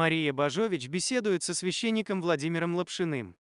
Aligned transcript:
Мария 0.00 0.32
Бажович 0.32 0.88
беседует 0.88 1.42
со 1.42 1.52
священником 1.52 2.22
Владимиром 2.22 2.74
Лапшиным. 2.74 3.36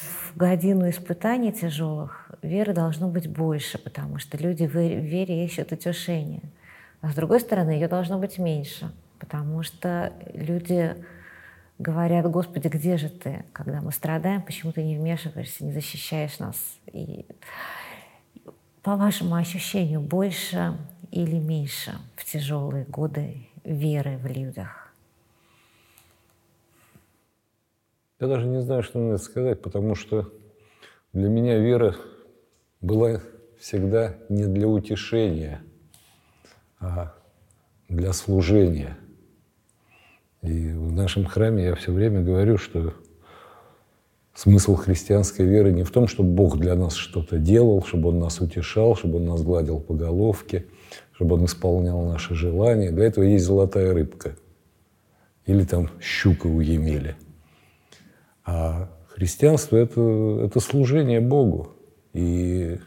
В 0.00 0.36
годину 0.36 0.90
испытаний 0.90 1.52
тяжелых 1.52 2.32
веры 2.42 2.74
должно 2.74 3.08
быть 3.08 3.28
больше, 3.28 3.78
потому 3.78 4.18
что 4.18 4.36
люди 4.36 4.66
в 4.66 4.74
вере 4.74 5.44
ищут 5.44 5.70
утешение. 5.70 6.42
А 7.00 7.12
с 7.12 7.14
другой 7.14 7.38
стороны, 7.38 7.70
ее 7.70 7.86
должно 7.86 8.18
быть 8.18 8.38
меньше, 8.38 8.90
потому 9.20 9.62
что 9.62 10.12
люди 10.34 10.96
говорят, 11.78 12.28
Господи, 12.28 12.66
где 12.66 12.96
же 12.96 13.08
ты? 13.08 13.44
Когда 13.52 13.80
мы 13.80 13.92
страдаем, 13.92 14.42
почему 14.42 14.72
ты 14.72 14.82
не 14.82 14.96
вмешиваешься, 14.96 15.64
не 15.64 15.70
защищаешь 15.70 16.40
нас? 16.40 16.56
И 16.92 17.24
по 18.82 18.96
вашему 18.96 19.36
ощущению, 19.36 20.00
больше 20.00 20.76
или 21.12 21.38
меньше 21.38 21.92
в 22.16 22.24
тяжелые 22.24 22.84
годы 22.84 23.46
веры 23.62 24.18
в 24.18 24.26
людях? 24.26 24.79
Я 28.20 28.26
даже 28.26 28.46
не 28.46 28.60
знаю, 28.60 28.82
что 28.82 28.98
надо 28.98 29.16
сказать, 29.16 29.62
потому 29.62 29.94
что 29.94 30.30
для 31.14 31.30
меня 31.30 31.58
вера 31.58 31.96
была 32.82 33.22
всегда 33.58 34.14
не 34.28 34.44
для 34.44 34.68
утешения, 34.68 35.62
а 36.78 37.14
для 37.88 38.12
служения. 38.12 38.98
И 40.42 40.68
в 40.72 40.92
нашем 40.92 41.24
храме 41.24 41.64
я 41.64 41.74
все 41.74 41.92
время 41.92 42.22
говорю, 42.22 42.58
что 42.58 42.92
смысл 44.34 44.74
христианской 44.74 45.46
веры 45.46 45.72
не 45.72 45.82
в 45.82 45.90
том, 45.90 46.06
чтобы 46.06 46.28
Бог 46.30 46.58
для 46.58 46.74
нас 46.74 46.94
что-то 46.96 47.38
делал, 47.38 47.82
чтобы 47.82 48.10
Он 48.10 48.18
нас 48.18 48.38
утешал, 48.38 48.96
чтобы 48.96 49.16
Он 49.16 49.24
нас 49.24 49.42
гладил 49.42 49.80
по 49.80 49.94
головке, 49.94 50.66
чтобы 51.12 51.36
Он 51.36 51.46
исполнял 51.46 52.04
наши 52.04 52.34
желания. 52.34 52.90
Для 52.90 53.06
этого 53.06 53.24
есть 53.24 53.46
золотая 53.46 53.94
рыбка 53.94 54.36
или 55.46 55.64
там 55.64 55.88
щука 56.00 56.48
у 56.48 56.60
Емели– 56.60 57.16
а 58.50 58.88
христианство 59.08 59.76
это,– 59.76 60.00
это 60.44 60.58
служение 60.58 61.20
Богу. 61.20 61.76
И 62.12 62.80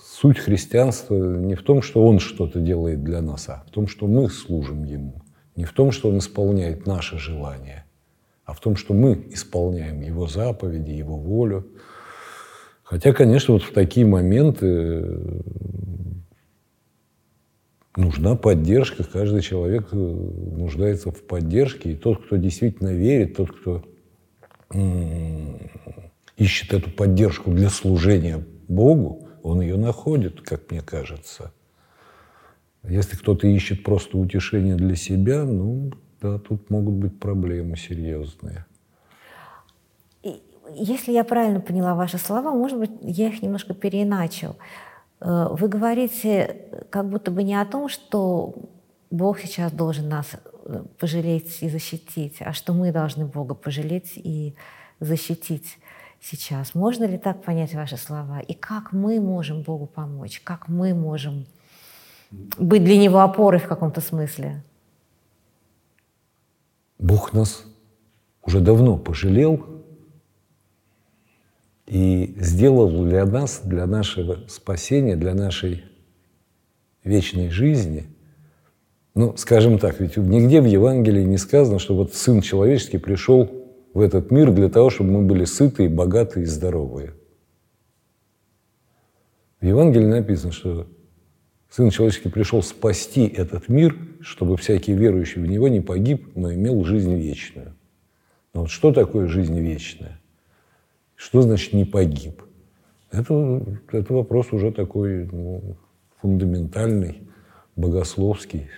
суть 0.00 0.38
христианства 0.38 1.16
не 1.16 1.56
в 1.56 1.62
том, 1.62 1.82
что 1.82 2.06
Он 2.06 2.20
что-то 2.20 2.60
делает 2.60 3.02
для 3.02 3.20
нас, 3.20 3.48
а 3.48 3.64
в 3.66 3.70
том, 3.70 3.88
что 3.88 4.06
мы 4.06 4.30
служим 4.30 4.84
Ему. 4.84 5.22
Не 5.56 5.64
в 5.64 5.72
том, 5.72 5.90
что 5.90 6.10
Он 6.10 6.18
исполняет 6.18 6.86
наши 6.86 7.18
желания, 7.18 7.86
а 8.44 8.52
в 8.52 8.60
том, 8.60 8.76
что 8.76 8.94
мы 8.94 9.26
исполняем 9.30 10.00
Его 10.00 10.28
заповеди, 10.28 10.92
Его 10.92 11.16
волю. 11.16 11.66
Хотя, 12.84 13.12
конечно, 13.12 13.54
вот 13.54 13.64
в 13.64 13.72
такие 13.72 14.06
моменты 14.06 15.04
нужна 17.98 18.36
поддержка, 18.36 19.04
каждый 19.04 19.42
человек 19.42 19.88
э, 19.92 19.96
нуждается 19.96 21.10
в 21.10 21.22
поддержке, 21.22 21.92
и 21.92 21.96
тот, 21.96 22.24
кто 22.24 22.36
действительно 22.36 22.94
верит, 22.94 23.36
тот, 23.36 23.50
кто 23.52 23.84
ищет 26.36 26.74
эту 26.74 26.90
поддержку 26.90 27.50
для 27.50 27.70
служения 27.70 28.44
Богу, 28.68 29.28
он 29.42 29.62
ее 29.62 29.76
находит, 29.76 30.42
как 30.42 30.70
мне 30.70 30.82
кажется. 30.82 31.52
Если 32.84 33.16
кто-то 33.16 33.46
ищет 33.46 33.82
просто 33.82 34.18
утешение 34.18 34.76
для 34.76 34.94
себя, 34.94 35.44
ну, 35.44 35.90
да, 36.20 36.38
тут 36.38 36.70
могут 36.70 36.94
быть 36.94 37.18
проблемы 37.18 37.76
серьезные. 37.76 38.66
Если 40.74 41.12
я 41.12 41.24
правильно 41.24 41.60
поняла 41.60 41.94
ваши 41.94 42.18
слова, 42.18 42.52
может 42.52 42.78
быть, 42.78 42.90
я 43.00 43.28
их 43.28 43.42
немножко 43.42 43.72
переиначил. 43.72 44.56
Э, 45.20 45.48
вы 45.50 45.68
говорите 45.68 46.86
как 46.90 47.08
будто 47.08 47.30
бы 47.30 47.42
не 47.42 47.54
о 47.54 47.64
том, 47.64 47.88
что 47.88 48.54
Бог 49.10 49.40
сейчас 49.40 49.72
должен 49.72 50.08
нас 50.08 50.32
э, 50.64 50.82
пожалеть 50.98 51.62
и 51.62 51.68
защитить, 51.68 52.36
а 52.40 52.52
что 52.52 52.72
мы 52.72 52.92
должны 52.92 53.26
Бога 53.26 53.54
пожалеть 53.54 54.12
и 54.16 54.54
защитить 55.00 55.78
сейчас. 56.20 56.74
Можно 56.74 57.04
ли 57.04 57.18
так 57.18 57.42
понять 57.42 57.74
ваши 57.74 57.96
слова? 57.96 58.40
И 58.40 58.54
как 58.54 58.92
мы 58.92 59.20
можем 59.20 59.62
Богу 59.62 59.86
помочь? 59.86 60.40
Как 60.44 60.68
мы 60.68 60.94
можем 60.94 61.46
быть 62.30 62.84
для 62.84 62.98
Него 62.98 63.20
опорой 63.20 63.60
в 63.60 63.68
каком-то 63.68 64.00
смысле? 64.00 64.62
Бог 66.98 67.32
нас 67.32 67.64
уже 68.42 68.60
давно 68.60 68.96
пожалел 68.96 69.77
и 71.88 72.34
сделал 72.38 73.04
для 73.04 73.24
нас, 73.24 73.62
для 73.64 73.86
нашего 73.86 74.40
спасения, 74.46 75.16
для 75.16 75.34
нашей 75.34 75.84
вечной 77.02 77.48
жизни, 77.48 78.06
ну, 79.14 79.36
скажем 79.36 79.78
так, 79.78 79.98
ведь 79.98 80.16
нигде 80.16 80.60
в 80.60 80.66
Евангелии 80.66 81.24
не 81.24 81.38
сказано, 81.38 81.78
что 81.78 81.96
вот 81.96 82.14
Сын 82.14 82.40
Человеческий 82.42 82.98
пришел 82.98 83.50
в 83.94 84.00
этот 84.00 84.30
мир 84.30 84.52
для 84.52 84.68
того, 84.68 84.90
чтобы 84.90 85.10
мы 85.10 85.22
были 85.22 85.44
сытые, 85.44 85.88
богатые 85.88 86.44
и 86.44 86.46
здоровые. 86.46 87.14
В 89.60 89.64
Евангелии 89.66 90.06
написано, 90.06 90.52
что 90.52 90.86
Сын 91.70 91.90
Человеческий 91.90 92.28
пришел 92.28 92.62
спасти 92.62 93.26
этот 93.26 93.68
мир, 93.68 93.96
чтобы 94.20 94.56
всякий 94.56 94.92
верующий 94.92 95.42
в 95.42 95.46
Него 95.46 95.68
не 95.68 95.80
погиб, 95.80 96.36
но 96.36 96.52
имел 96.52 96.84
жизнь 96.84 97.14
вечную. 97.14 97.74
Но 98.52 98.60
вот 98.62 98.70
что 98.70 98.92
такое 98.92 99.26
жизнь 99.26 99.58
вечная? 99.58 100.20
Что 101.18 101.42
значит 101.42 101.72
не 101.72 101.84
погиб? 101.84 102.42
Это, 103.10 103.60
это 103.90 104.14
вопрос 104.14 104.52
уже 104.52 104.70
такой 104.70 105.28
ну, 105.30 105.76
фундаментальный, 106.22 107.22
богословский. 107.74 108.68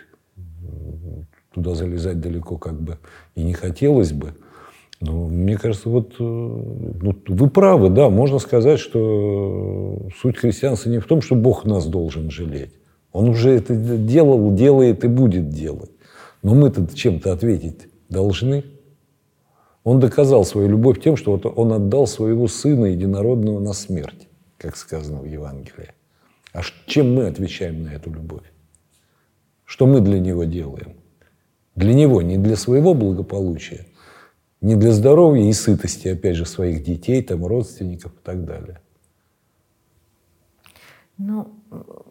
Туда 1.52 1.74
залезать 1.74 2.18
далеко 2.20 2.56
как 2.56 2.80
бы 2.80 2.96
и 3.34 3.42
не 3.42 3.52
хотелось 3.52 4.12
бы. 4.12 4.32
Но 5.02 5.28
мне 5.28 5.58
кажется, 5.58 5.90
вот 5.90 6.14
э, 6.18 6.22
ну, 6.22 7.14
вы 7.28 7.50
правы, 7.50 7.90
да, 7.90 8.08
можно 8.08 8.38
сказать, 8.38 8.78
что 8.78 10.08
суть 10.18 10.38
христианства 10.38 10.88
не 10.88 10.98
в 10.98 11.06
том, 11.06 11.20
что 11.20 11.34
Бог 11.34 11.66
нас 11.66 11.86
должен 11.86 12.30
жалеть. 12.30 12.72
Он 13.12 13.28
уже 13.28 13.50
это 13.50 13.74
делал, 13.74 14.54
делает 14.54 15.04
и 15.04 15.08
будет 15.08 15.50
делать. 15.50 15.90
Но 16.42 16.54
мы-то 16.54 16.86
чем-то 16.94 17.32
ответить 17.32 17.88
должны. 18.08 18.64
Он 19.84 19.98
доказал 19.98 20.44
свою 20.44 20.68
любовь 20.68 21.00
тем, 21.02 21.16
что 21.16 21.32
вот 21.32 21.46
он 21.46 21.72
отдал 21.72 22.06
своего 22.06 22.48
сына 22.48 22.86
единородного 22.86 23.60
на 23.60 23.72
смерть, 23.72 24.28
как 24.58 24.76
сказано 24.76 25.20
в 25.20 25.24
Евангелии. 25.24 25.92
А 26.52 26.60
чем 26.86 27.14
мы 27.14 27.26
отвечаем 27.26 27.84
на 27.84 27.88
эту 27.88 28.10
любовь? 28.10 28.52
Что 29.64 29.86
мы 29.86 30.00
для 30.00 30.18
него 30.18 30.44
делаем? 30.44 30.96
Для 31.76 31.94
него, 31.94 32.20
не 32.20 32.36
для 32.36 32.56
своего 32.56 32.92
благополучия, 32.92 33.86
не 34.60 34.74
для 34.76 34.92
здоровья 34.92 35.48
и 35.48 35.52
сытости, 35.52 36.08
опять 36.08 36.36
же, 36.36 36.44
своих 36.44 36.82
детей, 36.82 37.22
там, 37.22 37.46
родственников 37.46 38.12
и 38.12 38.22
так 38.22 38.44
далее. 38.44 38.80
Ну, 41.16 41.48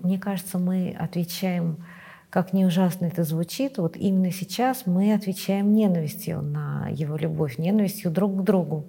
мне 0.02 0.18
кажется, 0.18 0.58
мы 0.58 0.96
отвечаем 0.98 1.84
как 2.30 2.54
не 2.54 2.66
ужасно 2.66 3.06
это 3.06 3.24
звучит, 3.24 3.78
вот 3.78 3.96
именно 3.96 4.32
сейчас 4.32 4.86
мы 4.86 5.14
отвечаем 5.14 5.74
ненавистью 5.74 6.42
на 6.42 6.88
его 6.92 7.18
любовь, 7.18 7.58
ненавистью 7.58 8.12
друг 8.12 8.38
к 8.38 8.44
другу. 8.44 8.88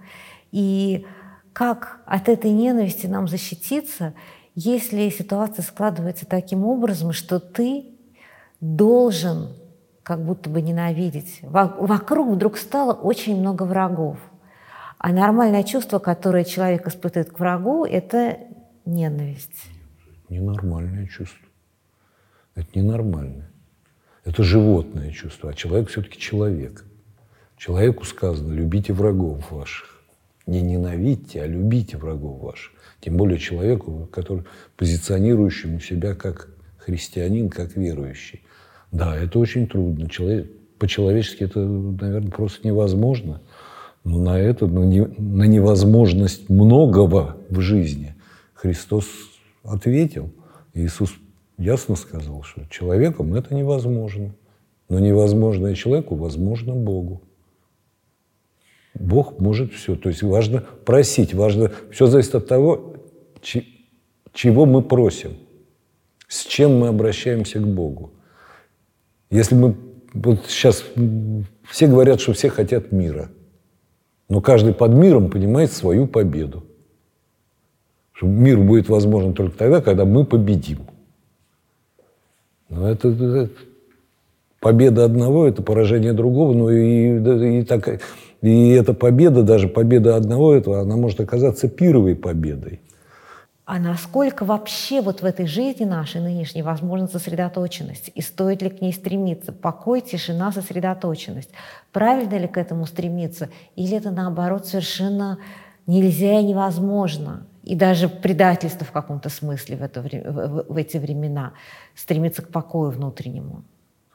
И 0.52 1.06
как 1.52 2.00
от 2.06 2.28
этой 2.28 2.50
ненависти 2.50 3.06
нам 3.06 3.28
защититься, 3.28 4.14
если 4.54 5.08
ситуация 5.08 5.62
складывается 5.62 6.26
таким 6.26 6.64
образом, 6.64 7.12
что 7.12 7.40
ты 7.40 7.86
должен 8.60 9.54
как 10.02 10.24
будто 10.24 10.50
бы 10.50 10.60
ненавидеть. 10.60 11.40
Вокруг 11.42 12.30
вдруг 12.30 12.56
стало 12.56 12.92
очень 12.92 13.38
много 13.38 13.62
врагов. 13.62 14.18
А 14.98 15.12
нормальное 15.12 15.62
чувство, 15.62 15.98
которое 15.98 16.44
человек 16.44 16.86
испытывает 16.86 17.30
к 17.30 17.38
врагу, 17.38 17.84
это 17.84 18.38
ненависть. 18.84 19.68
Ненормальное 20.28 21.06
чувство. 21.06 21.49
Это 22.54 22.68
ненормально. 22.74 23.50
Это 24.24 24.42
животное 24.42 25.10
чувство, 25.12 25.50
а 25.50 25.54
человек 25.54 25.88
все-таки 25.88 26.18
человек. 26.18 26.84
Человеку 27.56 28.04
сказано, 28.04 28.52
любите 28.52 28.92
врагов 28.92 29.50
ваших. 29.50 30.02
Не 30.46 30.62
ненавидьте, 30.62 31.42
а 31.42 31.46
любите 31.46 31.96
врагов 31.96 32.40
ваших. 32.40 32.72
Тем 33.00 33.16
более 33.16 33.38
человеку, 33.38 34.08
который 34.12 34.44
позиционирующему 34.76 35.80
себя 35.80 36.14
как 36.14 36.48
христианин, 36.78 37.48
как 37.48 37.76
верующий. 37.76 38.42
Да, 38.92 39.16
это 39.16 39.38
очень 39.38 39.66
трудно. 39.66 40.08
Человек, 40.08 40.50
по-человечески 40.78 41.44
это, 41.44 41.60
наверное, 41.60 42.30
просто 42.30 42.66
невозможно. 42.66 43.40
Но 44.04 44.18
на 44.18 44.38
это, 44.38 44.66
на, 44.66 44.84
не, 44.84 45.04
на 45.04 45.44
невозможность 45.44 46.48
многого 46.48 47.36
в 47.48 47.60
жизни 47.60 48.14
Христос 48.54 49.06
ответил. 49.62 50.32
Иисус 50.74 51.12
ясно 51.60 51.94
сказал, 51.94 52.42
что 52.42 52.64
человеком 52.68 53.34
это 53.34 53.54
невозможно. 53.54 54.34
Но 54.88 54.98
невозможное 54.98 55.74
человеку 55.74 56.16
возможно 56.16 56.74
Богу. 56.74 57.22
Бог 58.94 59.38
может 59.38 59.72
все. 59.72 59.94
То 59.94 60.08
есть 60.08 60.22
важно 60.22 60.64
просить, 60.84 61.32
важно... 61.32 61.70
Все 61.92 62.06
зависит 62.06 62.34
от 62.34 62.48
того, 62.48 62.96
чего 64.32 64.66
мы 64.66 64.82
просим, 64.82 65.36
с 66.26 66.44
чем 66.44 66.80
мы 66.80 66.88
обращаемся 66.88 67.60
к 67.60 67.66
Богу. 67.66 68.10
Если 69.30 69.54
мы 69.54 69.76
вот 70.12 70.46
сейчас 70.46 70.84
все 71.68 71.86
говорят, 71.86 72.20
что 72.20 72.32
все 72.32 72.48
хотят 72.48 72.90
мира. 72.90 73.30
Но 74.28 74.40
каждый 74.40 74.74
под 74.74 74.92
миром 74.92 75.30
понимает 75.30 75.72
свою 75.72 76.08
победу. 76.08 76.64
Что 78.12 78.26
мир 78.26 78.58
будет 78.58 78.88
возможен 78.88 79.34
только 79.34 79.56
тогда, 79.56 79.80
когда 79.80 80.04
мы 80.04 80.24
победим. 80.24 80.89
Но 82.70 82.88
это, 82.88 83.08
это 83.08 83.50
победа 84.60 85.04
одного– 85.04 85.46
это 85.48 85.62
поражение 85.62 86.12
другого. 86.12 86.54
Ну 86.54 86.70
и, 86.70 87.60
и, 87.60 87.64
так, 87.64 88.00
и 88.40 88.68
эта 88.70 88.94
победа, 88.94 89.42
даже 89.42 89.68
победа 89.68 90.16
одного 90.16 90.54
этого, 90.54 90.80
она 90.80 90.96
может 90.96 91.20
оказаться 91.20 91.68
первой 91.68 92.14
победой. 92.14 92.80
А 93.64 93.78
насколько 93.78 94.44
вообще 94.44 95.00
вот 95.00 95.22
в 95.22 95.24
этой 95.24 95.46
жизни 95.46 95.84
нашей 95.84 96.20
нынешней 96.20 96.62
возможна 96.62 97.06
сосредоточенность? 97.06 98.10
И 98.16 98.20
стоит 98.20 98.62
ли 98.62 98.70
к 98.70 98.80
ней 98.80 98.92
стремиться? 98.92 99.52
Покой, 99.52 100.00
тишина, 100.00 100.50
сосредоточенность. 100.50 101.50
Правильно 101.92 102.36
ли 102.36 102.48
к 102.48 102.56
этому 102.56 102.86
стремиться? 102.86 103.48
Или 103.76 103.96
это 103.96 104.10
наоборот 104.10 104.66
совершенно 104.66 105.38
нельзя 105.86 106.40
и 106.40 106.44
невозможно? 106.44 107.46
И 107.62 107.74
даже 107.74 108.08
предательство 108.08 108.86
в 108.86 108.92
каком-то 108.92 109.28
смысле 109.28 109.76
в, 109.76 109.82
это, 109.82 110.02
в, 110.02 110.72
в 110.72 110.76
эти 110.76 110.96
времена 110.96 111.52
стремиться 111.94 112.42
к 112.42 112.48
покою 112.48 112.90
внутреннему? 112.90 113.64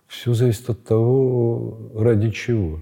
Все 0.07 0.33
зависит 0.33 0.69
от 0.69 0.83
того, 0.83 1.77
ради 1.95 2.31
чего. 2.31 2.79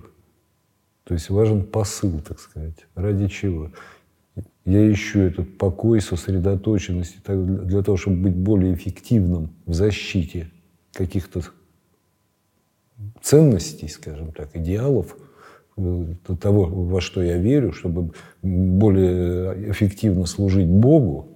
То 1.03 1.13
есть 1.13 1.29
важен 1.29 1.65
посыл, 1.65 2.19
так 2.19 2.39
сказать. 2.39 2.85
Ради 2.95 3.27
чего? 3.27 3.71
Я 4.65 4.91
ищу 4.91 5.19
этот 5.19 5.57
покой, 5.57 5.99
сосредоточенность 5.99 7.17
для 7.25 7.83
того, 7.83 7.97
чтобы 7.97 8.17
быть 8.17 8.35
более 8.35 8.73
эффективным 8.73 9.53
в 9.65 9.73
защите 9.73 10.49
каких-то 10.93 11.41
ценностей, 13.21 13.89
скажем 13.89 14.31
так, 14.31 14.55
идеалов, 14.55 15.17
того, 16.39 16.65
во 16.65 17.01
что 17.01 17.21
я 17.21 17.37
верю, 17.37 17.71
чтобы 17.71 18.11
более 18.41 19.71
эффективно 19.71 20.25
служить 20.25 20.67
Богу, 20.67 21.27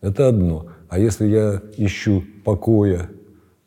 это 0.00 0.28
одно. 0.28 0.66
А 0.88 0.98
если 0.98 1.26
я 1.26 1.62
ищу 1.76 2.24
покоя, 2.44 3.10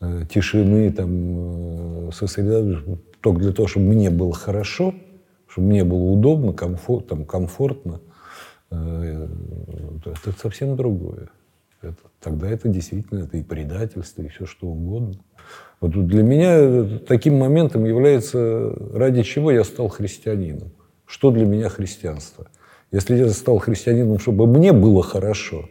э, 0.02 0.24
тишины, 0.30 0.92
там, 0.92 2.10
э, 2.10 2.12
сосредоточенности, 2.12 3.04
только 3.22 3.40
для 3.40 3.54
того, 3.54 3.68
чтобы 3.68 3.86
мне 3.86 4.10
было 4.10 4.34
хорошо, 4.34 4.94
чтобы 5.48 5.68
мне 5.68 5.84
было 5.84 6.04
удобно, 6.04 6.54
комфорт, 6.54 7.08
там, 7.08 7.26
комфортно– 7.26 8.02
Э, 8.74 9.28
это 10.06 10.32
совсем 10.38 10.76
другое. 10.76 11.30
Это, 11.82 11.96
тогда 12.20 12.50
это 12.50 12.70
действительно 12.70 13.20
это 13.20 13.38
и 13.38 13.44
предательство, 13.44 14.22
и 14.22 14.30
все 14.30 14.46
что 14.46 14.68
угодно. 14.68 15.16
Вот 15.84 16.08
для 16.08 16.24
меня 16.24 16.98
таким 17.00 17.38
моментом 17.38 17.84
является, 17.84 18.74
ради 18.94 19.22
чего 19.24 19.52
я 19.52 19.66
стал 19.66 19.90
христианином. 19.90 20.72
Что 21.06 21.30
для 21.30 21.46
меня 21.46 21.68
христианство? 21.68 22.48
Если 22.94 23.18
я 23.18 23.28
стал 23.32 23.58
христианином, 23.58 24.18
чтобы 24.18 24.48
мне 24.48 24.72
было 24.72 25.04
хорошо, 25.04 25.68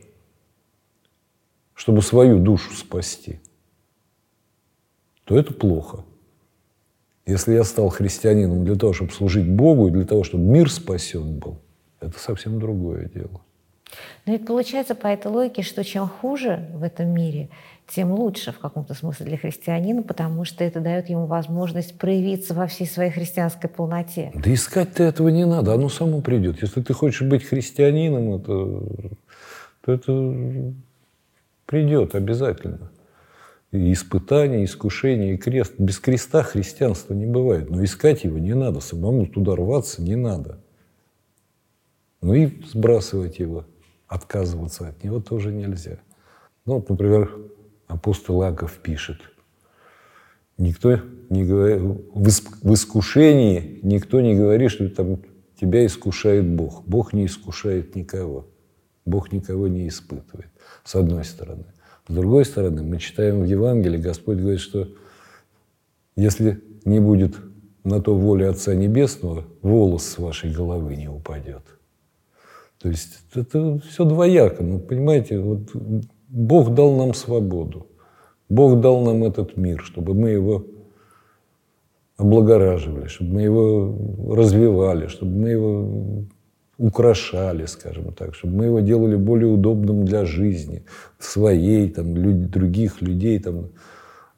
чтобы 1.73 2.03
свою 2.03 2.39
душу 2.41 2.75
спасти, 2.75 3.41
то 5.25 5.39
это 5.39 5.55
плохо. 5.55 6.05
Если 7.25 7.55
я 7.55 7.65
стал 7.65 7.89
христианином 7.89 8.67
для 8.67 8.77
того, 8.77 8.93
чтобы 8.93 9.13
служить 9.13 9.49
Богу, 9.49 9.89
и 9.89 9.93
для 9.93 10.05
того, 10.05 10.25
чтобы 10.25 10.45
мир 10.45 10.71
спасен 10.71 11.39
был– 11.39 11.59
это 12.01 12.19
совсем 12.19 12.61
другое 12.61 13.07
дело. 13.07 13.41
Но 14.27 14.33
ведь 14.33 14.47
получается 14.47 14.95
по 14.95 15.07
этой 15.07 15.31
логике, 15.31 15.63
что 15.63 15.85
чем 15.85 16.09
хуже 16.09 16.69
в 16.75 16.83
этом 16.83 17.09
мире, 17.09 17.49
тем 17.89 18.13
лучше 18.13 18.53
в 18.53 18.59
каком-то 18.59 18.95
смысле 18.95 19.27
для 19.27 19.37
христианина, 19.37 20.03
потому 20.03 20.45
что 20.45 20.65
это 20.65 20.81
дает 20.81 21.11
ему 21.11 21.27
возможность 21.27 21.99
проявиться 21.99 22.55
во 22.55 22.67
всей 22.67 22.87
своей 22.87 23.11
христианской 23.11 23.69
полноте. 23.69 24.31
Да 24.35 24.53
искать-то 24.53 25.03
этого 25.03 25.29
не 25.29 25.45
надо, 25.45 25.75
оно 25.75 25.89
само 25.89 26.21
придет. 26.21 26.63
Если 26.63 26.81
ты 26.81 26.95
хочешь 26.95 27.23
быть 27.23 27.45
христианином, 27.45 28.35
это, 28.35 28.83
то 29.83 29.93
это 29.93 30.75
придет 31.67 32.15
обязательно. 32.15 32.91
И 33.73 33.93
испытания, 33.93 34.65
искушения, 34.65 35.35
и 35.35 35.39
крест. 35.39 35.75
Без 35.79 35.99
креста 35.99 36.43
христианства 36.43 37.15
не 37.15 37.27
бывает. 37.27 37.71
Но 37.71 37.83
искать 37.83 38.25
его 38.25 38.39
не 38.39 38.55
надо, 38.55 38.81
самому 38.81 39.27
туда 39.27 39.57
рваться 39.57 40.03
не 40.03 40.15
надо. 40.15 40.61
Ну 42.21 42.35
и 42.35 42.63
сбрасывать 42.67 43.39
его, 43.39 43.65
отказываться 44.13 44.89
от 44.89 45.03
него 45.03 45.21
тоже 45.21 45.53
нельзя. 45.53 45.99
Ну 46.67 46.75
вот, 46.75 46.89
например, 46.91 47.35
апостол 47.87 48.43
Аков 48.43 48.79
пишет, 48.79 49.19
никто 50.59 51.01
не 51.31 51.45
говорит, 51.45 51.81
в 52.13 52.75
искушении 52.75 53.81
никто 53.83 54.21
не 54.21 54.35
говорит, 54.35 54.71
что 54.71 54.89
там 54.91 55.19
тебя 55.59 55.87
искушает 55.87 56.47
Бог. 56.47 56.85
Бог 56.85 57.13
не 57.13 57.27
искушает 57.27 57.97
никого. 57.97 58.47
Бог 59.05 59.33
никого 59.33 59.67
не 59.67 59.89
испытывает, 59.89 60.51
с 60.85 60.95
одной 60.95 61.25
стороны. 61.25 61.65
С 62.07 62.13
другой 62.13 62.45
стороны, 62.45 62.83
мы 62.83 62.99
читаем 62.99 63.41
в 63.41 63.45
Евангелии, 63.45 63.97
Господь 63.97 64.39
говорит, 64.39 64.61
что 64.61 64.89
если 66.17 66.63
не 66.85 67.01
будет 67.01 67.37
на 67.85 68.01
то 68.01 68.15
воли 68.15 68.45
Отца 68.45 68.75
Небесного, 68.75 69.45
волос 69.63 70.05
с 70.05 70.19
вашей 70.19 70.53
головы 70.53 70.97
не 70.97 71.09
упадет. 71.09 71.63
То 72.83 72.89
есть 72.89 73.21
это 73.33 73.79
все 73.89 74.05
двояко. 74.05 74.65
Ну, 74.65 74.81
понимаете, 74.81 75.39
вот 75.39 75.71
Бог 76.29 76.75
дал 76.75 76.97
нам 76.97 77.15
свободу. 77.15 77.87
Бог 78.49 78.81
дал 78.81 79.03
нам 79.03 79.23
этот 79.23 79.57
мир, 79.57 79.81
чтобы 79.85 80.15
мы 80.15 80.31
его 80.31 80.67
облагораживали, 82.17 83.07
чтобы 83.07 83.35
мы 83.35 83.43
его 83.43 84.35
развивали, 84.35 85.07
чтобы 85.07 85.33
мы 85.33 85.49
его 85.51 86.25
украшали, 86.77 87.67
скажем 87.67 88.13
так, 88.15 88.35
чтобы 88.35 88.57
мы 88.57 88.65
его 88.65 88.81
делали 88.81 89.15
более 89.15 89.49
удобным 89.49 90.05
для 90.05 90.25
жизни, 90.25 90.85
своей, 91.21 91.89
там, 91.89 92.17
люд, 92.17 92.51
других 92.51 93.01
людей. 93.01 93.39
Там. 93.39 93.69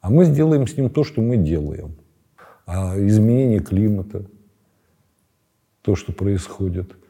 А 0.01 0.11
мы 0.11 0.25
сделаем 0.25 0.67
с 0.67 0.77
ним 0.77 0.91
то, 0.91 1.03
что 1.03 1.21
мы 1.21 1.37
делаем. 1.37 1.95
А 2.67 2.95
изменение 2.99 3.59
климата, 3.59 4.27
то, 5.81 5.95
что 5.95 6.13
происходит– 6.13 6.91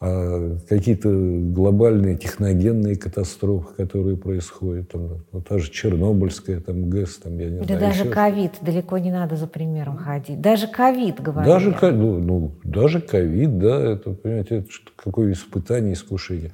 а 0.00 0.56
какие-то 0.68 1.10
глобальные 1.10 2.16
техногенные 2.16 2.94
катастрофы, 2.96 3.74
которые 3.74 4.16
происходят, 4.16 4.90
там, 4.90 5.24
вот 5.32 5.48
та 5.48 5.58
же 5.58 5.72
Чернобыльская, 5.72 6.60
там, 6.60 6.88
ГЭС, 6.88 7.16
там, 7.16 7.36
я 7.38 7.50
не 7.50 7.58
да 7.58 7.64
знаю. 7.64 7.80
даже 7.80 8.04
ковид, 8.04 8.52
далеко 8.60 8.98
не 8.98 9.10
надо 9.10 9.34
за 9.34 9.48
примером 9.48 9.96
ходить. 9.96 10.40
Даже 10.40 10.68
ковид, 10.68 11.20
говорят. 11.20 11.46
Даже, 11.46 11.76
ну, 11.92 12.18
ну, 12.20 12.52
даже 12.62 13.00
ковид, 13.00 13.58
да, 13.58 13.94
это, 13.94 14.12
понимаете, 14.12 14.58
это 14.58 14.68
какое 14.94 15.32
испытание, 15.32 15.94
искушение. 15.94 16.52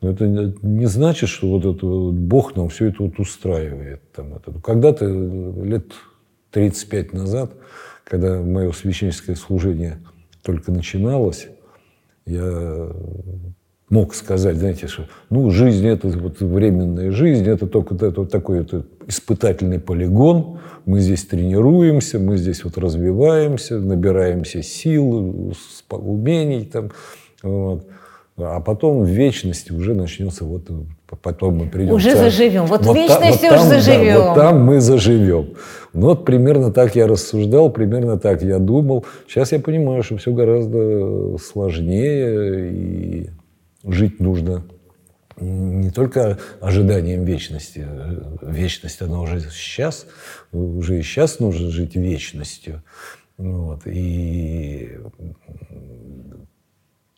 Но 0.00 0.10
это 0.10 0.26
не 0.26 0.86
значит, 0.86 1.28
что 1.28 1.48
вот 1.48 1.64
это 1.64 1.86
вот 1.86 2.14
Бог 2.14 2.56
нам 2.56 2.70
все 2.70 2.86
это 2.86 3.04
вот 3.04 3.20
устраивает. 3.20 4.00
Там, 4.12 4.34
это. 4.34 4.52
Когда-то, 4.60 5.06
лет 5.06 5.92
35 6.50 7.12
назад, 7.12 7.52
когда 8.02 8.40
мое 8.40 8.72
священническое 8.72 9.36
служение 9.36 9.98
только 10.42 10.72
начиналось, 10.72 11.48
я 12.26 12.90
мог 13.90 14.14
сказать, 14.14 14.56
знаете, 14.56 14.86
что 14.86 15.06
ну, 15.28 15.50
жизнь 15.50 15.86
это 15.86 16.08
вот 16.08 16.40
временная 16.40 17.10
жизнь, 17.10 17.46
это 17.46 17.66
только 17.66 17.94
это 17.96 18.20
вот 18.20 18.30
такой 18.30 18.60
это 18.60 18.86
испытательный 19.06 19.80
полигон, 19.80 20.60
мы 20.86 21.00
здесь 21.00 21.26
тренируемся, 21.26 22.20
мы 22.20 22.36
здесь 22.36 22.64
вот 22.64 22.78
развиваемся, 22.78 23.78
набираемся 23.78 24.62
сил, 24.62 25.52
умений 25.90 26.64
там, 26.64 26.92
вот. 27.42 27.86
а 28.36 28.60
потом 28.60 29.02
в 29.02 29.08
вечности 29.08 29.72
уже 29.72 29.94
начнется 29.94 30.44
вот 30.44 30.70
потом 31.16 31.56
мы 31.56 31.66
придем. 31.68 31.94
Уже 31.94 32.16
заживем. 32.16 32.66
Вот, 32.66 32.84
вот 32.84 32.94
в 32.94 32.96
вечности 32.96 33.48
та, 33.48 33.56
вот 33.56 33.66
уже 33.66 33.68
там, 33.68 33.68
заживем. 33.68 34.14
Да, 34.14 34.26
вот 34.28 34.34
там 34.36 34.64
мы 34.64 34.80
заживем. 34.80 35.54
Ну 35.92 36.06
вот 36.06 36.24
примерно 36.24 36.72
так 36.72 36.94
я 36.96 37.06
рассуждал, 37.06 37.70
примерно 37.70 38.18
так 38.18 38.42
я 38.42 38.58
думал. 38.58 39.04
Сейчас 39.26 39.52
я 39.52 39.58
понимаю, 39.58 40.02
что 40.02 40.16
все 40.16 40.32
гораздо 40.32 41.36
сложнее 41.38 42.70
и 42.72 43.30
жить 43.84 44.20
нужно 44.20 44.64
не 45.40 45.90
только 45.90 46.38
ожиданием 46.60 47.24
вечности. 47.24 47.86
Вечность, 48.42 49.00
она 49.02 49.20
уже 49.20 49.40
сейчас, 49.40 50.06
уже 50.52 50.98
и 50.98 51.02
сейчас 51.02 51.40
нужно 51.40 51.70
жить 51.70 51.96
вечностью. 51.96 52.82
Вот. 53.38 53.86
И 53.86 54.98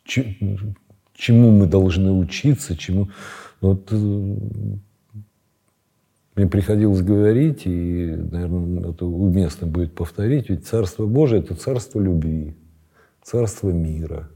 чему 0.05 1.51
мы 1.51 1.65
должны 1.67 2.11
учиться, 2.11 2.75
чему... 2.77 3.09
Вот 3.63 3.87
э, 3.93 3.95
мне 6.35 6.47
приходилось 6.47 7.01
говорить, 7.01 7.61
и, 7.65 8.13
наверное, 8.29 8.91
это 8.91 9.05
уместно 9.05 9.67
будет 9.67 9.95
повторить, 9.95 10.49
ведь 10.49 10.67
Царство 10.67 11.05
Божие– 11.05 11.41
это 11.43 11.55
царство 11.55 12.01
любви, 12.01 12.57
царство 13.23 13.69
мира, 13.69 14.29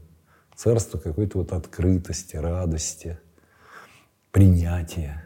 царство 0.56 0.96
какой-то 0.96 1.38
вот 1.38 1.52
открытости, 1.52 2.36
радости, 2.36 3.18
принятия. 4.30 5.22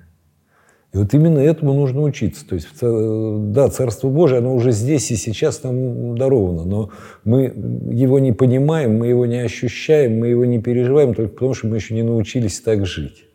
И 0.93 0.99
вот 0.99 1.15
именно 1.15 1.39
этому 1.39 1.73
нужно 1.73 2.03
учиться. 2.03 2.45
То 2.45 2.57
есть, 2.57 2.81
да, 2.81 3.69
Царство 3.69 4.09
Божие, 4.09 4.39
оно 4.39 4.53
уже 4.53 4.73
здесь 4.73 5.13
и 5.13 5.17
сейчас 5.17 5.63
нам 5.63 6.19
даровано, 6.19 6.65
но 6.65 6.91
мы 7.23 7.45
его 7.93 8.19
не 8.19 8.33
понимаем, 8.33 8.99
мы 8.99 9.07
его 9.07 9.27
не 9.27 9.39
ощущаем, 9.39 10.19
мы 10.19 10.27
его 10.27 10.45
не 10.45 10.61
переживаем 10.61 11.15
только 11.15 11.35
потому, 11.35 11.55
что 11.55 11.69
мы 11.69 11.77
еще 11.77 11.95
не 11.95 12.03
научились 12.03 12.61
так 12.61 12.85
жить. 12.85 13.27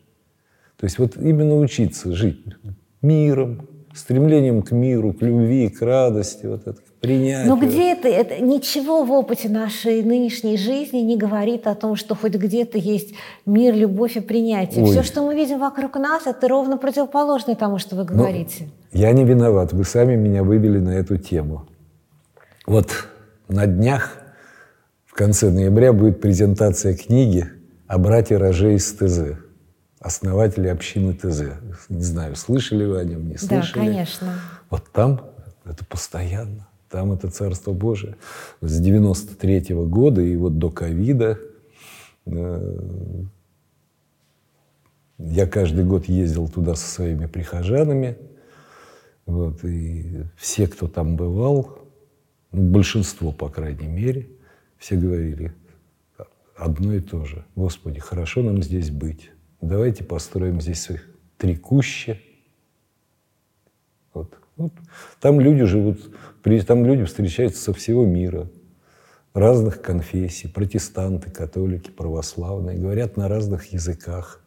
То 0.78 0.84
есть 0.84 0.98
вот 0.98 1.16
именно 1.16 1.56
учиться 1.56 2.12
жить 2.12 2.40
миром, 3.02 3.68
стремлением 3.94 4.62
к 4.62 4.70
миру, 4.70 5.12
к 5.12 5.22
любви, 5.22 5.68
к 5.68 5.82
радости, 5.82 6.46
вот 6.46 6.68
это, 6.68 6.80
к 6.80 6.92
принятию. 7.00 7.48
Но 7.48 7.56
где 7.56 7.92
это, 7.92 8.06
это? 8.06 8.40
Ничего 8.40 9.02
в 9.02 9.10
опыте 9.10 9.48
нашей 9.48 10.04
нынешней 10.04 10.56
жизни 10.56 10.98
не 10.98 11.16
говорит 11.16 11.66
о 11.66 11.74
том, 11.74 11.96
что 11.96 12.14
хоть 12.14 12.34
где-то 12.34 12.78
есть 12.78 13.14
мир, 13.44 13.74
любовь 13.74 14.16
и 14.16 14.20
принятие. 14.20 14.84
Ой. 14.84 14.90
Все, 14.92 15.02
что 15.02 15.22
мы 15.26 15.34
видим 15.34 15.58
вокруг 15.58 15.96
нас, 15.96 16.26
это 16.26 16.46
ровно 16.46 16.78
противоположное 16.78 17.56
тому, 17.56 17.78
что 17.78 17.96
вы 17.96 18.04
ну, 18.04 18.16
говорите. 18.16 18.68
Но 18.92 19.00
я 19.00 19.10
не 19.10 19.24
виноват, 19.24 19.72
вы 19.72 19.82
сами 19.82 20.14
меня 20.14 20.44
вывели 20.44 20.78
на 20.78 20.90
эту 20.90 21.18
тему. 21.18 21.66
Вот 22.66 22.90
на 23.48 23.66
днях, 23.66 24.18
в 25.06 25.14
конце 25.14 25.50
ноября, 25.50 25.92
будет 25.92 26.20
презентация 26.20 26.94
книги 26.94 27.46
о 27.88 27.98
брате 27.98 28.36
Роже 28.36 28.74
из 28.74 28.92
ТЗ 28.92 29.47
основатели 30.00 30.68
общины 30.68 31.14
ТЗ. 31.14 31.42
Не 31.88 32.02
знаю, 32.02 32.36
слышали 32.36 32.84
вы 32.84 32.98
о 33.00 33.04
нем, 33.04 33.28
не 33.28 33.36
слышали? 33.36 33.80
Да, 33.80 33.86
конечно. 33.86 34.40
Вот 34.70 34.90
там 34.92 35.20
это 35.64 35.84
постоянно. 35.84 36.68
Там 36.90 37.12
это 37.12 37.30
Царство 37.30 37.72
Божие. 37.72 38.16
С 38.60 38.80
93 38.80 39.74
-го 39.74 39.86
года 39.86 40.22
и 40.22 40.36
вот 40.36 40.58
до 40.58 40.70
ковида 40.70 41.38
э, 42.26 43.24
я 45.18 45.46
каждый 45.46 45.84
год 45.84 46.06
ездил 46.06 46.48
туда 46.48 46.74
со 46.74 46.88
своими 46.88 47.26
прихожанами. 47.26 48.16
Вот, 49.26 49.62
и 49.64 50.22
все, 50.36 50.66
кто 50.66 50.88
там 50.88 51.16
бывал, 51.16 51.78
ну, 52.52 52.62
большинство, 52.62 53.30
по 53.30 53.50
крайней 53.50 53.88
мере, 53.88 54.30
все 54.78 54.96
говорили 54.96 55.52
одно 56.56 56.94
и 56.94 57.00
то 57.00 57.24
же. 57.24 57.44
Господи, 57.54 58.00
хорошо 58.00 58.42
нам 58.42 58.62
здесь 58.62 58.90
быть. 58.90 59.30
Давайте 59.60 60.04
построим 60.04 60.60
здесь 60.60 60.88
три 61.36 61.56
куща. 61.56 62.16
Вот. 64.14 64.38
Вот. 64.56 64.72
Там 65.20 65.40
люди 65.40 65.64
живут, 65.64 65.98
там 66.66 66.84
люди 66.84 67.04
встречаются 67.04 67.62
со 67.62 67.72
всего 67.72 68.04
мира, 68.04 68.50
разных 69.34 69.82
конфессий, 69.82 70.48
протестанты, 70.48 71.30
католики, 71.30 71.90
православные, 71.90 72.78
говорят 72.78 73.16
на 73.16 73.28
разных 73.28 73.72
языках, 73.72 74.40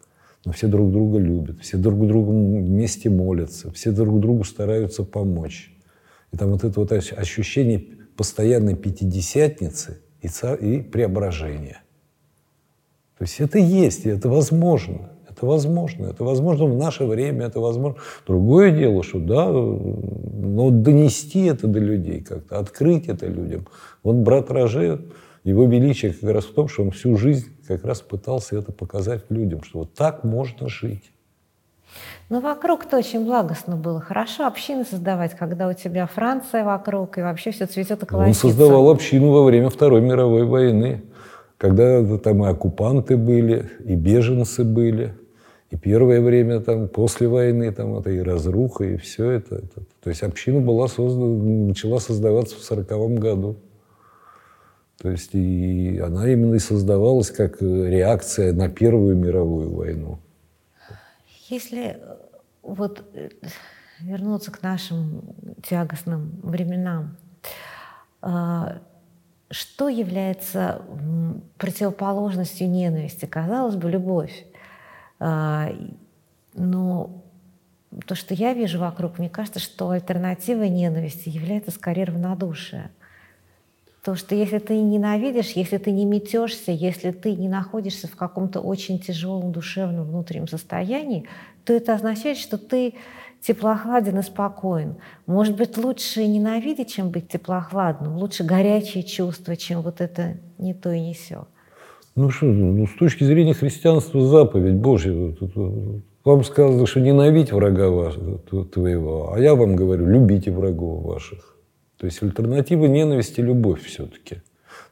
но 0.43 0.51
все 0.51 0.67
друг 0.67 0.91
друга 0.91 1.17
любят, 1.17 1.61
все 1.61 1.77
друг 1.77 2.05
другу 2.07 2.31
вместе 2.31 3.09
молятся, 3.09 3.71
все 3.71 3.91
друг 3.91 4.19
другу 4.19 4.43
стараются 4.43 5.03
помочь. 5.03 5.73
И 6.31 6.37
там 6.37 6.51
вот 6.51 6.63
это 6.63 6.79
вот 6.79 6.91
ощущение 6.91 7.79
постоянной 8.15 8.75
пятидесятницы 8.75 10.01
и, 10.21 10.27
и 10.27 10.81
преображения– 10.81 11.81
то 13.21 13.25
есть 13.25 13.39
это 13.39 13.59
есть, 13.59 14.07
и 14.07 14.09
это 14.09 14.29
возможно. 14.29 15.11
Это 15.29 15.45
возможно. 15.45 16.07
Это 16.07 16.23
возможно 16.23 16.65
в 16.65 16.75
наше 16.75 17.05
время, 17.05 17.45
это 17.45 17.59
возможно. 17.59 17.99
Другое 18.25 18.71
дело, 18.71 19.03
что 19.03 19.19
да, 19.19 19.47
но 19.47 20.71
донести 20.71 21.45
это 21.45 21.67
до 21.67 21.77
людей 21.77 22.21
как-то, 22.21 22.57
открыть 22.57 23.07
это 23.07 23.27
людям. 23.27 23.67
Вот 24.01 24.15
брат 24.15 24.49
Роже, 24.49 25.05
его 25.43 25.65
величие 25.65 26.13
как 26.13 26.31
раз 26.31 26.45
в 26.45 26.55
том, 26.55 26.67
что 26.67 26.81
он 26.81 26.89
всю 26.89 27.15
жизнь 27.15 27.45
как 27.67 27.85
раз 27.85 28.01
пытался 28.01 28.57
это 28.57 28.71
показать 28.71 29.25
людям, 29.29 29.61
что 29.61 29.81
вот 29.81 29.93
так 29.93 30.23
можно 30.23 30.67
жить. 30.67 31.11
Но 32.29 32.39
вокруг-то 32.39 32.97
очень 32.97 33.23
благостно 33.23 33.75
было. 33.75 34.01
Хорошо 34.01 34.47
общины 34.47 34.83
создавать, 34.83 35.35
когда 35.35 35.67
у 35.67 35.73
тебя 35.73 36.07
Франция 36.07 36.63
вокруг, 36.63 37.19
и 37.19 37.21
вообще 37.21 37.51
все 37.51 37.67
цветет 37.67 38.01
и 38.01 38.05
колосится. 38.07 38.47
Он 38.47 38.51
создавал 38.51 38.89
общину 38.89 39.29
во 39.29 39.43
время 39.43 39.69
Второй 39.69 40.01
мировой 40.01 40.43
войны 40.43 41.03
когда 41.61 42.17
там 42.17 42.43
и 42.43 42.47
оккупанты 42.47 43.17
были, 43.17 43.69
и 43.85 43.93
беженцы 43.95 44.63
были, 44.63 45.13
и 45.69 45.77
первое 45.77 46.19
время 46.19 46.59
там, 46.59 46.87
после 46.87 47.27
войны, 47.27 47.71
там 47.71 47.95
это 47.95 48.09
и 48.09 48.19
разруха, 48.19 48.83
и 48.83 48.97
все 48.97 49.29
это. 49.29 49.57
это. 49.57 49.83
То 50.01 50.09
есть 50.09 50.23
община 50.23 50.59
была 50.59 50.87
создана, 50.87 51.67
начала 51.67 51.99
создаваться 51.99 52.55
в 52.55 52.63
сороковом 52.63 53.17
году. 53.17 53.57
То 54.97 55.11
есть 55.11 55.35
и 55.35 55.99
она 55.99 56.27
именно 56.27 56.55
и 56.55 56.59
создавалась 56.59 57.29
как 57.29 57.61
реакция 57.61 58.53
на 58.53 58.67
Первую 58.67 59.15
мировую 59.15 59.71
войну. 59.71 60.17
Если 61.47 61.89
э, 61.89 62.17
вот 62.63 63.03
э, 63.13 63.29
вернуться 63.99 64.51
к 64.51 64.63
нашим 64.63 65.21
тягостным 65.61 66.39
временам, 66.41 67.17
а, 68.23 68.81
что 69.51 69.89
является 69.89 70.81
противоположностью 71.57 72.69
ненависти? 72.69 73.25
Казалось 73.25 73.75
бы, 73.75 73.91
любовь. 73.91 74.45
А, 75.19 75.69
но 76.53 77.23
то, 78.05 78.15
что 78.15 78.33
я 78.33 78.53
вижу 78.53 78.79
вокруг, 78.79 79.19
мне 79.19 79.29
кажется, 79.29 79.59
что 79.59 79.89
альтернативой 79.89 80.69
ненависти 80.69 81.29
является 81.29 81.71
скорее 81.71 82.05
равнодушие. 82.05 82.91
То, 84.03 84.15
что 84.15 84.33
если 84.33 84.57
ты 84.57 84.81
ненавидишь, 84.81 85.51
если 85.51 85.77
ты 85.77 85.91
не 85.91 86.05
метешься, 86.05 86.71
если 86.71 87.11
ты 87.11 87.35
не 87.35 87.47
находишься 87.47 88.07
в 88.07 88.15
каком-то 88.15 88.59
очень 88.61 88.99
тяжелом 88.99 89.51
душевном 89.51 90.07
внутреннем 90.07 90.47
состоянии, 90.47 91.27
то 91.65 91.73
это 91.73 91.93
означает, 91.93 92.37
что 92.37 92.57
ты 92.57 92.95
теплохладен 93.41 94.19
и 94.19 94.21
спокоен. 94.21 94.95
Может 95.25 95.57
быть, 95.57 95.77
лучше 95.77 96.25
ненавидеть, 96.25 96.93
чем 96.93 97.09
быть 97.09 97.27
теплохладным, 97.27 98.17
лучше 98.17 98.43
горячие 98.43 99.03
чувства, 99.03 99.55
чем 99.55 99.81
вот 99.81 99.99
это 99.99 100.37
не 100.57 100.73
то 100.73 100.91
и 100.91 100.99
не 100.99 101.13
все. 101.13 101.47
Ну 102.15 102.29
что, 102.29 102.45
ну, 102.45 102.85
с 102.85 102.93
точки 102.97 103.23
зрения 103.23 103.53
христианства 103.53 104.21
заповедь 104.21 104.75
Божья. 104.75 105.35
Вам 106.23 106.43
сказано, 106.43 106.85
что 106.85 106.99
ненавидь 106.99 107.51
врага 107.51 107.89
вашего, 107.89 108.37
твоего, 108.65 109.33
а 109.33 109.39
я 109.39 109.55
вам 109.55 109.75
говорю, 109.75 110.05
любите 110.05 110.51
врагов 110.51 111.03
ваших. 111.03 111.57
То 111.97 112.05
есть 112.05 112.21
альтернатива 112.21 112.85
ненависти– 112.85 113.41
любовь 113.41 113.83
все-таки. 113.83 114.41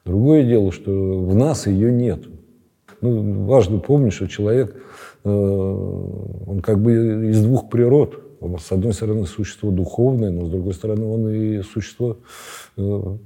Другое 0.05 0.43
дело, 0.43 0.71
что 0.71 0.91
в 0.91 1.35
нас 1.35 1.67
ее 1.67 1.91
нет. 1.91 2.23
Ну, 3.01 3.45
важно 3.45 3.79
помнить, 3.79 4.13
что 4.13 4.27
человек, 4.27 4.75
э, 5.23 5.29
он 5.29 6.61
как 6.61 6.81
бы 6.81 7.29
из 7.29 7.43
двух 7.43 7.69
природ– 7.69 8.23
он, 8.39 8.57
с 8.57 8.71
одной 8.71 8.93
стороны, 8.93 9.25
существо 9.25 9.71
духовное, 9.71 10.31
но 10.31 10.45
с 10.45 10.49
другой 10.49 10.73
стороны, 10.73 11.05
он 11.05 11.29
и 11.29 11.61
существо 11.61 12.17
э, 12.77 13.17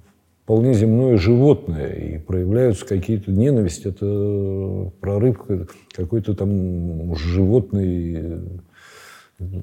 вполне 0.44 0.74
земное 0.74 1.18
животное. 1.18 1.94
И 1.94 2.18
проявляются 2.18 2.86
какие-то 2.86 3.32
ненависть, 3.32 3.86
это 3.86 4.92
прорыв 5.00 5.46
какой-то 5.94 6.34
там 6.34 7.16
животной 7.16 8.14
э, 8.16 8.42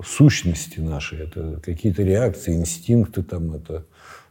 сущности 0.05 0.81
нашей. 0.81 1.25
Это 1.25 1.61
какие-то 1.63 2.03
реакции, 2.03 2.55
инстинкты, 2.55 3.23
там, 3.23 3.53
это 3.55 3.87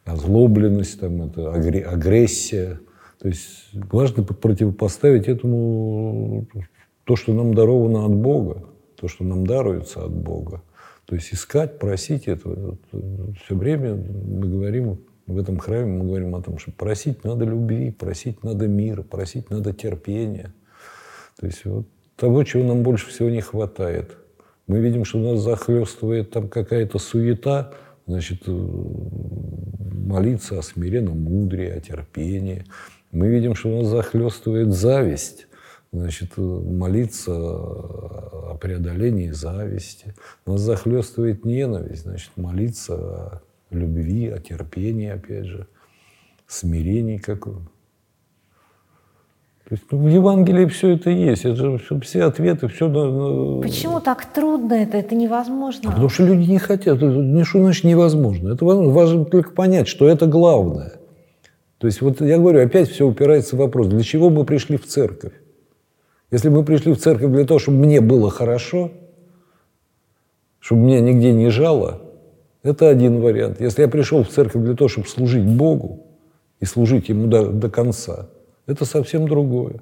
озлобленность, 0.05 0.99
там, 0.99 1.21
это 1.23 1.53
агрессия. 1.53 2.79
То 3.19 3.27
есть 3.27 3.69
важно 3.73 4.23
противопоставить 4.23 5.27
этому 5.27 6.47
то, 7.03 7.15
что 7.17 7.33
нам 7.33 7.53
даровано 7.53 8.05
от 8.05 8.13
Бога, 8.13 8.63
то, 8.95 9.07
что 9.07 9.25
нам 9.25 9.45
даруется 9.45 10.05
от 10.05 10.11
Бога. 10.11 10.61
То 11.09 11.15
есть 11.15 11.33
искать, 11.33 11.79
просить 11.79 12.27
это. 12.27 12.47
Вот, 12.47 12.79
все 13.43 13.55
время 13.55 13.95
мы 13.95 14.47
говорим 14.47 14.99
в 15.25 15.39
этом 15.39 15.57
храме, 15.57 15.85
мы 15.85 16.05
говорим 16.05 16.35
о 16.35 16.43
том, 16.43 16.59
что 16.59 16.71
просить 16.71 17.23
надо 17.23 17.45
любви, 17.45 17.89
просить 17.89 18.43
надо 18.43 18.67
мира, 18.67 19.01
просить 19.01 19.49
надо 19.49 19.73
терпения. 19.73 20.53
То 21.39 21.47
есть 21.47 21.65
вот 21.65 21.87
того, 22.15 22.43
чего 22.43 22.63
нам 22.63 22.83
больше 22.83 23.07
всего 23.07 23.31
не 23.31 23.41
хватает. 23.41 24.17
Мы 24.67 24.81
видим, 24.81 25.03
что 25.03 25.17
нас 25.17 25.41
захлестывает 25.41 26.29
там 26.29 26.47
какая-то 26.47 26.99
суета, 26.99 27.73
значит, 28.05 28.43
э, 28.45 28.51
молиться 28.51 30.59
о 30.59 30.61
смиренном 30.61 31.23
мудрее, 31.23 31.73
о 31.73 31.81
терпении. 31.81 32.65
Мы 33.11 33.29
видим, 33.29 33.55
что 33.55 33.69
нас 33.69 33.87
захлестывает 33.87 34.73
зависть 34.73 35.47
значит, 35.91 36.37
молиться 36.37 37.33
о 37.33 38.57
преодолении 38.59 39.31
зависти. 39.31 40.13
Нас 40.45 40.61
захлестывает 40.61 41.45
ненависть, 41.45 42.03
значит, 42.03 42.31
молиться 42.35 42.95
о 42.95 43.41
любви, 43.71 44.27
о 44.27 44.39
терпении, 44.39 45.09
опять 45.09 45.45
же, 45.45 45.67
смирении 46.47 47.17
каком. 47.17 47.69
То 49.67 49.75
есть 49.75 49.83
ну, 49.91 49.99
в 49.99 50.07
Евангелии 50.07 50.65
все 50.65 50.95
это 50.95 51.11
есть, 51.11 51.45
это 51.45 51.55
же 51.55 51.99
все 52.01 52.23
ответы, 52.23 52.67
все. 52.67 52.89
Почему 53.61 53.99
так 53.99 54.25
трудно 54.25 54.73
это? 54.73 54.97
Это 54.97 55.13
невозможно. 55.13 55.89
А 55.89 55.91
потому 55.91 56.09
что 56.09 56.25
люди 56.25 56.49
не 56.49 56.57
хотят. 56.57 56.97
Это, 56.97 57.45
что 57.45 57.59
значит 57.59 57.83
невозможно? 57.83 58.53
Это 58.53 58.65
важно 58.65 59.25
только 59.25 59.51
понять, 59.51 59.87
что 59.87 60.07
это 60.09 60.25
главное. 60.25 60.93
То 61.77 61.85
есть 61.85 62.01
вот 62.01 62.19
я 62.19 62.39
говорю, 62.39 62.65
опять 62.65 62.89
все 62.89 63.05
упирается 63.05 63.55
в 63.55 63.59
вопрос, 63.59 63.87
для 63.87 64.01
чего 64.01 64.31
мы 64.31 64.43
пришли 64.43 64.75
в 64.75 64.87
церковь? 64.87 65.33
Если 66.31 66.49
мы 66.49 66.63
пришли 66.63 66.93
в 66.93 66.97
церковь 66.97 67.31
для 67.31 67.45
того, 67.45 67.59
чтобы 67.59 67.77
мне 67.77 68.01
было 68.01 68.29
хорошо, 68.29 68.91
чтобы 70.59 70.81
меня 70.81 71.01
нигде 71.01 71.31
не 71.31 71.49
жало, 71.49 72.01
это 72.61 72.89
один 72.89 73.21
вариант. 73.21 73.61
Если 73.61 73.81
я 73.81 73.87
пришел 73.87 74.23
в 74.23 74.29
церковь 74.29 74.63
для 74.63 74.75
того, 74.75 74.89
чтобы 74.89 75.07
служить 75.07 75.45
Богу 75.45 76.05
и 76.59 76.65
служить 76.65 77.09
Ему 77.09 77.27
до, 77.27 77.49
до 77.49 77.69
конца, 77.69 78.29
это 78.67 78.85
совсем 78.85 79.27
другое. 79.27 79.81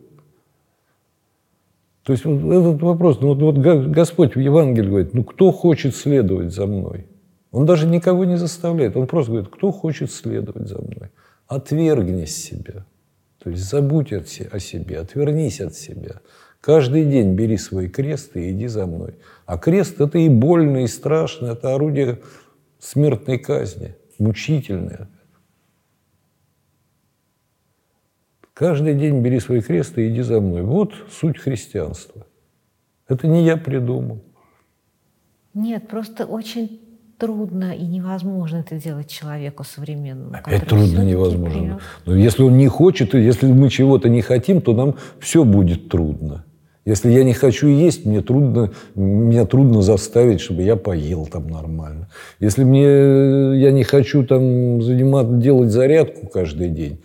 То 2.04 2.14
есть 2.14 2.24
вот 2.24 2.38
этот 2.38 2.82
вопрос, 2.82 3.20
ну 3.20 3.34
вот, 3.34 3.40
вот 3.40 3.58
Господь 3.58 4.36
в 4.36 4.40
Евангелии 4.40 4.90
говорит, 4.90 5.14
ну 5.14 5.26
кто 5.26 5.52
хочет 5.52 5.94
следовать 5.94 6.54
за 6.54 6.66
мной? 6.66 7.08
Он 7.52 7.66
даже 7.66 7.88
никого 7.88 8.24
не 8.24 8.38
заставляет, 8.38 8.96
он 8.96 9.08
просто 9.08 9.32
говорит, 9.32 9.50
кто 9.52 9.72
хочет 9.72 10.12
следовать 10.12 10.70
за 10.70 10.78
мной? 10.78 11.10
Отвергнись 11.48 12.36
себя. 12.36 12.86
То 13.48 13.52
есть 13.52 13.64
забудь 13.64 14.12
о 14.12 14.26
себе, 14.60 15.00
отвернись 15.00 15.62
от 15.62 15.74
себя. 15.74 16.20
Каждый 16.60 17.06
день 17.06 17.34
бери 17.34 17.56
свой 17.56 17.88
крест 17.88 18.36
и 18.36 18.52
иди 18.52 18.68
за 18.68 18.86
мной. 18.86 19.16
А 19.46 19.58
крест– 19.58 19.98
это 20.02 20.18
и 20.18 20.28
больно, 20.28 20.84
и 20.84 20.88
страшно, 20.88 21.54
это 21.54 21.74
орудие 21.74 22.20
смертной 22.78 23.40
казни, 23.40 23.96
мучительное. 24.20 25.08
Каждый 28.54 28.96
день 28.96 29.22
бери 29.22 29.40
свой 29.40 29.62
крест 29.62 29.98
и 29.98 30.10
иди 30.10 30.24
за 30.24 30.42
мной. 30.42 30.64
Вот 30.64 30.94
суть 31.10 31.38
христианства. 31.38 32.28
Это 33.08 33.28
не 33.28 33.46
я 33.46 33.56
придумал. 33.56 34.26
Нет, 35.54 35.88
просто 35.88 36.26
очень 36.26 36.82
трудно 37.18 37.76
и 37.76 37.86
невозможно 37.86 38.58
это 38.58 38.76
делать 38.76 39.10
человеку 39.10 39.64
современному. 39.64 40.34
Опять 40.34 40.68
трудно, 40.68 41.02
невозможно. 41.02 41.80
Но 42.06 42.16
если 42.16 42.44
он 42.44 42.58
не 42.58 42.68
хочет, 42.68 43.14
если 43.14 43.52
мы 43.52 43.70
чего-то 43.70 44.10
не 44.10 44.22
хотим, 44.22 44.62
то 44.62 44.74
нам 44.74 44.96
все 45.20 45.44
будет 45.44 45.90
трудно. 45.90 46.46
Если 46.86 47.12
я 47.12 47.26
не 47.26 47.34
хочу 47.34 47.68
есть, 47.68 48.06
мне 48.06 48.22
трудно, 48.22 48.72
меня 48.96 49.46
трудно 49.46 49.82
заставить, 49.82 50.40
чтобы 50.40 50.64
я 50.64 50.78
поел 50.78 51.26
там 51.26 51.50
нормально. 51.50 52.08
Если 52.40 52.64
мне, 52.64 53.60
я 53.60 53.72
не 53.72 53.84
хочу 53.84 54.26
там 54.26 54.82
заниматься, 54.82 55.34
делать 55.34 55.70
зарядку 55.70 56.28
каждый 56.28 56.70
день, 56.70 57.02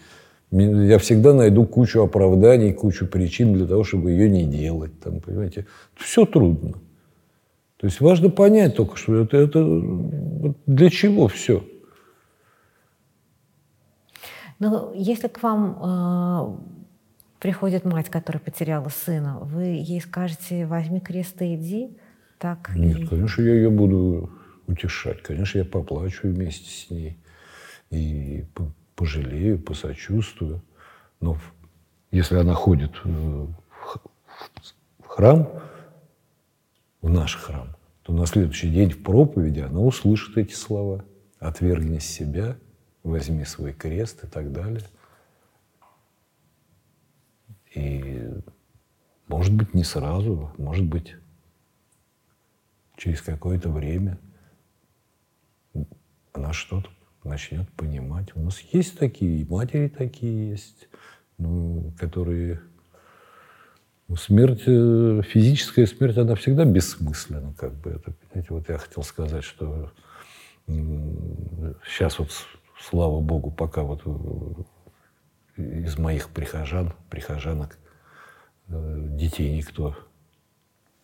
я 0.52 0.98
всегда 0.98 1.34
найду 1.34 1.64
кучу 1.64 2.00
оправданий, 2.00 2.72
кучу 2.72 3.06
причин 3.06 3.54
для 3.54 3.66
того, 3.66 3.82
чтобы 3.82 4.12
ее 4.12 4.28
не 4.28 4.44
делать. 4.44 4.92
Там, 5.00 5.18
понимаете? 5.20 5.66
Все 5.96 6.26
трудно. 6.26 6.74
То 7.82 7.86
есть 7.86 8.00
важно 8.00 8.30
понять 8.30 8.76
только, 8.76 8.96
что 8.96 9.16
это, 9.16 9.36
это 9.36 10.54
для 10.66 10.88
чего 10.88 11.26
все. 11.26 11.64
Ну, 14.60 14.92
если 14.94 15.26
к 15.26 15.42
вам 15.42 15.78
э, 15.82 16.58
приходит 17.40 17.84
мать, 17.84 18.08
которая 18.08 18.40
потеряла 18.40 18.88
сына, 18.88 19.40
вы 19.40 19.64
ей 19.64 20.00
скажете, 20.00 20.64
возьми 20.64 21.00
крест 21.00 21.42
и 21.42 21.56
иди? 21.56 21.98
Так 22.38 22.70
Нет, 22.76 23.00
и... 23.00 23.06
конечно, 23.08 23.42
я 23.42 23.54
ее 23.54 23.70
буду 23.70 24.30
утешать. 24.68 25.20
Конечно, 25.20 25.58
я 25.58 25.64
поплачу 25.64 26.28
вместе 26.28 26.70
с 26.70 26.88
ней. 26.88 27.18
И 27.90 28.44
пожалею, 28.94 29.58
посочувствую. 29.58 30.62
Но 31.20 31.36
если 32.12 32.36
она 32.36 32.54
ходит 32.54 32.92
э, 33.04 33.08
в 35.00 35.08
храм, 35.08 35.48
в 37.02 37.10
наш 37.10 37.36
храм, 37.36 37.76
то 38.02 38.12
на 38.12 38.26
следующий 38.26 38.70
день 38.70 38.90
в 38.90 39.02
проповеди 39.02 39.60
она 39.60 39.80
услышит 39.80 40.38
эти 40.38 40.54
слова. 40.54 41.04
Отвергни 41.38 41.98
себя, 41.98 42.56
возьми 43.02 43.44
свой 43.44 43.72
крест 43.72 44.24
и 44.24 44.28
так 44.28 44.52
далее. 44.52 44.82
И 47.74 48.30
может 49.26 49.52
быть 49.52 49.74
не 49.74 49.82
сразу, 49.82 50.52
может 50.56 50.86
быть 50.86 51.16
через 52.96 53.20
какое-то 53.20 53.68
время 53.68 54.18
она 56.32 56.52
что-то 56.52 56.88
начнет 57.24 57.70
понимать. 57.72 58.34
У 58.36 58.40
нас 58.40 58.60
есть 58.72 58.98
такие, 58.98 59.40
и 59.40 59.44
матери 59.44 59.88
такие 59.88 60.50
есть, 60.50 60.88
ну, 61.38 61.92
которые... 61.98 62.60
Ну, 64.12 64.16
смерть, 64.16 64.64
э, 64.66 65.22
физическая 65.26 65.86
смерть, 65.86 66.18
она 66.18 66.34
всегда 66.34 66.66
бессмысленна, 66.66 67.54
как 67.54 67.72
бы. 67.72 67.92
Это, 67.92 68.12
понимаете, 68.12 68.52
вот 68.52 68.68
я 68.68 68.76
хотел 68.76 69.02
сказать, 69.04 69.42
что 69.42 69.90
сейчас 70.66 72.18
вот, 72.18 72.28
слава 72.78 73.22
Богу, 73.22 73.50
пока 73.50 73.82
вот 73.82 74.02
э, 74.04 75.62
из 75.62 75.96
моих 75.96 76.28
прихожан, 76.28 76.92
прихожанок, 77.08 77.78
э, 78.68 78.98
детей 79.12 79.56
никто 79.56 79.96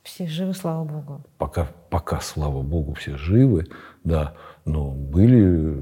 все 0.03 0.27
живы, 0.27 0.53
слава 0.53 0.85
Богу. 0.85 1.23
Пока, 1.39 1.67
пока, 1.89 2.21
слава 2.21 2.61
Богу, 2.61 2.93
все 2.93 3.17
живы, 3.17 3.69
да. 4.05 4.35
Но 4.67 4.91
были 4.91 5.81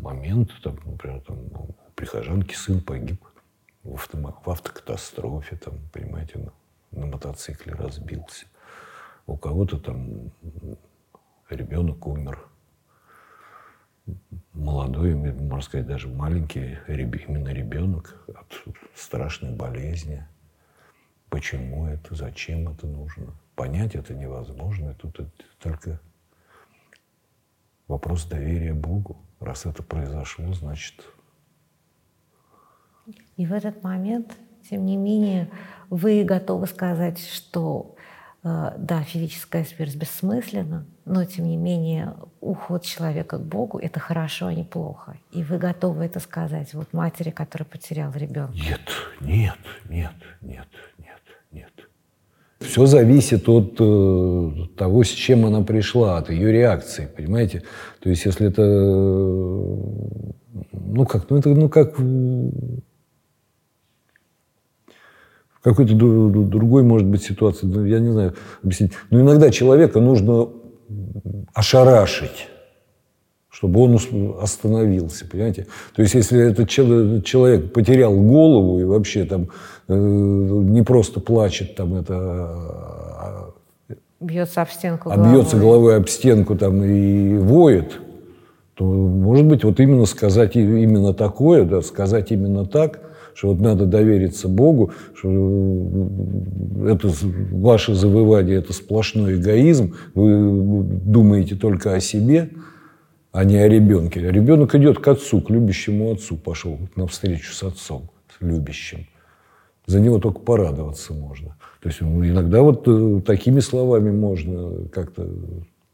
моменты, 0.00 0.54
там, 0.62 0.78
например, 0.86 1.20
там, 1.26 1.36
у 1.52 1.74
прихожанки 1.94 2.54
сын 2.54 2.80
погиб 2.80 3.22
в, 3.86 3.94
авто, 3.94 4.18
в 4.18 4.50
автокатастрофе, 4.50 5.56
там, 5.56 5.78
понимаете, 5.92 6.38
на, 6.38 6.52
на 7.00 7.06
мотоцикле 7.06 7.74
разбился. 7.74 8.46
У 9.26 9.36
кого-то 9.36 9.78
там 9.78 10.30
ребенок 11.48 12.06
умер. 12.06 12.38
Молодой, 14.52 15.14
можно 15.14 15.60
сказать, 15.62 15.86
даже 15.86 16.08
маленький, 16.08 16.78
именно 16.88 17.48
ребенок 17.48 18.24
от 18.28 18.62
страшной 18.94 19.52
болезни. 19.52 20.26
Почему 21.28 21.86
это, 21.86 22.14
зачем 22.14 22.68
это 22.68 22.86
нужно? 22.86 23.34
Понять 23.56 23.96
это 23.96 24.14
невозможно. 24.14 24.94
Тут 24.94 25.18
это 25.20 25.30
только 25.58 26.00
вопрос 27.88 28.26
доверия 28.26 28.74
Богу. 28.74 29.20
Раз 29.40 29.66
это 29.66 29.82
произошло, 29.82 30.52
значит... 30.52 31.04
И 33.36 33.46
в 33.46 33.52
этот 33.52 33.82
момент, 33.82 34.32
тем 34.68 34.86
не 34.86 34.96
менее, 34.96 35.48
вы 35.90 36.24
готовы 36.24 36.66
сказать, 36.66 37.18
что 37.18 37.94
э, 38.42 38.72
да, 38.78 39.02
физическая 39.02 39.64
смерть 39.64 39.96
бессмысленна, 39.96 40.86
но 41.04 41.24
тем 41.24 41.46
не 41.46 41.56
менее 41.56 42.14
уход 42.40 42.84
человека 42.84 43.38
к 43.38 43.42
Богу– 43.42 43.78
это 43.82 44.00
хорошо, 44.00 44.46
а 44.46 44.54
не 44.54 44.64
плохо. 44.64 45.16
И 45.32 45.42
вы 45.42 45.58
готовы 45.58 46.04
это 46.04 46.18
сказать 46.20 46.74
вот 46.74 46.92
матери, 46.92 47.30
которая 47.30 47.66
потеряла 47.66 48.12
ребенка? 48.14 48.54
Нет, 48.56 48.80
нет, 49.20 49.58
нет, 49.88 50.12
нет, 50.40 50.68
все 52.60 52.86
зависит 52.86 53.48
от 53.48 53.76
э, 53.78 54.50
того, 54.76 55.04
с 55.04 55.08
чем 55.08 55.46
она 55.46 55.62
пришла, 55.62 56.18
от 56.18 56.30
ее 56.30 56.52
реакции, 56.52 57.08
понимаете? 57.14 57.62
То 58.00 58.10
есть, 58.10 58.24
если 58.24 58.48
это, 58.48 58.62
ну 60.72 61.06
как, 61.08 61.30
ну 61.30 61.38
это, 61.38 61.50
ну 61.50 61.68
как 61.68 61.98
какой-то 65.66 65.94
другой, 65.94 66.84
может 66.84 67.08
быть, 67.08 67.24
ситуации, 67.24 67.66
ну, 67.66 67.84
я 67.84 67.98
не 67.98 68.12
знаю 68.12 68.34
объяснить. 68.62 68.92
Но 69.10 69.20
иногда 69.20 69.50
человека 69.50 70.00
нужно 70.00 70.48
ошарашить 71.52 72.48
чтобы 73.48 73.80
он 73.80 73.98
остановился, 74.42 75.26
понимаете? 75.26 75.66
То 75.94 76.02
есть, 76.02 76.12
если 76.12 76.50
этот 76.50 76.68
человек 76.68 77.72
потерял 77.72 78.14
голову 78.14 78.78
и 78.80 78.84
вообще 78.84 79.24
там 79.24 79.48
э, 79.88 79.94
не 79.96 80.82
просто 80.82 81.20
плачет, 81.20 81.74
там 81.74 81.94
это... 81.94 82.14
А, 82.14 83.50
бьется 84.20 84.60
об 84.60 84.68
стенку 84.68 85.10
а 85.10 85.16
бьется 85.16 85.56
головой 85.56 85.96
об 85.96 86.06
стенку 86.06 86.54
там 86.54 86.84
и 86.84 87.38
воет, 87.38 87.98
то, 88.74 88.84
может 88.84 89.46
быть, 89.46 89.64
вот 89.64 89.80
именно 89.80 90.04
сказать 90.04 90.54
именно 90.54 91.14
такое, 91.14 91.64
да, 91.64 91.80
сказать 91.80 92.32
именно 92.32 92.66
так, 92.66 93.05
что 93.36 93.48
вот 93.52 93.60
надо 93.60 93.86
довериться 93.86 94.48
Богу, 94.48 94.92
что 95.14 95.28
это 96.88 97.10
ваше 97.52 97.94
завывание– 97.94 98.56
это 98.58 98.72
сплошной 98.72 99.36
эгоизм, 99.36 99.94
вы 100.14 100.82
думаете 100.82 101.54
только 101.54 101.94
о 101.94 102.00
себе– 102.00 102.50
а 103.36 103.44
не 103.44 103.58
о 103.58 103.68
ребенке. 103.68 104.18
Ребенок 104.30 104.74
идет 104.76 104.98
к 104.98 105.06
отцу, 105.08 105.42
к 105.42 105.50
любящему 105.50 106.10
отцу, 106.10 106.38
пошел 106.38 106.78
на 106.96 107.06
встречу 107.06 107.52
с 107.52 107.62
отцом, 107.62 108.08
с 108.30 108.42
любящим. 108.42 109.06
За 109.84 110.00
него 110.00 110.18
только 110.18 110.40
порадоваться 110.40 111.12
можно. 111.12 111.54
То 111.82 111.90
есть 111.90 112.00
ну, 112.00 112.26
иногда 112.26 112.62
вот 112.62 112.88
э, 112.88 113.20
такими 113.26 113.60
словами 113.60 114.10
можно 114.10 114.88
как-то 114.88 115.28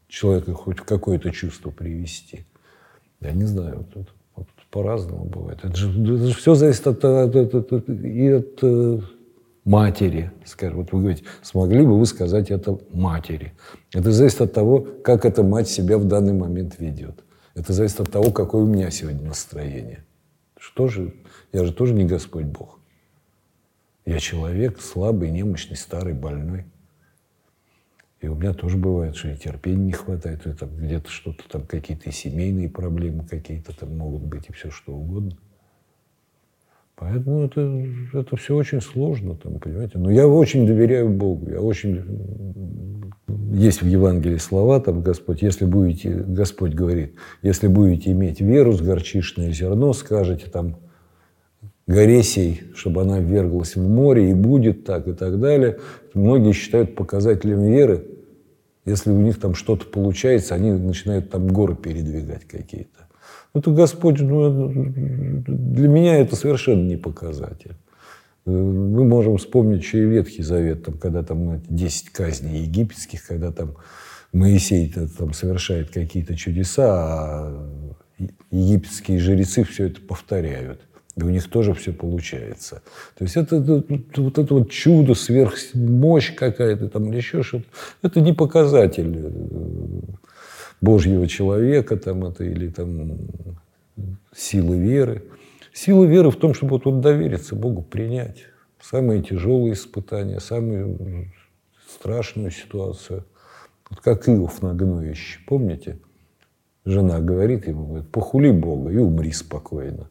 человека 0.07 0.53
хоть 0.53 0.79
в 0.79 0.83
какое-то 0.83 1.31
чувство 1.31 1.69
привести. 1.69 2.45
Я 3.19 3.33
не 3.33 3.43
знаю, 3.43 3.79
вот, 3.79 3.87
вот 3.93 4.07
по-разному 4.73 5.25
бывает. 5.25 5.59
Это 5.63 5.75
же, 5.75 5.91
это 5.91 6.27
же 6.27 6.33
все 6.33 6.55
зависит 6.55 6.87
от, 6.87 7.05
от, 7.05 7.35
от, 7.35 7.71
от, 7.71 7.89
и 7.89 8.27
от 8.27 8.59
э, 8.63 8.99
матери. 9.65 10.31
Скажем, 10.45 10.77
вот 10.79 10.91
вы 10.91 10.99
говорите, 10.99 11.23
смогли 11.43 11.85
бы 11.85 11.99
вы 11.99 12.05
сказать 12.07 12.49
это 12.49 12.79
матери. 12.91 13.53
Это 13.93 14.11
зависит 14.11 14.41
от 14.41 14.51
того, 14.51 14.79
как 15.03 15.25
эта 15.25 15.43
мать 15.43 15.69
себя 15.69 15.99
в 15.99 16.05
данный 16.05 16.33
момент 16.33 16.79
ведет. 16.79 17.23
Это 17.53 17.71
зависит 17.71 17.99
от 17.99 18.11
того, 18.11 18.31
какое 18.31 18.63
у 18.63 18.65
меня 18.65 18.89
сегодня 18.89 19.21
настроение. 19.21 20.03
Что 20.57 20.87
же? 20.87 21.13
Я 21.51 21.65
же 21.65 21.71
тоже 21.71 21.93
не 21.93 22.05
Господь 22.05 22.45
Бог. 22.45 22.79
Я 24.05 24.17
человек 24.17 24.81
слабый, 24.81 25.29
немощный, 25.29 25.77
старый, 25.77 26.13
больной. 26.15 26.65
И 28.23 28.27
у 28.29 28.35
меня 28.35 28.53
тоже 28.53 28.77
бывает, 28.77 29.17
что 29.17 29.27
и 29.27 29.35
терпения 29.35 29.83
не 29.83 29.91
хватает, 29.91 30.47
и 30.47 30.53
там 30.53 30.69
где-то 30.77 31.09
что-то 31.09 31.43
там, 31.49 31.63
какие-то 31.63 32.09
семейные 32.09 32.69
проблемы 32.69 33.25
какие-то 33.25 33.77
там 33.77 33.97
могут 33.97 34.21
быть, 34.23 34.45
и 34.47 34.53
все 34.53 34.71
что 34.71 34.93
угодно. 34.93 35.37
Поэтому 36.95 37.43
это, 37.43 37.85
это 38.13 38.37
все 38.37 38.55
очень 38.55 38.79
сложно, 38.79 39.35
там, 39.35 39.59
понимаете. 39.59 39.97
Но 39.97 40.09
я 40.09 40.25
очень 40.25 40.65
доверяю 40.65 41.09
Богу. 41.09 41.49
Я 41.49 41.59
очень... 41.59 43.11
Есть 43.51 43.81
в 43.81 43.87
Евангелии 43.87 44.37
слова, 44.37 44.79
там, 44.79 45.01
Господь, 45.01 45.41
если 45.41 45.65
будете, 45.65 46.11
Господь 46.11 46.73
говорит, 46.73 47.15
если 47.41 47.67
будете 47.67 48.13
иметь 48.13 48.39
веру 48.39 48.71
с 48.71 48.79
горчишное 48.81 49.51
зерно, 49.51 49.91
скажете 49.91 50.49
там, 50.49 50.77
горе 51.87 52.23
сей, 52.23 52.63
чтобы 52.75 53.01
она 53.01 53.19
вверглась 53.19 53.75
в 53.75 53.87
море, 53.87 54.31
и 54.31 54.33
будет 54.33 54.85
так, 54.85 55.07
и 55.07 55.13
так 55.13 55.39
далее. 55.39 55.79
Многие 56.13 56.53
считают 56.53 56.95
показателем 56.95 57.63
веры 57.63 58.05
если 58.85 59.11
у 59.11 59.19
них 59.19 59.39
там 59.39 59.55
что-то 59.55 59.85
получается, 59.85 60.55
они 60.55 60.71
начинают 60.71 61.29
там 61.29 61.47
горы 61.47 61.75
передвигать 61.75 62.45
какие-то. 62.45 63.07
Ну, 63.53 63.61
это 63.61 63.71
Господь, 63.71 64.19
ну, 64.19 64.69
для 65.47 65.87
меня 65.87 66.17
это 66.17 66.35
совершенно 66.35 66.83
не 66.83 66.97
показатель. 66.97 67.75
Мы 68.45 69.05
можем 69.05 69.37
вспомнить 69.37 69.83
еще 69.83 70.03
и 70.03 70.07
Ветхий 70.07 70.43
Завет, 70.43 70.83
там, 70.83 70.97
когда 70.97 71.23
там 71.23 71.61
10 71.69 72.09
казней 72.09 72.63
египетских, 72.63 73.25
когда 73.25 73.51
там 73.51 73.75
Моисей 74.33 74.93
там 75.17 75.31
совершает 75.33 75.91
какие-то 75.91 76.35
чудеса, 76.35 76.85
а 76.89 77.69
египетские 78.51 79.19
жрецы 79.19 79.63
все 79.63 79.85
это 79.85 80.01
повторяют. 80.01 80.81
И 81.15 81.23
у 81.23 81.29
них 81.29 81.47
тоже 81.49 81.73
все 81.73 81.93
получается. 81.93 82.81
То 83.17 83.23
есть 83.23 83.37
это, 83.37 83.57
это 83.57 84.21
вот 84.21 84.37
это 84.39 84.53
вот 84.53 84.71
чудо, 84.71 85.13
сверхмощь 85.13 86.33
какая-то 86.33 86.89
там 86.89 87.09
или 87.09 87.17
еще 87.17 87.43
что-то. 87.43 87.65
Это 88.01 88.19
не 88.19 88.33
показатель 88.33 89.13
э, 89.15 89.29
Божьего 90.81 91.27
человека 91.27 91.97
там 91.97 92.25
это 92.25 92.43
или 92.43 92.67
там 92.69 93.17
силы 94.35 94.77
веры. 94.77 95.23
Сила 95.71 96.05
веры 96.05 96.29
в 96.29 96.35
том, 96.35 96.53
чтобы 96.53 96.71
вот, 96.71 96.85
вот 96.85 97.01
довериться 97.01 97.55
Богу, 97.55 97.81
принять 97.81 98.45
самые 98.81 99.23
тяжелые 99.23 99.73
испытания, 99.73 100.39
самую 100.39 101.31
страшную 101.89 102.51
ситуацию. 102.51 103.25
Вот 103.89 103.99
как 104.01 104.27
Иов 104.29 104.61
на 104.61 104.73
гноище, 104.73 105.39
помните? 105.47 105.99
Жена 106.85 107.19
говорит 107.19 107.67
ему, 107.67 107.85
говорит, 107.87 108.09
похули 108.09 108.51
Бога 108.51 108.91
и 108.91 108.97
умри 108.97 109.31
спокойно. 109.31 110.09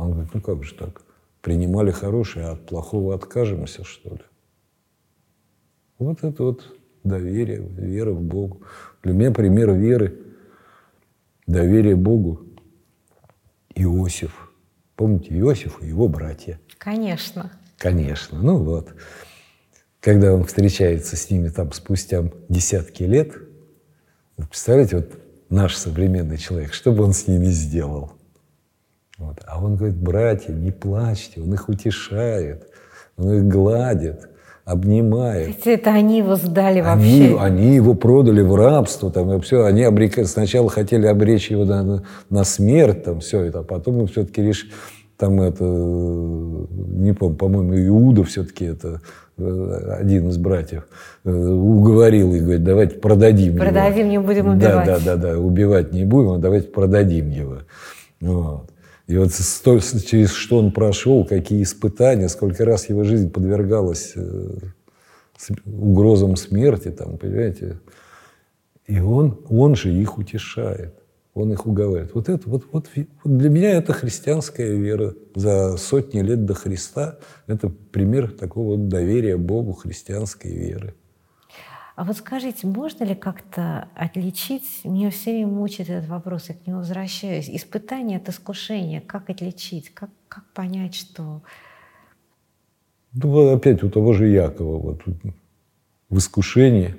Он 0.00 0.12
говорит, 0.12 0.34
ну 0.34 0.40
как 0.40 0.64
же 0.64 0.74
так? 0.74 1.02
Принимали 1.42 1.90
хорошее, 1.90 2.46
а 2.46 2.52
от 2.52 2.66
плохого 2.66 3.14
откажемся, 3.14 3.84
что 3.84 4.10
ли? 4.10 4.22
Вот 5.98 6.24
это 6.24 6.42
вот 6.42 6.76
доверие, 7.04 7.60
вера 7.60 8.12
в 8.12 8.22
Бога. 8.22 8.58
Для 9.02 9.12
меня 9.12 9.30
пример 9.30 9.72
веры, 9.72 10.18
доверие 11.46 11.96
Богу 11.96 12.46
Иосиф. 13.74 14.52
Помните 14.96 15.38
Иосиф 15.38 15.82
и 15.82 15.88
его 15.88 16.08
братья? 16.08 16.60
Конечно. 16.78 17.52
Конечно. 17.78 18.40
Ну 18.40 18.58
вот. 18.58 18.94
Когда 20.00 20.34
он 20.34 20.44
встречается 20.44 21.16
с 21.16 21.30
ними 21.30 21.48
там 21.48 21.72
спустя 21.72 22.24
десятки 22.48 23.02
лет, 23.02 23.34
представляете, 24.36 24.96
вот 24.96 25.18
наш 25.50 25.76
современный 25.76 26.38
человек, 26.38 26.72
что 26.72 26.92
бы 26.92 27.04
он 27.04 27.12
с 27.12 27.26
ними 27.26 27.46
сделал? 27.46 28.12
Вот. 29.20 29.36
А 29.46 29.62
он 29.62 29.76
говорит, 29.76 29.96
братья, 29.96 30.50
не 30.50 30.70
плачьте, 30.70 31.42
он 31.42 31.52
их 31.52 31.68
утешает, 31.68 32.66
он 33.18 33.32
их 33.34 33.48
гладит, 33.48 34.30
обнимает. 34.64 35.48
Ведь 35.48 35.66
это 35.66 35.90
они 35.90 36.18
его 36.18 36.36
сдали 36.36 36.80
вообще. 36.80 37.38
Они 37.38 37.74
его 37.74 37.92
продали 37.92 38.40
в 38.40 38.54
рабство, 38.54 39.10
там, 39.10 39.30
и 39.32 39.40
все. 39.42 39.66
Они 39.66 39.82
обрек... 39.82 40.26
сначала 40.26 40.70
хотели 40.70 41.06
обречь 41.06 41.50
его 41.50 41.66
на, 41.66 42.02
на 42.30 42.44
смерть, 42.44 43.04
там, 43.04 43.20
все 43.20 43.42
это, 43.42 43.58
а 43.58 43.62
потом 43.62 44.06
все-таки 44.06 44.42
решили, 44.42 44.72
там 45.18 45.38
это, 45.42 45.64
не 45.64 47.12
помню, 47.12 47.36
по-моему, 47.36 47.76
Иуда 47.88 48.24
все-таки 48.24 48.64
это 48.64 49.02
э, 49.36 49.96
один 50.00 50.30
из 50.30 50.38
братьев 50.38 50.84
э, 51.24 51.30
уговорил 51.30 52.34
и 52.34 52.40
говорит, 52.40 52.64
давайте 52.64 52.94
продадим, 52.96 53.58
продадим 53.58 54.08
его. 54.08 54.12
не 54.12 54.18
будем 54.18 54.46
убивать. 54.48 54.86
Да, 54.86 54.98
да, 54.98 55.16
да, 55.16 55.34
да, 55.34 55.38
убивать 55.38 55.92
не 55.92 56.06
будем, 56.06 56.30
а 56.30 56.38
давайте 56.38 56.68
продадим 56.68 57.28
его. 57.28 57.58
Вот. 58.22 58.70
И 59.10 59.18
вот 59.18 59.32
сто, 59.32 59.80
через 59.80 60.30
что 60.30 60.58
он 60.58 60.70
прошел, 60.70 61.24
какие 61.24 61.64
испытания, 61.64 62.28
сколько 62.28 62.64
раз 62.64 62.88
его 62.88 63.02
жизнь 63.02 63.28
подвергалась 63.28 64.12
э, 64.14 64.56
угрозам 65.66 66.36
смерти, 66.36 66.92
там, 66.92 67.18
понимаете. 67.18 67.80
И 68.86 69.00
он, 69.00 69.40
он 69.48 69.74
же 69.74 69.92
их 69.92 70.16
утешает, 70.16 70.94
он 71.34 71.52
их 71.52 71.66
уговаривает. 71.66 72.14
Вот 72.14 72.28
это, 72.28 72.48
вот, 72.48 72.66
вот, 72.70 72.86
вот 72.94 73.38
для 73.38 73.50
меня 73.50 73.72
это 73.72 73.94
христианская 73.94 74.76
вера. 74.76 75.16
За 75.34 75.76
сотни 75.76 76.20
лет 76.20 76.44
до 76.44 76.54
Христа 76.54 77.18
это 77.48 77.68
пример 77.68 78.30
такого 78.30 78.76
доверия 78.76 79.36
Богу 79.36 79.72
христианской 79.72 80.52
веры. 80.52 80.94
А 82.00 82.04
вот 82.04 82.16
скажите, 82.16 82.66
можно 82.66 83.04
ли 83.04 83.14
как-то 83.14 83.90
отличить, 83.94 84.64
меня 84.84 85.10
все 85.10 85.32
время 85.32 85.48
мучает 85.48 85.90
этот 85.90 86.08
вопрос, 86.08 86.48
я 86.48 86.54
к 86.54 86.66
нему 86.66 86.78
возвращаюсь, 86.78 87.50
испытание 87.50 88.16
от 88.16 88.26
искушения, 88.26 89.02
как 89.02 89.28
отличить, 89.28 89.90
как, 89.92 90.08
как 90.26 90.50
понять, 90.54 90.94
что... 90.94 91.42
Ну, 93.12 93.52
опять 93.54 93.82
у 93.82 93.90
того 93.90 94.14
же 94.14 94.28
Якова, 94.28 94.78
вот 94.78 95.02
в 96.08 96.16
искушении 96.16 96.94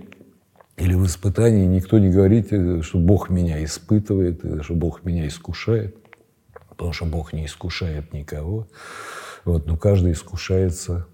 или 0.78 0.94
в 0.94 1.04
испытании 1.08 1.66
никто 1.66 1.98
не 1.98 2.12
говорит, 2.12 2.54
э, 2.54 2.84
что 2.84 3.00
Бог 3.00 3.32
меня 3.32 3.64
испытывает, 3.64 4.46
э, 4.46 4.62
что 4.62 4.76
Бог 4.76 5.04
меня 5.04 5.26
искушает, 5.28 5.96
потому 6.70 6.94
что 6.94 7.06
Бог 7.06 7.34
не 7.34 7.48
искушает 7.48 8.14
никого. 8.14 8.68
Вот, 9.46 9.66
но 9.66 9.78
каждый 9.78 10.12
искушается 10.12 11.08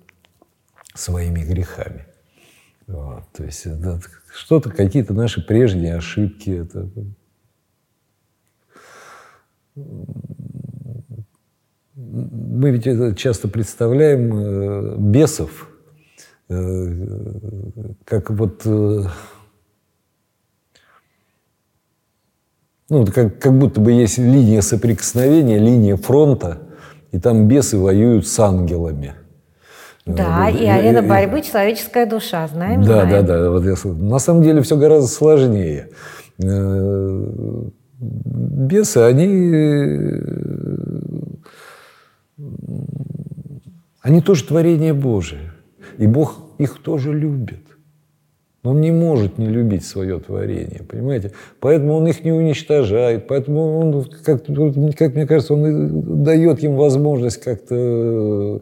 своими 0.93 1.39
грехами. 1.39 2.05
Вот, 2.87 3.23
то 3.33 3.43
есть 3.43 3.65
это 3.65 3.99
что-то, 4.33 4.69
какие-то 4.69 5.13
наши 5.13 5.45
прежние 5.45 5.95
ошибки. 5.95 6.61
Это... 6.61 6.89
Мы 11.95 12.71
ведь 12.71 12.87
это 12.87 13.13
часто 13.13 13.49
представляем 13.49 14.33
э, 14.33 14.95
бесов 14.97 15.69
э, 16.47 17.07
как 18.05 18.29
вот 18.31 18.61
э, 18.65 19.03
ну, 22.89 23.05
как, 23.07 23.39
как 23.39 23.57
будто 23.57 23.81
бы 23.81 23.91
есть 23.91 24.17
линия 24.17 24.61
соприкосновения, 24.61 25.59
линия 25.59 25.97
фронта, 25.97 26.61
и 27.11 27.19
там 27.19 27.47
бесы 27.47 27.77
воюют 27.77 28.25
с 28.27 28.39
ангелами– 28.39 29.13
да, 30.07 30.49
и 30.49 30.65
арена 30.65 31.01
борьбы 31.01 31.41
человеческая 31.41 32.05
душа, 32.05 32.47
знаем, 32.47 32.81
Да, 32.81 33.03
знаем. 33.03 33.25
да, 33.25 33.39
да. 33.41 33.51
Вот 33.51 33.65
я, 33.65 33.75
на 33.83 34.19
самом 34.19 34.43
деле 34.43 34.61
все 34.61 34.77
гораздо 34.77 35.07
сложнее. 35.07 35.89
Э, 36.43 37.23
бесы, 37.99 38.97
они, 38.97 39.31
они 44.01 44.21
тоже 44.21 44.43
творение 44.45 44.93
Божие. 44.93 45.51
И 45.97 46.07
Бог 46.07 46.39
их 46.57 46.81
тоже 46.81 47.13
любит. 47.13 47.59
Он 48.63 48.81
не 48.81 48.91
может 48.91 49.37
не 49.37 49.47
любить 49.47 49.85
свое 49.85 50.19
творение, 50.19 50.81
понимаете? 50.83 51.31
Поэтому 51.59 51.93
он 51.93 52.07
их 52.07 52.25
не 52.25 52.31
уничтожает, 52.33 53.27
поэтому 53.27 53.79
он, 53.79 54.05
как, 54.23 54.45
как 54.45 55.15
мне 55.15 55.25
кажется, 55.25 55.53
он 55.53 56.23
дает 56.23 56.61
им 56.63 56.75
возможность 56.75 57.37
как-то 57.37 58.61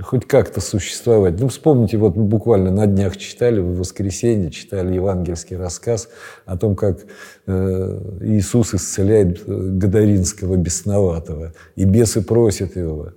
хоть 0.00 0.26
как-то 0.26 0.60
существовать. 0.60 1.40
Ну, 1.40 1.48
вспомните, 1.48 1.96
вот 1.96 2.14
буквально 2.16 2.70
на 2.70 2.86
днях 2.86 3.16
читали, 3.16 3.60
в 3.60 3.78
воскресенье 3.78 4.50
читали 4.50 4.94
евангельский 4.94 5.56
рассказ 5.56 6.08
о 6.46 6.56
том, 6.56 6.76
как 6.76 7.00
э, 7.46 8.00
Иисус 8.22 8.74
исцеляет 8.74 9.42
э, 9.46 9.70
Гадаринского 9.72 10.56
бесноватого, 10.56 11.52
и 11.76 11.84
бесы 11.84 12.22
просят 12.22 12.76
его, 12.76 13.12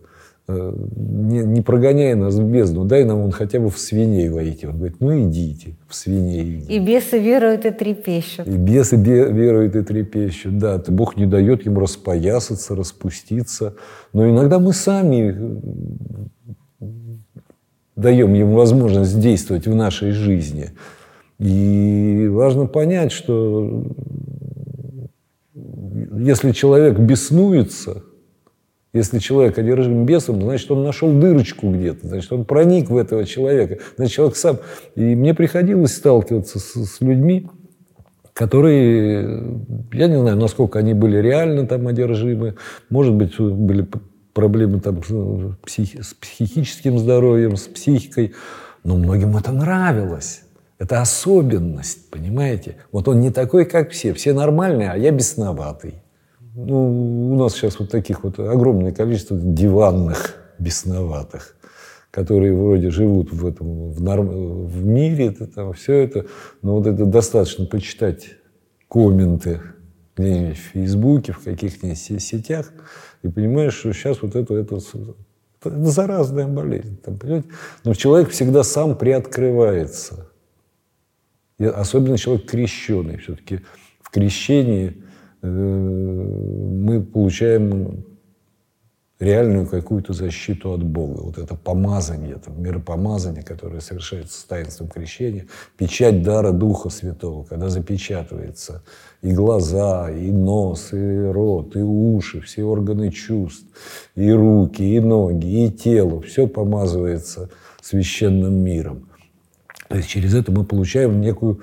э, 0.48 0.74
не, 0.96 1.40
не 1.40 1.62
прогоняй 1.62 2.16
нас 2.16 2.36
в 2.36 2.44
бездну, 2.44 2.86
дай 2.86 3.04
нам 3.06 3.20
он 3.20 3.32
хотя 3.32 3.60
бы 3.60 3.70
в 3.70 3.78
свиней 3.78 4.30
войти. 4.30 4.68
Он 4.68 4.78
говорит, 4.78 4.98
ну 5.00 5.28
идите, 5.28 5.76
в 5.88 5.96
свиней 5.96 6.58
идите. 6.58 6.74
И 6.74 6.80
бесы 6.80 7.20
веруют 7.20 7.66
и 7.66 7.72
трепещут. 7.72 8.48
И 8.48 8.58
бесы 8.58 8.96
веруют 8.98 9.76
и 9.76 9.84
трепещут, 9.84 10.58
да. 10.58 10.82
Бог 10.88 11.16
не 11.16 11.26
дает 11.26 11.66
им 11.66 11.78
распоясаться, 11.78 12.76
распуститься. 12.76 13.76
Но 14.14 14.30
иногда 14.30 14.60
мы 14.60 14.74
сами 14.74 15.62
даем 17.96 18.34
ему 18.34 18.56
возможность 18.56 19.20
действовать 19.20 19.68
в 19.68 19.76
нашей 19.76 20.12
жизни. 20.12 20.72
И 21.40 22.28
важно 22.30 22.66
понять, 22.66 23.12
что 23.12 23.86
если 26.18 26.52
человек 26.52 26.98
беснуется 27.00 28.04
Если 28.96 29.20
человек 29.20 29.58
одержим 29.58 30.06
бесом, 30.06 30.42
значит, 30.42 30.72
он 30.72 30.86
нашел 30.86 31.12
дырочку 31.12 31.70
где-то, 31.70 32.08
значит, 32.08 32.32
он 32.32 32.46
проник 32.46 32.90
в 32.90 32.96
этого 32.96 33.26
человека, 33.26 33.80
значит, 33.98 34.16
человек 34.16 34.38
сам. 34.38 34.60
И 34.96 35.02
мне 35.02 35.34
приходилось 35.34 35.94
сталкиваться 35.98 36.60
с, 36.60 36.76
с 36.76 37.02
людьми, 37.02 37.50
которые, 38.32 39.60
я 39.92 40.08
не 40.08 40.18
знаю, 40.18 40.38
насколько 40.38 40.80
они 40.80 40.94
были 40.94 41.18
реально 41.18 41.68
там 41.68 41.88
одержимы, 41.88 42.56
может 42.90 43.14
быть, 43.16 43.38
были 43.38 43.86
проблемы 44.36 44.82
там 44.82 45.02
с, 45.02 45.56
психи, 45.66 46.02
с 46.02 46.14
психическим 46.14 47.00
здоровьем, 47.00 47.56
с 47.56 47.64
психикой, 47.64 48.34
но 48.84 48.98
многим 48.98 49.36
это 49.36 49.52
нравилось. 49.52 50.42
Это 50.78 51.02
особенность, 51.02 52.12
понимаете? 52.12 52.76
Вот 52.92 53.08
он 53.08 53.22
не 53.22 53.32
такой, 53.32 53.64
как 53.66 53.92
все. 53.92 54.14
Все 54.14 54.34
нормальные, 54.34 54.92
а 54.92 54.98
я 54.98 55.12
бесноватый. 55.12 56.04
Ну, 56.54 57.32
у 57.32 57.38
нас 57.38 57.54
сейчас 57.54 57.80
вот 57.80 57.90
таких 57.90 58.24
вот 58.24 58.38
огромное 58.38 58.92
количество 58.92 59.38
диванных 59.38 60.36
бесноватых, 60.60 61.56
которые 62.12 62.54
вроде 62.54 62.90
живут 62.92 63.32
в 63.32 63.46
этом 63.46 63.92
в, 63.92 64.02
норм, 64.02 64.66
в 64.66 64.86
мире, 64.86 65.28
это, 65.28 65.48
там, 65.48 65.74
все 65.74 65.94
это, 65.94 66.26
но 66.62 66.76
вот 66.76 66.88
это 66.88 67.06
достаточно 67.06 67.66
почитать 67.66 68.32
комменты 68.90 69.62
где-нибудь 70.16 70.58
в 70.58 70.62
Фейсбуке, 70.72 71.34
в 71.34 71.44
каких-нибудь 71.44 71.98
сетях, 71.98 72.72
и 73.22 73.28
понимаешь, 73.28 73.74
что 73.74 73.94
сейчас 73.94 74.22
вот 74.22 74.36
это, 74.36 74.54
это, 74.56 74.78
это 74.78 75.86
заразная 75.86 76.48
болезнь. 76.48 76.98
Там? 76.98 77.18
Но 77.84 77.94
человек 77.94 78.30
всегда 78.30 78.64
сам 78.64 78.98
приоткрывается. 78.98 80.30
И 81.58 81.66
особенно 81.66 82.18
человек 82.18 82.50
крещенный. 82.50 83.18
Все-таки 83.18 83.62
в 84.02 84.10
крещении 84.10 85.04
э, 85.42 85.48
мы 85.48 87.02
получаем 87.02 88.06
реальную 89.20 89.66
какую-то 89.66 90.14
защиту 90.14 90.74
от 90.74 90.84
Бога. 90.84 91.22
Вот 91.22 91.38
это 91.38 91.56
помазание, 91.56 92.36
это 92.36 92.52
миропомазание, 92.52 93.44
которое 93.44 93.80
совершается 93.80 94.40
с 94.40 94.44
таинством 94.44 94.90
крещения, 94.90 95.48
печать 95.78 96.22
дара 96.22 96.52
Духа 96.52 96.90
Святого, 96.90 97.44
когда 97.44 97.70
запечатывается 97.70 98.84
и 99.22 99.32
глаза, 99.32 100.12
и 100.12 100.32
нос, 100.32 100.90
и 100.92 101.28
рот, 101.32 101.76
и 101.76 101.80
уши, 101.80 102.42
все 102.42 102.64
органы 102.64 103.10
чувств, 103.10 103.66
и 104.16 104.30
руки, 104.32 104.84
и 104.84 105.00
ноги, 105.00 105.66
и 105.66 105.72
тело, 105.72 106.22
все 106.22 106.48
помазывается 106.48 107.50
священным 107.82 108.54
миром. 108.54 109.10
То 109.88 109.98
есть 109.98 110.10
через 110.10 110.34
это 110.34 110.52
мы 110.52 110.66
получаем 110.66 111.22
некую, 111.22 111.62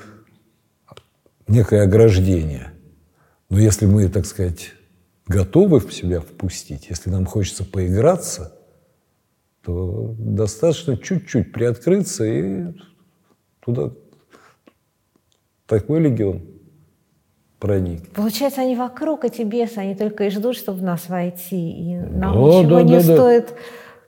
некое 1.48 1.82
ограждение. 1.82 2.72
Но 3.50 3.58
если 3.58 3.84
мы, 3.84 4.08
так 4.08 4.24
сказать, 4.24 4.72
готовы 5.26 5.80
в 5.80 5.92
себя 5.92 6.20
впустить, 6.20 6.88
если 6.90 7.10
нам 7.10 7.26
хочется 7.26 7.64
поиграться, 7.64 8.58
то 9.64 10.14
достаточно 10.18 10.96
чуть-чуть 10.96 11.52
приоткрыться 11.52 12.24
и 12.24 12.72
туда 13.60 13.92
такой 15.66 16.00
легион 16.00 16.42
проник. 17.58 18.08
Получается, 18.10 18.62
они 18.62 18.74
вокруг 18.74 19.24
эти 19.24 19.42
бесы, 19.42 19.78
они 19.78 19.94
только 19.94 20.24
и 20.24 20.30
ждут, 20.30 20.56
чтобы 20.56 20.80
в 20.80 20.82
нас 20.82 21.08
войти. 21.08 21.70
И 21.70 21.96
нам 21.96 22.34
да, 22.34 22.58
ничего 22.58 22.76
да, 22.76 22.82
не 22.82 22.96
да, 22.96 23.00
стоит 23.00 23.46
да 23.46 23.54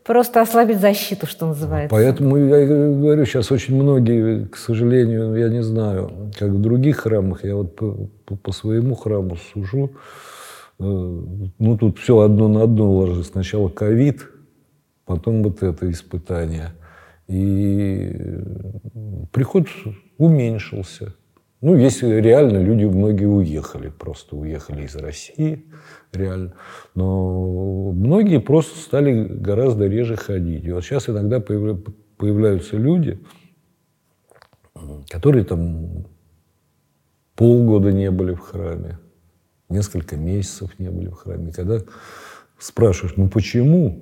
просто 0.04 0.40
ослабить 0.40 0.80
защиту, 0.80 1.26
что 1.26 1.46
называется. 1.46 1.94
Поэтому 1.94 2.36
я 2.36 2.66
говорю, 2.66 3.24
сейчас 3.24 3.50
очень 3.50 3.74
многие, 3.74 4.46
к 4.46 4.56
сожалению, 4.56 5.34
я 5.34 5.48
не 5.48 5.62
знаю, 5.62 6.30
как 6.38 6.50
в 6.50 6.60
других 6.60 6.98
храмах, 6.98 7.44
я 7.44 7.56
вот 7.56 7.74
по, 7.74 8.08
по, 8.26 8.36
по 8.36 8.52
своему 8.52 8.94
храму 8.94 9.36
сужу, 9.36 9.92
ну 10.78 11.78
тут 11.78 11.98
все 11.98 12.18
одно 12.20 12.48
на 12.48 12.62
одно 12.62 12.92
ложится. 12.92 13.32
Сначала 13.32 13.68
ковид, 13.68 14.26
потом 15.04 15.42
вот 15.42 15.62
это 15.62 15.90
испытание. 15.90 16.72
И 17.26 18.12
приход 19.32 19.66
уменьшился. 20.18 21.14
Ну, 21.60 21.76
если 21.76 22.20
реально 22.20 22.58
люди 22.58 22.84
многие 22.84 23.24
уехали, 23.24 23.88
просто 23.88 24.36
уехали 24.36 24.84
из 24.84 24.94
России, 24.96 25.64
реально. 26.12 26.52
Но 26.94 27.90
многие 27.92 28.38
просто 28.38 28.78
стали 28.78 29.24
гораздо 29.24 29.86
реже 29.86 30.16
ходить. 30.16 30.64
И 30.64 30.70
вот 30.70 30.84
сейчас 30.84 31.08
иногда 31.08 31.40
появляются 31.40 32.76
люди, 32.76 33.18
которые 35.08 35.44
там 35.46 36.04
полгода 37.34 37.92
не 37.92 38.10
были 38.10 38.34
в 38.34 38.40
храме, 38.40 38.98
несколько 39.68 40.16
месяцев 40.16 40.70
не 40.78 40.90
были 40.90 41.08
в 41.08 41.14
храме. 41.14 41.52
Когда 41.52 41.80
спрашиваешь, 42.58 43.16
ну 43.16 43.28
почему? 43.28 44.00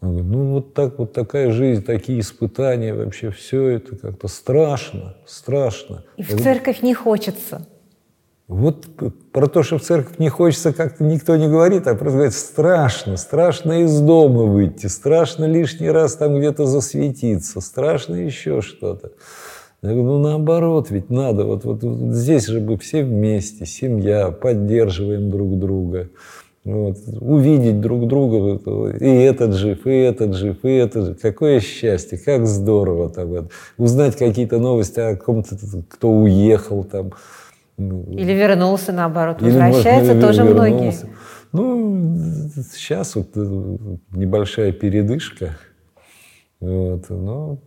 Он 0.00 0.10
говорит, 0.10 0.30
ну 0.30 0.52
вот 0.52 0.74
так 0.74 0.98
вот 0.98 1.12
такая 1.12 1.50
жизнь, 1.50 1.82
такие 1.82 2.20
испытания, 2.20 2.94
вообще 2.94 3.30
все 3.30 3.66
это 3.68 3.96
как-то 3.96 4.28
страшно, 4.28 5.16
страшно. 5.26 6.04
И 6.16 6.22
в 6.22 6.40
церковь 6.40 6.82
не 6.82 6.94
хочется. 6.94 7.66
Вот 8.46 8.86
про 9.32 9.46
то, 9.46 9.62
что 9.62 9.76
в 9.78 9.82
церковь 9.82 10.18
не 10.18 10.30
хочется, 10.30 10.72
как-то 10.72 11.04
никто 11.04 11.36
не 11.36 11.48
говорит, 11.48 11.86
а 11.86 11.94
просто 11.94 12.14
говорит, 12.14 12.34
страшно, 12.34 13.18
страшно 13.18 13.82
из 13.82 14.00
дома 14.00 14.44
выйти, 14.44 14.86
страшно 14.86 15.44
лишний 15.44 15.90
раз 15.90 16.16
там 16.16 16.38
где-то 16.38 16.64
засветиться, 16.64 17.60
страшно 17.60 18.14
еще 18.14 18.62
что-то. 18.62 19.12
Я 19.80 19.90
говорю, 19.90 20.04
ну 20.04 20.18
наоборот, 20.18 20.90
ведь 20.90 21.08
надо, 21.08 21.44
вот, 21.44 21.64
вот, 21.64 21.84
вот 21.84 22.12
здесь 22.12 22.46
же 22.46 22.60
мы 22.60 22.76
все 22.78 23.04
вместе, 23.04 23.64
семья, 23.64 24.32
поддерживаем 24.32 25.30
друг 25.30 25.56
друга. 25.58 26.08
Вот, 26.64 26.98
увидеть 27.20 27.80
друг 27.80 28.08
друга, 28.08 28.60
и 28.98 29.08
этот 29.08 29.54
жив, 29.54 29.86
и 29.86 29.90
этот 29.90 30.34
жив, 30.34 30.56
и 30.64 30.68
этот 30.68 31.06
жив. 31.06 31.20
Какое 31.22 31.60
счастье, 31.60 32.18
как 32.18 32.46
здорово 32.46 33.08
там 33.08 33.32
это. 33.32 33.48
Узнать 33.78 34.16
какие-то 34.16 34.58
новости 34.58 35.00
о 35.00 35.16
ком-то, 35.16 35.56
кто 35.88 36.10
уехал 36.10 36.82
там. 36.84 37.12
Или 37.78 38.32
вернулся 38.32 38.92
наоборот, 38.92 39.40
Или, 39.40 39.46
возвращаются 39.46 40.14
может, 40.14 40.28
тоже 40.28 40.42
вернулся. 40.42 40.62
многие. 40.74 40.94
Ну, 41.52 42.50
сейчас 42.74 43.14
вот 43.14 43.28
э, 43.36 43.76
небольшая 44.10 44.72
передышка. 44.72 45.56
Вот, 46.60 47.08
но 47.08 47.60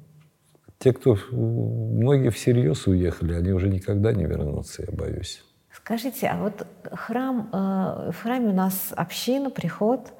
те, 0.81 0.93
кто 0.93 1.15
многие 1.31 2.31
всерьез 2.31 2.87
уехали, 2.87 3.33
они 3.33 3.51
уже 3.51 3.69
никогда 3.69 4.11
не 4.13 4.25
вернутся, 4.25 4.83
я 4.83 4.91
боюсь. 4.91 5.43
Скажите, 5.71 6.27
а 6.27 6.37
вот 6.37 6.65
храм, 6.91 7.49
э, 7.53 8.11
в 8.11 8.23
храме 8.23 8.49
у 8.49 8.53
нас 8.53 8.91
община, 8.95 9.51
приход, 9.51 10.11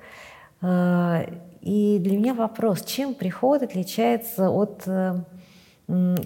э, 0.61 1.25
и 1.61 1.99
для 1.99 2.17
меня 2.17 2.33
вопрос, 2.33 2.85
чем 2.85 3.15
приход 3.15 3.63
отличается 3.63 4.49
от 4.49 4.83
э, 4.85 5.23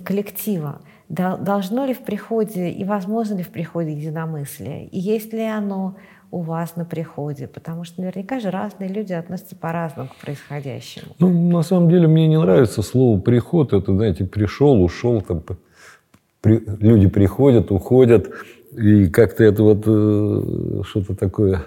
коллектива? 0.06 0.82
Должно 1.08 1.86
ли 1.86 1.94
в 1.94 2.00
приходе 2.00 2.70
и 2.70 2.84
возможно 2.84 3.36
ли 3.36 3.44
в 3.44 3.50
приходе 3.50 3.94
единомыслие? 3.94 4.88
И 4.88 5.00
есть 5.00 5.34
ли 5.34 5.44
оно 5.44 5.96
у 6.36 6.42
вас 6.42 6.76
на 6.76 6.84
приходе? 6.84 7.48
Потому 7.48 7.86
что 7.86 8.02
наверняка 8.02 8.42
же 8.42 8.52
разные 8.52 8.90
люди 8.90 9.14
относятся 9.14 9.56
по-разному 9.56 10.10
к 10.10 10.26
происходящему. 10.26 11.16
Ну, 11.18 11.50
на 11.50 11.62
самом 11.62 11.90
деле 11.90 12.10
мне 12.10 12.28
не 12.28 12.38
нравится 12.38 12.82
слово 12.82 13.18
«приход». 13.22 13.72
Это, 13.72 13.94
знаете, 13.94 14.26
пришел, 14.26 14.84
ушел, 14.84 15.22
там, 15.22 15.42
при, 16.42 16.62
люди 16.82 17.08
приходят, 17.08 17.72
уходят. 17.72 18.30
И 18.74 19.08
как-то 19.08 19.46
это 19.46 19.64
вот 19.64 19.84
э, 19.88 20.82
что-то 20.84 21.16
такое... 21.16 21.64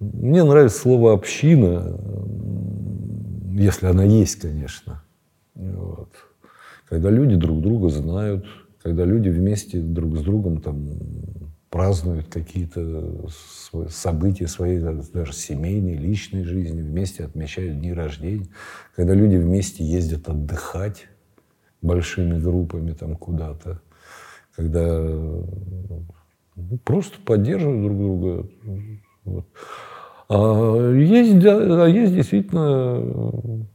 Мне 0.00 0.44
нравится 0.44 0.80
слово 0.80 1.14
«община», 1.14 1.98
если 3.54 3.86
она 3.86 4.04
есть, 4.04 4.36
конечно. 4.36 5.02
Вот. 5.54 6.10
Когда 6.90 7.08
люди 7.08 7.36
друг 7.36 7.62
друга 7.62 7.88
знают, 7.88 8.44
когда 8.82 9.06
люди 9.06 9.30
вместе 9.30 9.80
друг 9.80 10.18
с 10.18 10.20
другом 10.20 10.60
там 10.60 10.90
празднуют 11.74 12.28
какие-то 12.28 13.26
события 13.88 14.46
своей 14.46 14.78
даже 14.78 15.32
семейной, 15.32 15.96
личной 15.96 16.44
жизни, 16.44 16.80
вместе 16.80 17.24
отмечают 17.24 17.80
дни 17.80 17.92
рождения, 17.92 18.46
когда 18.94 19.12
люди 19.12 19.34
вместе 19.34 19.82
ездят 19.82 20.28
отдыхать 20.28 21.08
большими 21.82 22.38
группами 22.38 22.92
там 22.92 23.16
куда-то, 23.16 23.80
когда 24.54 25.00
ну, 25.00 26.06
просто 26.84 27.18
поддерживают 27.26 27.82
друг 27.82 27.98
друга. 27.98 28.48
Вот. 29.24 29.46
А 30.28 30.92
есть, 30.92 31.44
а 31.44 31.86
есть 31.86 32.14
действительно 32.14 33.66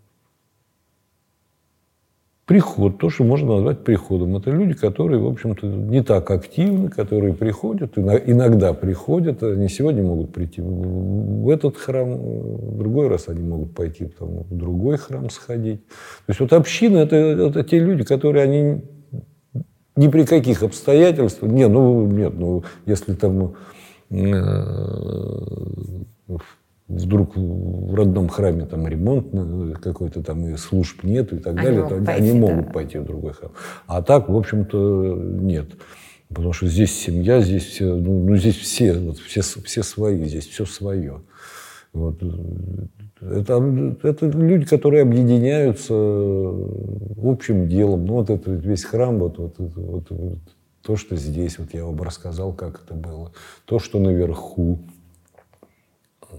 приход, 2.49 2.97
то, 2.97 3.11
что 3.11 3.23
можно 3.23 3.57
назвать 3.57 3.83
приходом. 3.83 4.35
Это 4.35 4.49
люди, 4.49 4.73
которые, 4.73 5.21
в 5.21 5.27
общем-то, 5.27 5.67
не 5.67 6.01
так 6.01 6.31
активны, 6.31 6.89
которые 6.89 7.35
приходят, 7.35 7.95
иногда 7.95 8.73
приходят, 8.73 9.43
они 9.43 9.69
сегодня 9.69 10.01
могут 10.01 10.33
прийти 10.33 10.59
в 10.59 11.47
этот 11.47 11.77
храм, 11.77 12.09
в 12.17 12.77
другой 12.79 13.07
раз 13.07 13.27
они 13.27 13.43
могут 13.43 13.75
пойти 13.75 14.05
там, 14.05 14.45
в 14.49 14.57
другой 14.57 14.97
храм 14.97 15.29
сходить. 15.29 15.85
То 16.25 16.29
есть 16.29 16.39
вот 16.39 16.51
община 16.53 16.97
это,– 16.97 17.15
это 17.17 17.63
те 17.63 17.77
люди, 17.77 18.03
которые 18.03 18.45
они 18.45 18.81
ни 19.95 20.07
при 20.07 20.25
каких 20.25 20.63
обстоятельствах. 20.63 21.51
Не, 21.51 21.67
ну, 21.67 22.07
нет, 22.07 22.33
ну, 22.35 22.63
если 22.87 23.13
там 23.13 23.53
э, 24.09 24.25
вдруг 26.89 27.37
в 27.37 27.93
родном 27.93 28.27
храме 28.27 28.65
там 28.65 28.87
ремонт 28.87 29.27
э, 29.31 29.73
какой-то 29.81 30.23
там 30.23 30.45
и 30.47 30.57
служб 30.57 31.03
нет 31.03 31.31
и 31.31 31.37
так 31.37 31.53
Они 31.53 31.63
далее, 31.63 31.81
могут 31.83 31.97
то 31.99 32.05
пойти, 32.05 32.21
они 32.21 32.39
могут 32.39 32.65
да. 32.65 32.71
пойти 32.71 32.97
в 32.97 33.05
другой 33.05 33.33
храм. 33.33 33.51
А 33.85 34.01
так, 34.01 34.27
в 34.27 34.35
общем-то, 34.35 35.15
нет. 35.15 35.69
Потому 36.29 36.53
что 36.53 36.67
здесь 36.67 36.91
семья, 36.91 37.41
здесь 37.41 37.65
все, 37.65 37.95
ну, 37.95 38.23
ну, 38.23 38.35
здесь 38.35 38.57
все, 38.57 38.97
вот, 38.97 39.17
все, 39.19 39.41
все 39.41 39.83
свои, 39.83 40.25
здесь 40.25 40.47
все 40.47 40.65
свое. 40.65 41.21
Вот. 41.93 42.21
Это, 43.21 43.95
это 44.03 44.25
люди, 44.27 44.65
которые 44.65 45.03
объединяются 45.03 45.93
общим 47.21 47.67
делом. 47.67 48.05
Ну, 48.05 48.13
вот 48.15 48.29
это 48.29 48.51
весь 48.51 48.83
храм, 48.83 49.19
вот, 49.19 49.37
вот, 49.37 49.55
вот, 49.57 50.05
вот 50.09 50.39
то, 50.83 50.95
что 50.95 51.15
здесь, 51.15 51.59
вот 51.59 51.73
я 51.73 51.85
вам 51.85 52.01
рассказал, 52.01 52.53
как 52.53 52.81
это 52.83 52.93
было. 52.93 53.31
То, 53.65 53.79
что 53.79 53.99
наверху. 53.99 54.79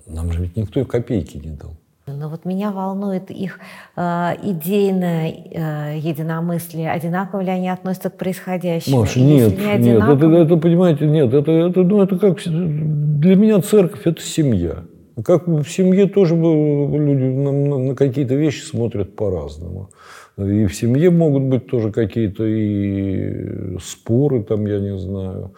Нам 0.07 0.33
же 0.33 0.43
ведь 0.43 0.57
никто 0.57 0.81
и 0.81 0.85
копейки 0.85 1.37
не 1.37 1.51
дал. 1.57 1.73
Но 2.07 2.29
вот 2.29 2.45
меня 2.45 2.73
волнует 2.73 3.31
их 3.31 3.61
э, 3.97 4.01
идейное 4.43 5.31
э, 5.31 5.99
единомыслие. 5.99 6.91
Одинаково 6.91 7.41
ли 7.43 7.51
они 7.51 7.69
относятся 7.69 8.11
к 8.11 8.17
происходящему? 8.17 9.01
Маш, 9.01 9.17
если 9.17 9.21
нет, 9.21 9.51
не 9.79 9.87
нет, 9.87 9.97
это, 10.03 10.15
одинаково- 10.15 10.37
это, 10.45 10.57
понимаете, 10.57 11.07
нет, 11.07 11.33
это, 11.33 11.53
это, 11.53 11.83
ну, 11.83 12.03
это 12.03 12.19
как, 12.19 12.39
для 12.45 13.37
меня 13.37 13.61
церковь– 13.61 14.01
это 14.07 14.21
семья. 14.23 14.85
Как 15.25 15.47
в 15.47 15.65
семье 15.65 16.07
тоже 16.07 16.35
люди 16.35 17.25
на, 17.25 17.53
на- 17.53 17.79
на 17.79 17.95
какие-то 17.95 18.35
вещи 18.35 18.63
смотрят 18.65 19.15
по-разному. 19.15 19.91
И 20.39 20.65
в 20.67 20.75
семье 20.75 21.11
могут 21.11 21.43
быть 21.45 21.67
тоже 21.69 21.93
какие-то 21.93 22.45
и 22.45 23.77
споры, 23.79 24.43
там, 24.43 24.67
я 24.67 24.81
не 24.81 24.97
знаю. 24.99 25.53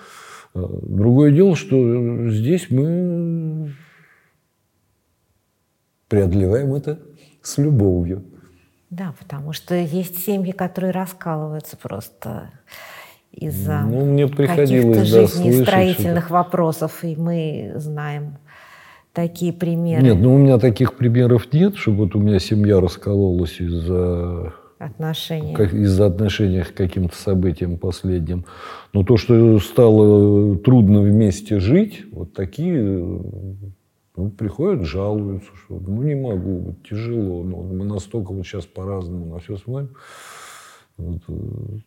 Другое 0.55 1.31
дело, 1.31 1.55
что 1.57 2.29
здесь 2.29 2.67
мы 2.71 3.73
преодолеваем 6.13 6.75
это 6.75 6.99
с 7.41 7.57
любовью. 7.57 8.23
Да, 8.91 9.15
потому 9.19 9.55
что 9.55 9.75
есть 9.75 10.23
семьи, 10.23 10.53
которые 10.53 10.91
раскалываются 10.91 11.79
просто 11.79 12.51
из-за 13.33 13.81
Ну, 13.81 14.05
мне 14.05 14.29
каких-то 14.29 14.37
приходилось, 14.37 15.11
да, 15.11 15.27
вопросов, 16.29 17.03
и 17.03 17.17
мы 17.17 17.73
знаем 17.77 18.37
такие 19.15 19.55
примеры 19.55 20.03
Нет, 20.03 20.19
ну 20.19 20.35
у 20.35 20.39
меня 20.39 20.59
таких 20.59 20.99
примеров 20.99 21.51
нет, 21.51 21.77
чтобы 21.77 22.05
вот 22.05 22.15
у 22.15 22.21
меня 22.21 22.39
семья 22.39 22.79
раскололась 22.79 23.59
из-за 23.59 24.53
отношений. 24.79 25.55
из-за 25.55 26.05
отношения 26.05 26.65
к 26.65 26.75
каким-то 26.75 27.17
событиям 27.17 27.79
последним. 27.79 28.45
Но 28.93 29.03
то, 29.03 29.17
что 29.17 29.59
стало 29.61 30.59
трудно 30.59 31.01
вместе 31.01 31.59
жить, 31.59 32.05
вот 32.13 32.35
такие 32.35 33.23
ну, 34.23 34.31
приходят, 34.31 34.87
жалуются, 34.87 35.51
что 35.57 35.81
ну 35.81 36.03
не 36.03 36.15
могу, 36.15 36.59
вот 36.59 36.83
тяжело, 36.89 37.43
ну, 37.43 37.63
мы 37.63 37.85
настолько 37.85 38.33
вот 38.33 38.47
сейчас 38.47 38.67
по-разному 38.67 39.27
на 39.27 39.41
все 39.41 39.57
смотрим. 39.57 39.95
Вот, 40.97 41.23
э, 41.29 41.79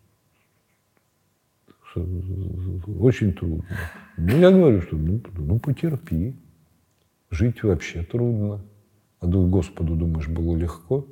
очень 2.99 3.33
трудно. 3.33 3.63
Ну, 4.17 4.37
я 4.37 4.51
говорю, 4.51 4.81
что 4.81 4.97
ну, 4.97 5.21
ну 5.37 5.59
потерпи. 5.59 6.35
Жить 7.31 7.63
вообще 7.63 8.03
трудно. 8.03 8.61
А 9.19 9.27
ду- 9.27 9.47
Господу, 9.47 9.95
думаешь, 9.95 10.27
было 10.27 10.55
легко? 10.55 11.07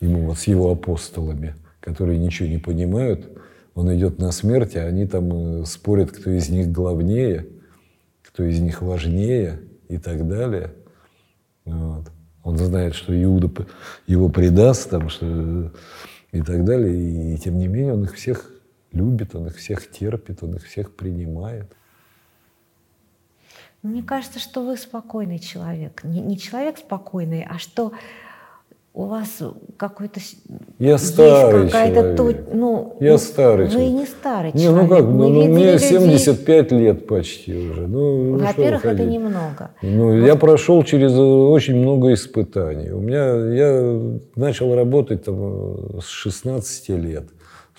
Ему 0.00 0.26
вот 0.26 0.38
с 0.38 0.44
его 0.48 0.72
апостолами, 0.72 1.54
которые 1.80 2.18
ничего 2.18 2.48
не 2.48 2.58
понимают, 2.58 3.30
он 3.74 3.94
идет 3.94 4.18
на 4.18 4.32
смерть, 4.32 4.76
а 4.76 4.86
они 4.86 5.06
там 5.06 5.62
э, 5.62 5.64
спорят, 5.64 6.10
кто 6.10 6.30
из 6.30 6.48
них 6.50 6.72
главнее, 6.72 7.46
кто 8.22 8.44
из 8.44 8.58
них 8.58 8.82
важнее 8.82 9.60
и 9.92 9.98
так 9.98 10.26
далее. 10.26 10.72
Вот. 11.64 12.10
Он 12.42 12.58
знает, 12.58 12.94
что 12.94 13.12
Иуда 13.22 13.50
его 14.06 14.28
предаст, 14.28 14.90
там, 14.90 15.08
что, 15.08 15.72
и 16.32 16.42
так 16.42 16.64
далее. 16.64 17.34
И, 17.34 17.38
тем 17.38 17.58
не 17.58 17.68
менее 17.68 17.92
он 17.92 18.04
их 18.04 18.14
всех 18.14 18.50
любит, 18.90 19.34
он 19.34 19.46
их 19.46 19.56
всех 19.56 19.90
терпит, 19.90 20.42
он 20.42 20.56
их 20.56 20.64
всех 20.64 20.96
принимает. 20.96 21.72
Мне 23.82 24.02
кажется, 24.02 24.38
что 24.38 24.64
вы 24.64 24.76
спокойный 24.76 25.38
человек. 25.38 26.04
Не, 26.04 26.20
не 26.20 26.38
человек 26.38 26.78
спокойный, 26.78 27.44
а 27.48 27.58
что 27.58 27.92
у 28.94 29.04
вас 29.06 29.38
какой-то 29.78 30.20
Я 30.78 30.92
есть 30.92 31.06
старый 31.08 31.66
какая-то 31.66 32.14
человек. 32.16 32.46
то- 32.46 32.54
ну, 32.56 32.96
Я 33.00 33.16
старый 33.18 33.66
Вы 33.66 33.72
человек. 33.72 33.92
не 33.92 34.06
старый 34.06 34.52
Не, 34.52 34.64
человек. 34.64 34.82
ну 34.82 34.88
как, 34.96 35.04
ну, 35.06 35.28
ну, 35.28 35.44
мне 35.46 35.72
людей- 35.72 35.78
75 35.78 36.72
лет 36.72 37.06
почти 37.06 37.54
уже. 37.70 37.86
Ну, 37.86 38.36
ну, 38.36 38.44
Во-первых, 38.44 38.84
вы 38.84 38.90
это 38.90 39.04
немного. 39.04 39.70
Ну, 39.82 40.18
я 40.26 40.36
прошел 40.36 40.82
через 40.82 41.12
э, 41.12 41.16
очень 41.22 41.76
много 41.76 42.12
испытаний. 42.12 42.90
У 42.90 43.00
меня 43.00 43.34
я 43.54 43.98
начал 44.36 44.74
работать 44.74 45.24
там, 45.24 45.36
э, 45.96 46.00
с 46.02 46.08
16 46.08 46.96
лет. 46.96 47.24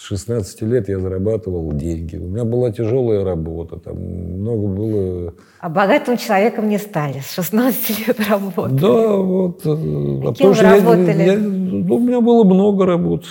С 0.03 0.07
16 0.07 0.61
лет 0.63 0.89
я 0.89 0.99
зарабатывал 0.99 1.71
деньги. 1.71 2.17
У 2.17 2.27
меня 2.27 2.43
была 2.43 2.71
тяжелая 2.71 3.23
работа, 3.23 3.77
там 3.77 3.95
много 3.95 4.67
было. 4.67 5.33
А 5.61 5.69
богатым 5.69 6.17
человеком 6.17 6.67
не 6.67 6.77
стали. 6.77 7.19
С 7.19 7.35
16 7.35 8.07
лет 8.07 8.19
работы. 8.29 8.73
Да, 8.73 9.15
вот. 9.15 9.65
э, 9.65 9.69
а 9.71 9.75
кем 9.77 10.21
потому 10.33 10.49
вы 10.49 10.55
что 10.55 10.63
я- 10.65 10.75
работали? 10.75 11.23
я- 11.23 11.37
ну, 11.37 11.95
у 11.95 11.99
меня 11.99 12.19
было 12.19 12.43
много 12.43 12.85
работ. 12.85 13.23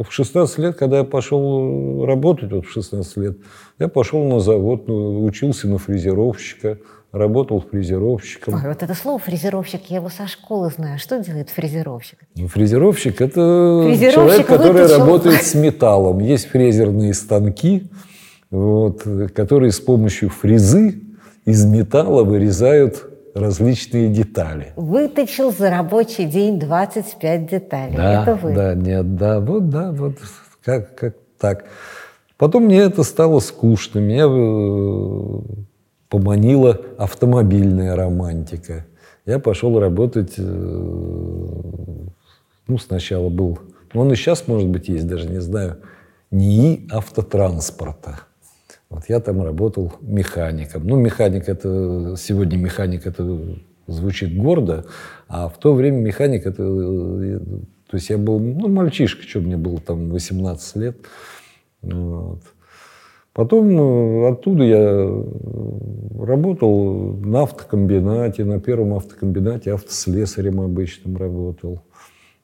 В 0.00 0.12
16 0.12 0.58
лет, 0.58 0.74
когда 0.76 0.98
я 0.98 1.04
пошел 1.04 2.04
работать, 2.04 2.50
вот 2.50 2.66
в 2.66 2.72
16 2.72 3.16
лет, 3.18 3.38
я 3.78 3.86
пошел 3.86 4.24
на 4.24 4.40
завод, 4.40 4.88
ну, 4.88 5.24
учился 5.24 5.68
на 5.68 5.78
фрезеровщика, 5.78 6.78
работал 7.12 7.60
фрезеровщиком. 7.60 8.54
Ой, 8.54 8.60
вот 8.68 8.82
это 8.82 8.94
слово 8.94 9.18
фрезеровщик, 9.18 9.82
я 9.88 9.96
его 9.96 10.08
со 10.08 10.26
школы 10.26 10.70
знаю. 10.70 10.98
Что 10.98 11.18
делает 11.18 11.50
фрезеровщик? 11.50 12.18
Ну, 12.36 12.46
Фрезеровщик– 12.46 13.20
это 13.22 13.82
Фрезеровщик 13.84 14.14
человек, 14.14 14.46
который 14.46 14.82
выточил. 14.82 14.98
работает 14.98 15.42
с 15.42 15.54
металлом. 15.54 16.20
Есть 16.20 16.46
фрезерные 16.48 17.14
станки, 17.14 17.90
вот, 18.50 19.02
которые 19.34 19.72
с 19.72 19.80
помощью 19.80 20.28
фрезы 20.30 21.00
из 21.44 21.64
металла 21.64 22.22
вырезают 22.22 23.06
различные 23.34 24.08
детали. 24.08 24.72
Выточил 24.76 25.52
за 25.52 25.70
рабочий 25.70 26.26
день 26.26 26.58
25 26.58 27.46
деталей. 27.50 27.96
Да, 27.96 28.22
это 28.22 28.34
вы. 28.34 28.54
да, 28.54 28.74
нет, 28.74 29.16
да, 29.16 29.40
вот, 29.40 29.68
да, 29.68 29.92
вот 29.92 30.16
как, 30.64 30.94
как 30.94 31.14
так. 31.38 31.64
Потом 32.36 32.64
мне 32.64 32.78
это 32.78 33.02
стало 33.02 33.40
скучно, 33.40 33.98
меня 33.98 34.26
э, 34.26 35.40
поманила 36.10 36.78
автомобильная 36.98 37.96
романтика. 37.96 38.84
Я 39.24 39.38
пошел 39.38 39.78
работать, 39.78 40.34
э, 40.36 40.42
ну, 40.42 42.12
сначала 42.78 43.30
был, 43.30 43.60
ну, 43.94 44.02
он 44.02 44.12
и 44.12 44.16
сейчас, 44.16 44.46
может 44.48 44.68
быть, 44.68 44.88
есть, 44.88 45.06
даже 45.06 45.28
не 45.28 45.40
знаю, 45.40 45.78
НИИ 46.32 46.88
автотранспорта. 46.90 48.22
Вот 48.88 49.04
я 49.08 49.20
там 49.20 49.42
работал 49.42 49.92
механиком. 50.00 50.84
Ну, 50.84 50.96
механик 50.96 51.48
это, 51.48 52.16
сегодня 52.18 52.56
механик 52.56 53.06
это 53.06 53.56
звучит 53.86 54.36
гордо, 54.36 54.86
а 55.28 55.48
в 55.48 55.58
то 55.58 55.74
время 55.74 55.98
механик 55.98 56.44
это, 56.44 56.64
э, 56.64 57.38
то 57.88 57.96
есть 57.96 58.10
я 58.10 58.18
был, 58.18 58.40
ну, 58.40 58.68
мальчишка, 58.68 59.22
что 59.22 59.38
мне 59.40 59.56
было 59.56 59.80
там 59.80 60.10
18 60.10 60.76
лет. 60.76 60.96
Вот. 61.82 62.42
Потом 63.32 63.70
э, 63.70 64.28
оттуда 64.28 64.64
я 64.64 64.78
э, 64.80 65.24
работал 66.18 67.14
на 67.14 67.42
автокомбинате, 67.42 68.44
на 68.44 68.60
первом 68.60 68.94
автокомбинате 68.94 69.72
автослесарем 69.72 70.60
обычным 70.60 71.16
работал. 71.16 71.82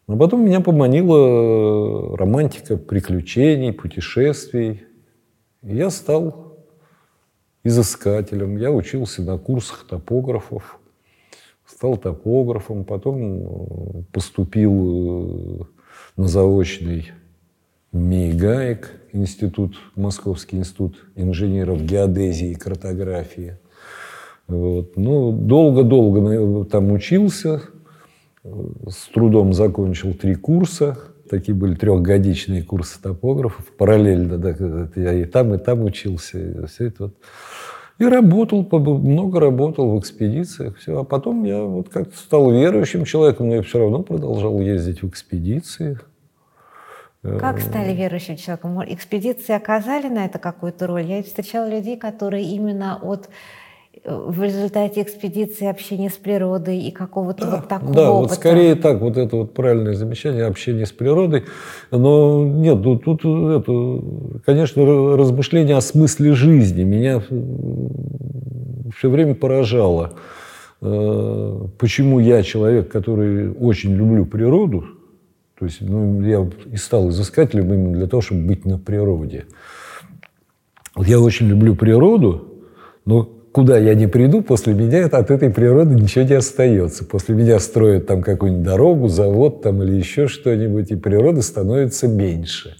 А 0.06 0.16
потом 0.16 0.44
меня 0.44 0.60
поманила 0.60 2.12
э, 2.12 2.14
романтика 2.16 2.76
приключений, 2.76 3.72
путешествий. 3.72 4.84
Я 5.62 5.90
стал 5.90 6.56
изыскателем. 7.64 8.56
Я 8.56 8.70
учился 8.70 9.22
на 9.22 9.38
курсах 9.38 9.88
топографов, 9.88 10.78
стал 11.66 11.96
топографом, 11.96 12.84
потом 12.84 14.06
поступил 14.12 15.66
на 16.16 16.28
заочный 16.28 17.10
МИГАЭК, 17.92 18.90
институт, 19.12 19.76
Московский 19.94 20.58
институт 20.58 21.06
инженеров 21.14 21.82
геодезии 21.82 22.50
и 22.50 22.54
картографии. 22.54 23.58
Вот. 24.48 24.96
Ну, 24.96 25.32
долго-долго 25.32 26.64
там 26.66 26.92
учился, 26.92 27.62
с 28.44 29.08
трудом 29.12 29.52
закончил 29.52 30.14
три 30.14 30.34
курса. 30.34 30.98
Такие 31.28 31.54
были 31.54 31.74
трехгодичные 31.74 32.62
курсы 32.62 33.02
топографов. 33.02 33.66
Параллельно 33.72 34.38
да, 34.38 34.54
я 34.94 35.12
и 35.12 35.24
там, 35.24 35.54
и 35.54 35.58
там 35.58 35.82
учился. 35.82 36.38
И 36.38 36.66
все 36.66 36.86
это 36.86 37.04
вот. 37.04 37.14
И 37.98 38.04
работал, 38.04 38.68
много 38.70 39.40
работал 39.40 39.96
в 39.96 39.98
экспедициях. 39.98 40.76
Все. 40.76 41.00
А 41.00 41.04
потом 41.04 41.44
я 41.44 41.62
вот 41.62 41.88
как-то 41.88 42.16
стал 42.16 42.52
верующим 42.52 43.04
человеком, 43.04 43.48
но 43.48 43.56
я 43.56 43.62
все 43.62 43.78
равно 43.78 44.02
продолжал 44.02 44.60
ездить 44.60 45.02
в 45.02 45.08
экспедиции. 45.08 45.98
Как 47.38 47.60
стали 47.60 47.94
верующим 47.94 48.36
человеком? 48.36 48.82
Экспедиции 48.86 49.54
оказали 49.54 50.08
на 50.08 50.24
это 50.24 50.38
какую-то 50.38 50.86
роль? 50.86 51.02
Я 51.02 51.22
встречала 51.22 51.68
людей, 51.68 51.96
которые 51.96 52.44
именно 52.44 52.98
от 53.02 53.28
в 54.04 54.42
результате 54.42 55.02
экспедиции 55.02 55.66
общения 55.66 56.10
с 56.10 56.14
природой 56.14 56.78
и 56.78 56.92
какого-то 56.92 57.44
да, 57.44 57.56
вот 57.56 57.68
такого 57.68 57.94
Да, 57.94 58.12
опыта. 58.12 58.28
вот 58.28 58.38
скорее 58.38 58.74
так, 58.76 59.00
вот 59.00 59.16
это 59.16 59.36
вот 59.36 59.54
правильное 59.54 59.94
замечание, 59.94 60.44
общение 60.44 60.86
с 60.86 60.92
природой. 60.92 61.44
Но 61.90 62.44
нет, 62.44 62.78
ну 62.78 62.98
тут 62.98 63.24
это, 63.24 64.02
конечно, 64.44 64.84
размышление 65.16 65.76
о 65.76 65.80
смысле 65.80 66.32
жизни 66.34 66.84
меня 66.84 67.20
все 68.96 69.10
время 69.10 69.34
поражало. 69.34 70.12
Э, 70.82 71.60
почему 71.78 72.20
я 72.20 72.42
человек, 72.42 72.88
который 72.90 73.50
очень 73.50 73.94
люблю 73.94 74.24
природу, 74.24 74.84
то 75.58 75.64
есть 75.64 75.80
ну, 75.80 76.22
я 76.22 76.46
и 76.70 76.76
стал 76.76 77.08
изыскателем 77.08 77.72
именно 77.72 77.96
для 77.96 78.06
того, 78.06 78.20
чтобы 78.20 78.42
быть 78.42 78.64
на 78.64 78.78
природе. 78.78 79.46
Вот 80.94 81.06
я 81.06 81.18
очень 81.20 81.48
люблю 81.48 81.74
природу, 81.74 82.62
но 83.04 83.24
куда 83.52 83.78
я 83.78 83.94
не 83.94 84.06
приду, 84.06 84.42
после 84.42 84.74
меня 84.74 85.06
от 85.06 85.30
этой 85.30 85.48
природы 85.48 85.94
ничего 85.94 86.24
не 86.24 86.34
остается. 86.34 87.06
После 87.06 87.34
меня 87.34 87.58
строят 87.58 88.06
там 88.06 88.22
какую-нибудь 88.22 88.64
дорогу, 88.66 89.08
завод 89.08 89.62
там 89.62 89.82
или 89.82 89.94
еще 89.94 90.28
что-нибудь, 90.28 90.90
и 90.90 90.96
природы 90.96 91.40
становится 91.40 92.06
меньше. 92.06 92.76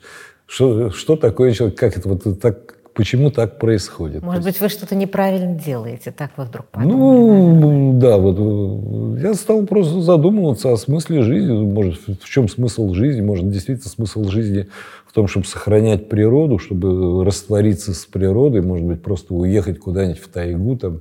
Что, 0.47 0.91
что 0.91 1.17
такое 1.17 1.53
человек? 1.53 1.79
Как 1.79 1.97
это 1.97 2.09
вот 2.09 2.41
так 2.41 2.76
Почему 2.97 3.31
так 3.31 3.59
происходит? 3.59 4.23
Может 4.23 4.43
быть, 4.43 4.59
вы 4.59 4.71
что-то 4.71 4.95
неправильно 4.95 5.55
делаете, 5.55 6.13
так 6.13 6.31
вы 6.39 6.45
вдруг 6.45 6.67
подумали? 6.69 6.97
Ну, 6.97 7.99
да, 8.01 8.17
вот 8.17 9.19
э, 9.19 9.23
я 9.23 9.35
стал 9.35 9.67
просто 9.67 10.01
задумываться 10.01 10.73
о 10.73 10.79
смысле 10.79 11.23
жизни. 11.23 11.53
Может, 11.53 12.01
в 12.09 12.25
чем 12.25 12.49
смысл 12.49 12.95
жизни? 12.95 13.21
Может, 13.21 13.51
действительно 13.51 13.91
смысл 13.91 14.25
жизни 14.25 14.69
в 15.07 15.13
том, 15.13 15.29
чтобы 15.29 15.45
сохранять 15.45 16.09
природу, 16.09 16.59
чтобы 16.59 17.23
раствориться 17.23 17.93
с 17.93 18.07
природой, 18.07 18.63
может 18.63 18.87
быть, 18.87 19.03
просто 19.03 19.35
уехать 19.35 19.79
куда-нибудь 19.79 20.19
в 20.19 20.29
тайгу, 20.29 20.77
там, 20.77 21.01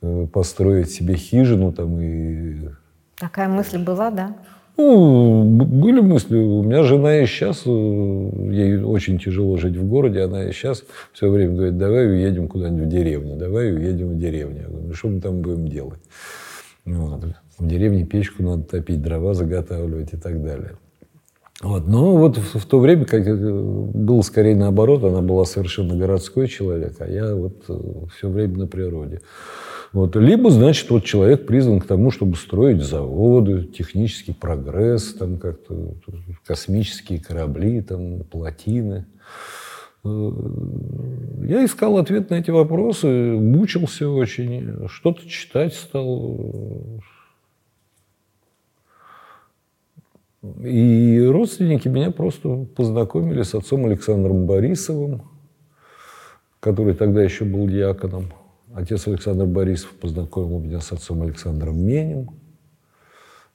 э, 0.00 0.28
построить 0.32 0.92
себе 0.92 1.16
хижину 1.16 1.72
там 1.72 2.00
и... 2.00 2.68
Такая 3.16 3.48
мысль 3.48 3.78
была, 3.78 4.12
да? 4.12 4.36
Ну, 4.76 5.44
были 5.44 6.00
мысли. 6.00 6.36
У 6.36 6.62
меня 6.62 6.82
жена 6.82 7.18
и 7.20 7.26
сейчас, 7.26 7.62
э, 7.66 7.68
ей 7.70 8.82
очень 8.82 9.18
тяжело 9.18 9.56
жить 9.58 9.76
в 9.76 9.86
городе, 9.86 10.22
она 10.22 10.44
и 10.44 10.52
сейчас 10.52 10.84
все 11.12 11.30
время 11.30 11.54
говорит, 11.54 11.78
давай 11.78 12.06
уедем 12.06 12.48
куда-нибудь 12.48 12.86
в 12.86 12.88
деревню, 12.88 13.36
давай 13.36 13.72
уедем 13.72 14.10
в 14.10 14.18
деревню. 14.18 14.62
Я 14.62 14.68
говорю, 14.68 14.86
ну 14.88 14.94
что 14.94 15.08
мы 15.08 15.20
там 15.20 15.42
будем 15.42 15.68
делать? 15.68 16.00
Вот. 16.84 17.24
В 17.58 17.68
деревне 17.68 18.06
печку 18.06 18.42
надо 18.42 18.64
топить, 18.64 19.02
дрова 19.02 19.34
заготавливать 19.34 20.14
и 20.14 20.16
так 20.16 20.42
далее. 20.42 20.72
Вот. 21.62 21.86
Но 21.86 22.16
вот 22.16 22.36
в, 22.38 22.58
в 22.58 22.66
то 22.66 22.80
время, 22.80 23.04
как 23.04 23.24
было 23.24 24.22
скорее 24.22 24.56
наоборот, 24.56 25.04
она 25.04 25.22
была 25.22 25.44
совершенно 25.44 25.96
городской 25.96 26.48
человек, 26.48 26.96
а 26.98 27.08
я 27.08 27.34
вот 27.36 27.64
э, 27.68 27.80
все 28.16 28.28
время 28.28 28.58
на 28.58 28.66
природе. 28.66 29.20
Вот. 29.92 30.16
Либо, 30.16 30.50
значит, 30.50 30.90
вот 30.90 31.04
человек 31.04 31.46
призван 31.46 31.80
к 31.80 31.86
тому, 31.86 32.10
чтобы 32.10 32.36
строить 32.36 32.82
заводы, 32.82 33.64
технический 33.64 34.32
прогресс, 34.32 35.14
там 35.14 35.38
как-то 35.38 35.94
космические 36.44 37.20
корабли, 37.20 37.80
там, 37.80 38.24
плотины. 38.24 39.06
Э, 40.04 40.32
я 41.44 41.64
искал 41.64 41.96
ответ 41.98 42.30
на 42.30 42.36
эти 42.36 42.50
вопросы, 42.50 43.06
мучился 43.06 44.08
очень, 44.08 44.88
что-то 44.88 45.28
читать 45.28 45.74
стал. 45.74 47.00
И 50.42 51.24
родственники 51.24 51.86
меня 51.86 52.10
просто 52.10 52.64
познакомили 52.76 53.42
с 53.42 53.54
отцом 53.54 53.86
Александром 53.86 54.46
Борисовым, 54.46 55.22
который 56.58 56.94
тогда 56.94 57.22
еще 57.22 57.44
был 57.44 57.68
диаконом. 57.68 58.32
Отец 58.74 59.06
Александр 59.06 59.46
Борисов 59.46 59.90
познакомил 59.90 60.58
меня 60.58 60.80
с 60.80 60.90
отцом 60.92 61.22
Александром 61.22 61.78
Менем. 61.78 62.30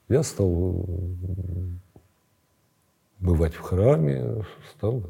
Я 0.07 0.23
стал 0.23 0.85
бывать 3.19 3.53
в 3.53 3.61
храме, 3.61 4.45
стал, 4.75 5.03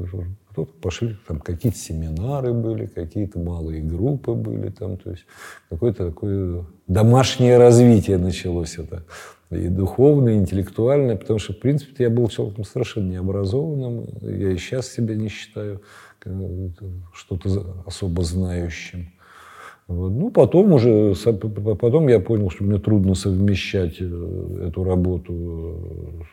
пошли, 0.81 1.17
там 1.27 1.39
какие-то 1.39 1.77
семинары 1.77 2.53
были, 2.53 2.87
какие-то 2.87 3.37
малые 3.37 3.83
группы 3.83 4.33
были, 4.33 4.69
там, 4.69 4.97
то 4.97 5.11
есть 5.11 5.25
какое-то 5.69 6.07
такое 6.07 6.65
домашнее 6.87 7.57
развитие 7.57 8.17
началось 8.17 8.79
это. 8.79 9.03
И 9.49 9.69
духовное, 9.69 10.33
и 10.33 10.37
интеллектуальное, 10.37 11.15
потому 11.15 11.39
что, 11.39 11.53
в 11.53 11.59
принципе, 11.59 12.03
я 12.03 12.09
был 12.09 12.27
человеком 12.27 12.65
совершенно 12.65 13.11
необразованным, 13.11 14.05
я 14.21 14.51
и 14.51 14.57
сейчас 14.57 14.91
себя 14.91 15.15
не 15.15 15.29
считаю 15.29 15.81
э, 16.25 16.69
что-то 17.13 17.83
особо 17.85 18.23
знающим. 18.23 19.07
Ну, 19.87 20.31
потом 20.31 20.73
уже, 20.73 21.13
потом 21.79 22.09
я 22.09 22.19
понял, 22.19 22.49
что 22.49 22.65
мне 22.65 22.77
трудно 22.77 23.15
совмещать 23.15 23.95
э, 24.01 24.67
эту 24.67 24.83
работу 24.83 26.25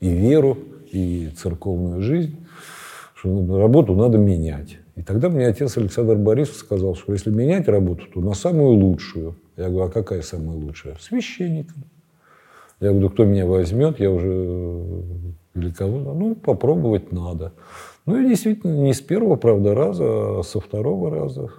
э, 0.00 0.06
и 0.06 0.08
веру, 0.08 0.58
и 0.90 1.28
церковную 1.36 2.02
жизнь, 2.02 2.36
что 3.14 3.56
работу 3.56 3.94
надо 3.94 4.18
менять. 4.18 4.78
И 4.96 5.02
тогда 5.02 5.28
мне 5.28 5.46
отец 5.46 5.76
Александр 5.78 6.16
Борисов 6.16 6.56
сказал, 6.56 6.96
что 6.96 7.12
если 7.12 7.30
менять 7.30 7.68
работу, 7.68 8.04
то 8.12 8.20
на 8.20 8.34
самую 8.34 8.70
лучшую. 8.70 9.36
Я 9.56 9.68
говорю, 9.68 9.84
а 9.84 9.90
какая 9.90 10.22
самая 10.22 10.56
лучшая? 10.56 10.96
Священником. 11.00 11.84
Я 12.80 12.90
говорю, 12.90 13.10
кто 13.10 13.24
меня 13.24 13.46
возьмет, 13.46 13.98
я 13.98 14.10
уже 14.10 14.28
э, 14.30 15.02
или 15.56 15.70
кого 15.70 16.14
Ну, 16.14 16.34
попробовать 16.34 17.12
надо. 17.12 17.52
Ну 18.06 18.18
и 18.20 18.28
действительно, 18.28 18.72
не 18.72 18.94
с 18.94 19.00
первого, 19.00 19.36
правда, 19.36 19.74
раза, 19.74 20.04
а 20.04 20.42
со 20.44 20.60
второго 20.60 21.10
раза. 21.10 21.50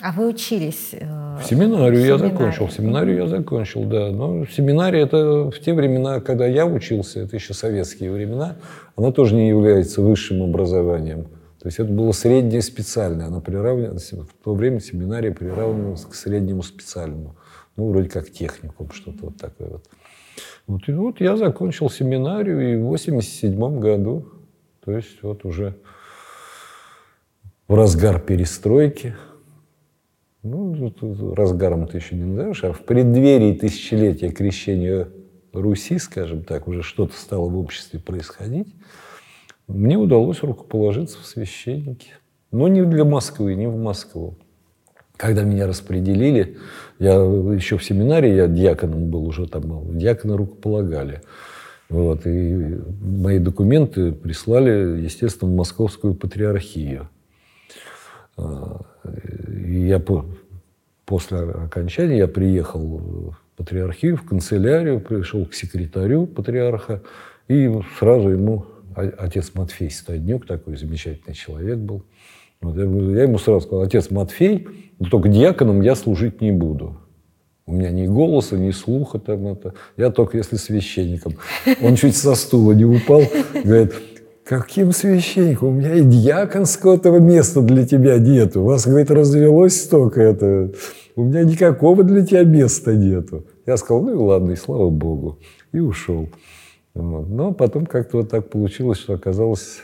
А 0.00 0.12
вы 0.12 0.28
учились? 0.28 0.90
Э, 0.92 1.38
в 1.40 1.44
семинарию 1.44 2.02
в 2.02 2.06
я 2.06 2.18
закончил. 2.18 2.66
В 2.66 2.72
семинарию 2.72 3.16
я 3.18 3.26
закончил, 3.26 3.84
да. 3.84 4.10
Но 4.10 4.44
семинария 4.46 5.04
это 5.04 5.50
в 5.50 5.58
те 5.60 5.72
времена, 5.72 6.20
когда 6.20 6.46
я 6.46 6.66
учился, 6.66 7.20
это 7.20 7.36
еще 7.36 7.54
советские 7.54 8.10
времена, 8.10 8.56
она 8.96 9.10
тоже 9.10 9.34
не 9.34 9.48
является 9.48 10.02
высшим 10.02 10.42
образованием. 10.42 11.24
То 11.60 11.68
есть 11.68 11.78
это 11.78 11.92
было 11.92 12.12
среднее 12.12 12.60
специальное. 12.62 13.26
Она 13.26 13.40
приравнивалась, 13.40 14.12
в 14.12 14.44
то 14.44 14.54
время 14.54 14.80
семинария 14.80 15.32
приравнивалась 15.32 16.04
к 16.04 16.14
среднему 16.14 16.62
специальному. 16.62 17.36
Ну, 17.76 17.90
вроде 17.90 18.08
как 18.08 18.30
техникум, 18.30 18.90
что-то 18.90 19.26
вот 19.26 19.36
такое 19.36 19.68
вот. 19.68 19.84
Вот, 20.66 20.88
и 20.88 20.92
вот 20.92 21.20
я 21.20 21.36
закончил 21.36 21.90
семинарию 21.90 22.74
и 22.74 22.76
в 22.76 22.86
87 22.86 23.78
году, 23.78 24.26
то 24.84 24.92
есть 24.92 25.22
вот 25.22 25.44
уже 25.44 25.76
в 27.68 27.74
разгар 27.74 28.20
перестройки, 28.20 29.14
ну, 30.42 30.92
разгаром 31.34 31.86
ты 31.86 31.98
еще 31.98 32.16
не 32.16 32.24
назовешь, 32.24 32.64
а 32.64 32.72
в 32.72 32.80
преддверии 32.80 33.54
тысячелетия 33.54 34.30
крещения 34.30 35.08
Руси, 35.52 35.98
скажем 35.98 36.44
так, 36.44 36.66
уже 36.66 36.82
что-то 36.82 37.14
стало 37.14 37.48
в 37.48 37.58
обществе 37.58 38.00
происходить, 38.00 38.74
мне 39.68 39.96
удалось 39.96 40.42
рукоположиться 40.42 41.18
в 41.18 41.26
священники. 41.26 42.12
Но 42.50 42.68
не 42.68 42.84
для 42.84 43.04
Москвы, 43.04 43.54
не 43.54 43.66
в 43.66 43.76
Москву. 43.76 44.36
Когда 45.22 45.44
меня 45.44 45.68
распределили, 45.68 46.56
я 46.98 47.12
еще 47.12 47.78
в 47.78 47.84
семинаре, 47.84 48.34
я 48.34 48.48
диаконом 48.48 49.08
был 49.08 49.24
уже 49.24 49.46
там, 49.46 49.96
диакона 49.96 50.36
рукополагали. 50.36 51.20
Вот, 51.88 52.26
и 52.26 52.80
мои 53.00 53.38
документы 53.38 54.10
прислали, 54.10 55.00
естественно, 55.00 55.48
в 55.48 55.54
Московскую 55.54 56.14
патриархию. 56.14 57.08
А, 58.36 58.80
и 59.46 59.86
я 59.86 60.00
по, 60.00 60.26
после 61.04 61.38
окончания 61.38 62.18
я 62.18 62.26
приехал 62.26 62.80
в 62.80 63.36
патриархию, 63.56 64.16
в 64.16 64.24
канцелярию, 64.24 64.98
пришел 64.98 65.46
к 65.46 65.54
секретарю 65.54 66.26
патриарха, 66.26 67.00
и 67.46 67.72
сразу 67.96 68.30
ему 68.30 68.66
отец 68.96 69.52
Матфей 69.54 69.88
Стаднюк, 69.88 70.46
такой 70.46 70.76
замечательный 70.76 71.34
человек 71.34 71.78
был, 71.78 72.02
вот 72.62 72.76
я, 72.76 72.84
я 72.84 73.22
ему 73.24 73.38
сразу 73.38 73.66
сказал, 73.66 73.82
отец 73.82 74.10
Матфей, 74.10 74.66
но 74.98 75.08
только 75.08 75.28
диаконом 75.28 75.82
я 75.82 75.94
служить 75.94 76.40
не 76.40 76.52
буду. 76.52 76.96
У 77.66 77.72
меня 77.72 77.90
ни 77.90 78.06
голоса, 78.06 78.56
ни 78.56 78.70
слуха 78.70 79.18
там 79.18 79.46
это. 79.46 79.74
Я 79.96 80.10
только 80.10 80.36
если 80.36 80.56
священником. 80.56 81.34
Он 81.80 81.94
чуть 81.94 82.16
со 82.16 82.34
стула 82.34 82.72
не 82.72 82.84
упал, 82.84 83.22
говорит, 83.64 83.92
Каким 84.44 84.90
священником? 84.90 85.68
У 85.68 85.72
меня 85.72 85.94
и 85.94 86.02
дьяконского 86.02 87.18
места 87.18 87.62
для 87.62 87.86
тебя 87.86 88.18
нету. 88.18 88.62
У 88.62 88.64
вас, 88.64 88.86
говорит, 88.86 89.10
развелось 89.10 89.80
столько 89.80 90.20
это. 90.20 90.72
У 91.14 91.22
меня 91.22 91.44
никакого 91.44 92.02
для 92.02 92.26
тебя 92.26 92.42
места 92.42 92.94
нету. 92.94 93.46
Я 93.66 93.76
сказал, 93.76 94.02
ну 94.02 94.12
и 94.12 94.16
ладно, 94.16 94.50
и 94.50 94.56
слава 94.56 94.90
Богу. 94.90 95.38
И 95.72 95.78
ушел. 95.78 96.28
Но 96.94 97.52
потом 97.52 97.86
как-то 97.86 98.18
вот 98.18 98.30
так 98.30 98.50
получилось, 98.50 98.98
что 98.98 99.14
оказалось 99.14 99.82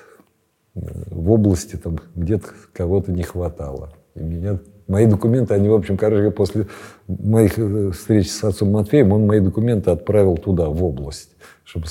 в 1.11 1.31
области 1.31 1.77
там 1.77 1.99
где-то 2.15 2.49
кого-то 2.73 3.13
не 3.13 3.23
хватало. 3.23 3.93
И 4.15 4.21
меня 4.21 4.59
Мои 4.89 5.05
документы, 5.05 5.53
они, 5.53 5.69
в 5.69 5.75
общем, 5.75 5.99
короче, 5.99 6.31
после 6.31 6.67
моих 7.07 7.59
э, 7.59 7.91
встреч 7.91 8.31
с 8.31 8.43
отцом 8.43 8.71
Матфеем, 8.71 9.13
он 9.13 9.27
мои 9.27 9.39
документы 9.39 9.91
отправил 9.91 10.39
туда, 10.39 10.71
в 10.71 10.83
область, 10.83 11.37
чтобы 11.63 11.87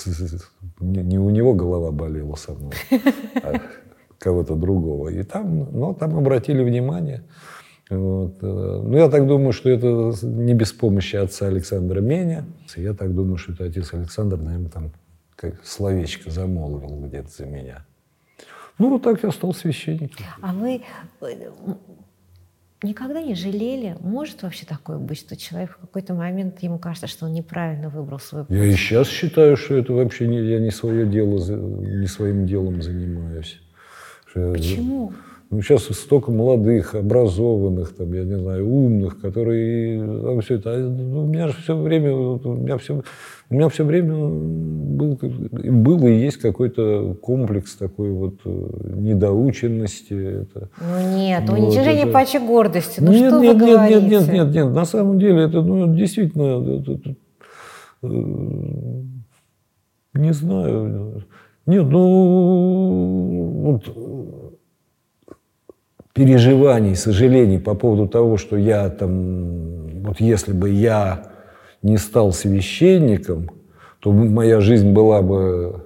не 0.79 1.19
у 1.19 1.29
него 1.29 1.53
голова 1.53 1.91
болела 1.91 2.33
со 2.35 2.53
мной, 2.53 2.73
а 3.35 3.61
кого-то 4.17 4.55
другого. 4.55 5.09
И 5.09 5.21
там, 5.21 5.69
ну, 5.71 5.93
там 5.93 6.17
обратили 6.17 6.63
внимание. 6.63 7.23
Вот. 7.91 8.37
э, 8.41 8.81
Ну, 8.83 8.97
я 8.97 9.09
так 9.09 9.27
думаю, 9.27 9.51
что 9.51 9.69
это 9.69 10.13
не 10.23 10.55
без 10.55 10.73
помощи 10.73 11.17
отца 11.17 11.45
Александра 11.45 12.01
Меня. 12.01 12.45
Я 12.75 12.95
так 12.95 13.13
думаю, 13.13 13.37
что 13.37 13.53
это 13.53 13.65
отец 13.65 13.93
Александр, 13.93 14.37
наверное, 14.37 14.71
там 14.71 14.91
как 15.35 15.63
словечко 15.63 16.31
замолвил 16.31 16.99
где-то 17.05 17.29
за 17.29 17.45
меня. 17.45 17.85
Ну, 18.79 18.89
вот 18.89 19.01
так 19.01 19.23
я 19.23 19.31
стал 19.31 19.53
священником. 19.53 20.25
А 20.41 20.53
вы 20.53 20.81
э, 21.21 21.49
никогда 22.83 23.21
не 23.21 23.33
жалели? 23.33 23.97
Может 24.01 24.43
вообще 24.43 24.65
такое 24.65 24.99
быть, 24.99 25.19
что 25.19 25.35
человек 25.35 25.71
в 25.71 25.77
какой-то 25.77 26.13
момент, 26.13 26.61
ему 26.61 26.77
кажется, 26.77 27.07
что 27.07 27.25
он 27.25 27.33
неправильно 27.33 27.89
выбрал 27.89 28.19
свой 28.19 28.45
путь? 28.45 28.55
Я 28.55 28.65
и 28.65 28.73
сейчас 28.73 29.07
считаю, 29.09 29.57
что 29.57 29.75
это 29.75 29.93
вообще 29.93 30.27
не, 30.27 30.39
я 30.39 30.59
не 30.59 30.71
свое 30.71 31.07
дело, 31.07 31.37
не 31.37 32.07
своим 32.07 32.45
делом 32.45 32.81
занимаюсь. 32.81 33.59
Почему? 34.33 35.11
Ну, 35.49 35.61
сейчас 35.61 35.85
столько 35.85 36.29
молодых, 36.29 36.93
образованных, 36.93 37.95
там, 37.95 38.13
я 38.13 38.25
не 38.25 38.37
знаю, 38.37 38.67
умных, 38.69 39.21
которые 39.21 39.99
там, 40.21 40.41
все 40.41 40.55
это. 40.55 40.73
А, 40.73 40.77
ну, 40.77 41.23
у 41.23 41.27
меня 41.27 41.47
же 41.47 41.55
все 41.61 41.75
время, 41.75 42.13
у 42.13 42.53
меня 42.53 42.77
все, 42.77 43.01
у 43.49 43.53
меня 43.55 43.69
все 43.69 43.85
время 43.85 44.13
был, 44.15 45.17
был 45.21 46.05
и 46.07 46.11
есть 46.13 46.37
какой-то 46.37 47.15
комплекс 47.21 47.75
такой 47.75 48.11
вот 48.11 48.35
э, 48.43 48.49
недоученности. 48.95 50.41
Это. 50.41 50.69
Ну 50.81 51.15
нет, 51.17 51.43
Вот 51.47 51.57
уничижение 51.57 52.03
это- 52.03 52.11
пачи 52.11 52.37
гордости. 52.39 52.99
Ну 52.99 53.11
нет, 53.11 53.29
что 53.29 53.39
нет, 53.41 53.55
вы 53.55 53.65
нет, 53.65 53.75
говорите? 53.75 54.01
нет, 54.01 54.21
нет, 54.27 54.33
нет, 54.33 54.53
нет. 54.55 54.73
На 54.73 54.85
самом 54.85 55.17
деле 55.19 55.43
это 55.43 55.61
ну, 55.61 55.95
действительно 55.95 56.61
это- 56.79 56.91
это, 56.93 57.15
э, 58.03 58.07
не 60.15 60.33
знаю. 60.33 61.23
Нет, 61.65 61.85
ну 61.89 63.51
вот, 63.63 63.83
э, 63.95 65.33
переживаний, 66.13 66.95
сожалений 66.95 67.59
по 67.59 67.75
поводу 67.75 68.07
того, 68.07 68.37
что 68.37 68.57
я 68.57 68.89
там, 68.89 70.03
вот 70.03 70.19
если 70.19 70.51
бы 70.53 70.69
я 70.69 71.31
не 71.81 71.97
стал 71.97 72.31
священником, 72.31 73.49
то 73.99 74.11
моя 74.11 74.61
жизнь 74.61 74.91
была 74.91 75.21
бы, 75.21 75.85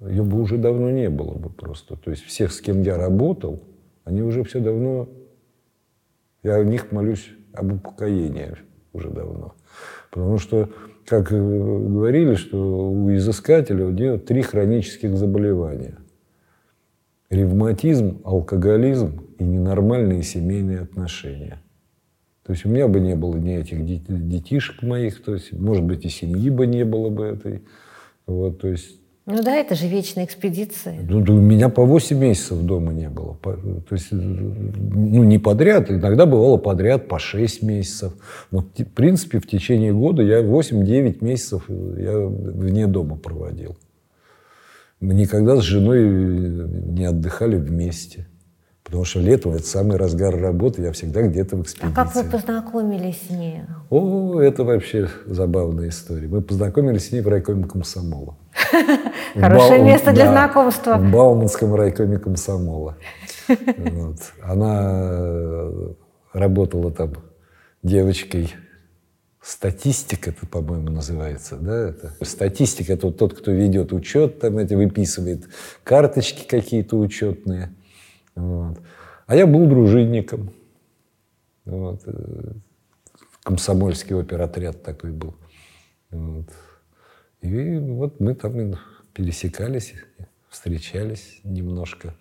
ее 0.00 0.22
бы 0.22 0.40
уже 0.40 0.56
давно 0.56 0.90
не 0.90 1.10
было 1.10 1.34
бы 1.34 1.50
просто. 1.50 1.96
То 1.96 2.10
есть 2.10 2.24
всех, 2.24 2.52
с 2.52 2.60
кем 2.60 2.82
я 2.82 2.96
работал, 2.96 3.62
они 4.04 4.22
уже 4.22 4.42
все 4.44 4.60
давно, 4.60 5.08
я 6.42 6.56
о 6.56 6.64
них 6.64 6.92
молюсь 6.92 7.30
об 7.52 7.72
упокоении 7.72 8.56
уже 8.92 9.10
давно. 9.10 9.54
Потому 10.10 10.38
что, 10.38 10.70
как 11.06 11.32
э, 11.32 11.36
говорили, 11.36 12.34
что 12.34 12.90
у 12.90 13.14
изыскателя 13.14 13.86
у 13.86 13.90
него 13.90 14.18
три 14.18 14.42
хронических 14.42 15.16
заболевания. 15.16 15.98
Ревматизм, 17.30 18.20
алкоголизм 18.24 19.20
и 19.38 19.44
ненормальные 19.44 20.22
семейные 20.22 20.80
отношения. 20.80 21.60
То 22.48 22.52
есть 22.54 22.64
у 22.64 22.70
меня 22.70 22.88
бы 22.88 22.98
не 22.98 23.14
было 23.14 23.36
ни 23.36 23.58
этих 23.58 23.84
дет- 23.84 24.06
детишек 24.08 24.82
моих, 24.82 25.22
то 25.22 25.34
есть, 25.34 25.52
может 25.52 25.84
быть, 25.84 26.06
и 26.06 26.08
семьи 26.08 26.48
бы 26.48 26.66
не 26.66 26.82
было 26.82 27.10
бы 27.10 27.24
этой. 27.26 27.60
Вот, 28.26 28.62
то 28.62 28.68
есть 28.68 28.98
Ну 29.26 29.42
да, 29.42 29.54
это 29.56 29.74
же 29.74 29.86
вечная 29.86 30.24
экспедиция. 30.24 30.98
ну, 31.06 31.18
у 31.18 31.40
меня 31.42 31.68
по 31.68 31.84
8 31.84 32.16
месяцев 32.18 32.62
дома 32.62 32.94
не 32.94 33.10
было. 33.10 33.36
То 33.42 33.84
есть, 33.90 34.06
ну, 34.12 35.24
не 35.24 35.38
подряд, 35.38 35.90
иногда 35.90 36.24
бывало 36.24 36.56
подряд 36.56 37.06
по 37.06 37.18
6 37.18 37.62
месяцев. 37.62 38.14
Но, 38.50 38.60
в 38.60 38.84
принципе, 38.94 39.40
в 39.40 39.46
течение 39.46 39.92
года 39.92 40.22
я 40.22 40.40
8-9 40.40 41.22
месяцев 41.22 41.64
э, 41.68 41.96
я 41.98 42.18
вне 42.18 42.86
дома 42.86 43.16
проводил. 43.16 43.76
Мы 45.00 45.12
никогда 45.12 45.56
с 45.56 45.64
женой 45.64 45.98
э, 46.00 46.66
не 46.86 47.04
отдыхали 47.04 47.56
вместе. 47.56 48.26
Потому 48.88 49.04
что 49.04 49.20
летом, 49.20 49.52
это 49.52 49.66
самый 49.66 49.98
разгар 49.98 50.34
работы, 50.34 50.80
я 50.80 50.92
всегда 50.92 51.20
где-то 51.20 51.56
в 51.56 51.60
А 51.60 51.62
экспедиции. 51.62 51.94
как 51.94 52.14
вы 52.14 52.24
познакомились 52.24 53.20
с 53.28 53.30
ней? 53.30 53.60
О, 53.90 54.40
это 54.40 54.64
вообще 54.64 55.10
забавная 55.26 55.90
история. 55.90 56.26
Мы 56.26 56.40
познакомились 56.40 57.08
с 57.08 57.12
ней 57.12 57.20
в 57.20 57.28
райкоме 57.28 57.64
комсомола. 57.64 58.38
Хорошее 59.34 59.82
место 59.82 60.12
для 60.12 60.30
знакомства. 60.30 60.96
В 60.96 61.12
Бауманском 61.12 61.74
райкоме 61.74 62.18
комсомола. 62.18 62.96
Она 64.42 65.00
э, 65.02 65.92
работала 66.32 66.90
там 66.90 67.12
девочкой 67.82 68.54
Статистика, 69.40 70.28
это, 70.28 70.46
по-моему, 70.46 70.90
называется, 70.90 71.56
да? 71.56 71.88
Это. 71.88 72.12
Статистика– 72.22 72.92
это 72.94 73.06
вот 73.06 73.16
тот, 73.16 73.32
кто 73.32 73.50
ведет 73.50 73.94
учет, 73.94 74.40
там 74.40 74.58
эти 74.58 74.74
выписывает 74.74 75.48
карточки 75.84 76.46
какие-то 76.46 76.98
учетные. 76.98 77.72
Вот. 78.38 78.78
А 79.26 79.36
я 79.36 79.46
был 79.46 79.66
дружинником. 79.66 80.50
Вот. 81.64 82.02
э, 82.06 82.52
Комсомольский 83.42 84.18
оперотряд 84.18 84.82
такой 84.82 85.10
был. 85.10 85.34
Вот. 86.10 86.46
И 87.40 87.78
вот 87.78 88.20
мы 88.20 88.34
там 88.34 88.78
пересекались, 89.12 89.94
встречались 90.48 91.40
немножко. 91.44 92.14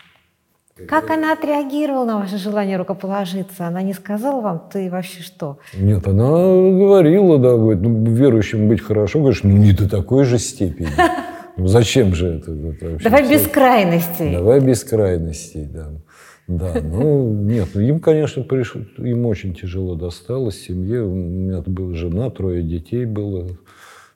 Как 0.88 1.10
она 1.10 1.34
отреагировала 1.34 2.06
на 2.06 2.20
ваше 2.20 2.38
желание 2.38 2.78
рукоположиться? 2.78 3.66
Она 3.66 3.82
не 3.82 3.94
сказала 3.94 4.42
вам, 4.42 4.70
ты 4.72 4.92
вообще 4.92 5.24
что? 5.24 5.58
Нет, 5.74 6.08
она 6.08 6.28
говорила, 6.28 7.40
да, 7.40 7.56
говорит, 7.56 7.82
ну, 7.82 8.06
верующим 8.14 8.68
быть 8.68 8.82
хорошо, 8.82 9.20
говоришь, 9.20 9.42
ну, 9.44 9.58
не 9.58 9.72
до 9.74 9.90
такой 9.90 10.26
же 10.26 10.40
степени. 10.40 10.90
Ну, 11.60 11.66
зачем 11.66 12.14
же 12.14 12.36
это? 12.36 12.52
это 12.52 12.90
вообще 12.92 13.10
Давай 13.10 13.28
без 13.28 13.48
крайностей. 13.48 14.32
Давай 14.32 14.60
без 14.60 14.84
крайностей, 14.84 15.66
да. 15.66 15.90
Да, 16.48 16.76
ну, 16.82 17.34
нет, 17.34 17.68
ну, 17.74 17.82
им, 17.82 18.00
конечно, 18.00 18.42
пришло, 18.44 18.82
им 18.98 19.26
очень 19.26 19.54
тяжело 19.54 19.96
досталось, 19.96 20.62
семье, 20.62 21.04
у 21.04 21.14
меня 21.14 21.62
была 21.62 21.94
жена, 21.94 22.30
трое 22.30 22.64
детей 22.64 23.04
было 23.04 23.50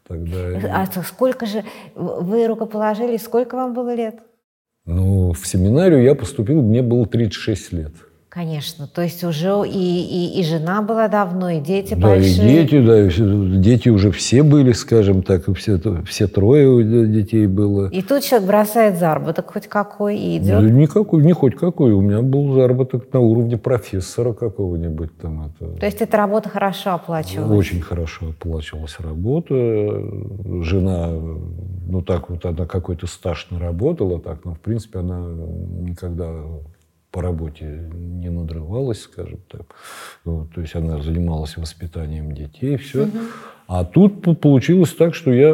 тогда. 0.07 0.81
А 0.81 0.87
то 0.87 1.01
сколько 1.03 1.45
же 1.45 1.65
вы 1.93 2.47
рукоположились, 2.47 3.23
сколько 3.23 3.55
вам 3.55 3.73
было 3.73 3.93
лет? 3.93 4.21
Ну, 4.85 5.33
в 5.33 5.45
семинарию 5.45 6.01
я 6.01 6.15
поступил, 6.15 6.61
мне 6.61 6.81
было 6.81 7.05
36 7.05 7.73
лет. 7.73 7.93
Конечно, 8.33 8.87
то 8.87 9.01
есть 9.01 9.25
уже 9.25 9.61
и, 9.67 9.69
и, 9.69 10.39
и 10.39 10.43
жена 10.45 10.81
была 10.81 11.09
давно, 11.09 11.49
и 11.49 11.59
дети 11.59 11.95
Да, 11.95 12.11
большие. 12.11 12.45
и 12.47 12.63
дети, 12.63 12.81
да, 12.81 13.05
и 13.05 13.09
все- 13.09 13.57
дети 13.57 13.89
уже 13.89 14.09
все 14.11 14.41
были, 14.41 14.71
скажем 14.71 15.21
так, 15.21 15.49
и 15.49 15.53
все, 15.53 15.77
все 16.05 16.27
трое 16.27 16.69
у 16.69 16.81
детей 17.07 17.45
было. 17.45 17.89
И 17.89 18.01
тут 18.01 18.23
человек 18.23 18.47
бросает 18.47 18.97
заработок 18.97 19.51
хоть 19.51 19.67
какой 19.67 20.17
и 20.17 20.39
Да 20.39 20.61
идет. 20.61 20.71
никакой, 20.71 21.25
не 21.25 21.33
хоть 21.33 21.55
какой. 21.55 21.91
У 21.91 21.99
меня 21.99 22.21
был 22.21 22.53
заработок 22.53 23.11
на 23.11 23.19
уровне 23.19 23.57
профессора 23.57 24.31
какого-нибудь 24.31 25.09
там. 25.17 25.51
Это. 25.59 25.69
То 25.81 25.85
есть 25.85 26.01
эта 26.01 26.15
работа 26.15 26.47
хорошо 26.47 26.91
оплачивалась. 26.93 27.59
Очень 27.59 27.81
хорошо 27.81 28.29
оплачивалась 28.29 28.95
работа. 29.01 29.53
Жена, 30.63 31.09
ну 31.09 32.01
так 32.01 32.29
вот, 32.29 32.45
она 32.45 32.65
какой-то 32.65 33.07
стаж 33.07 33.47
наработала, 33.51 34.21
так, 34.21 34.45
но 34.45 34.53
в 34.53 34.59
принципе 34.61 34.99
она 34.99 35.19
никогда 35.81 36.31
по 37.11 37.21
работе 37.21 37.89
не 37.93 38.29
надрывалась, 38.29 39.01
скажем 39.01 39.39
так. 39.49 39.63
Вот, 40.23 40.53
то 40.53 40.61
есть 40.61 40.75
она 40.75 41.01
занималась 41.01 41.57
воспитанием 41.57 42.31
детей, 42.33 42.77
все. 42.77 43.07
А 43.67 43.83
тут 43.85 44.21
по- 44.21 44.33
получилось 44.33 44.93
так, 44.93 45.13
что 45.13 45.31
я 45.31 45.53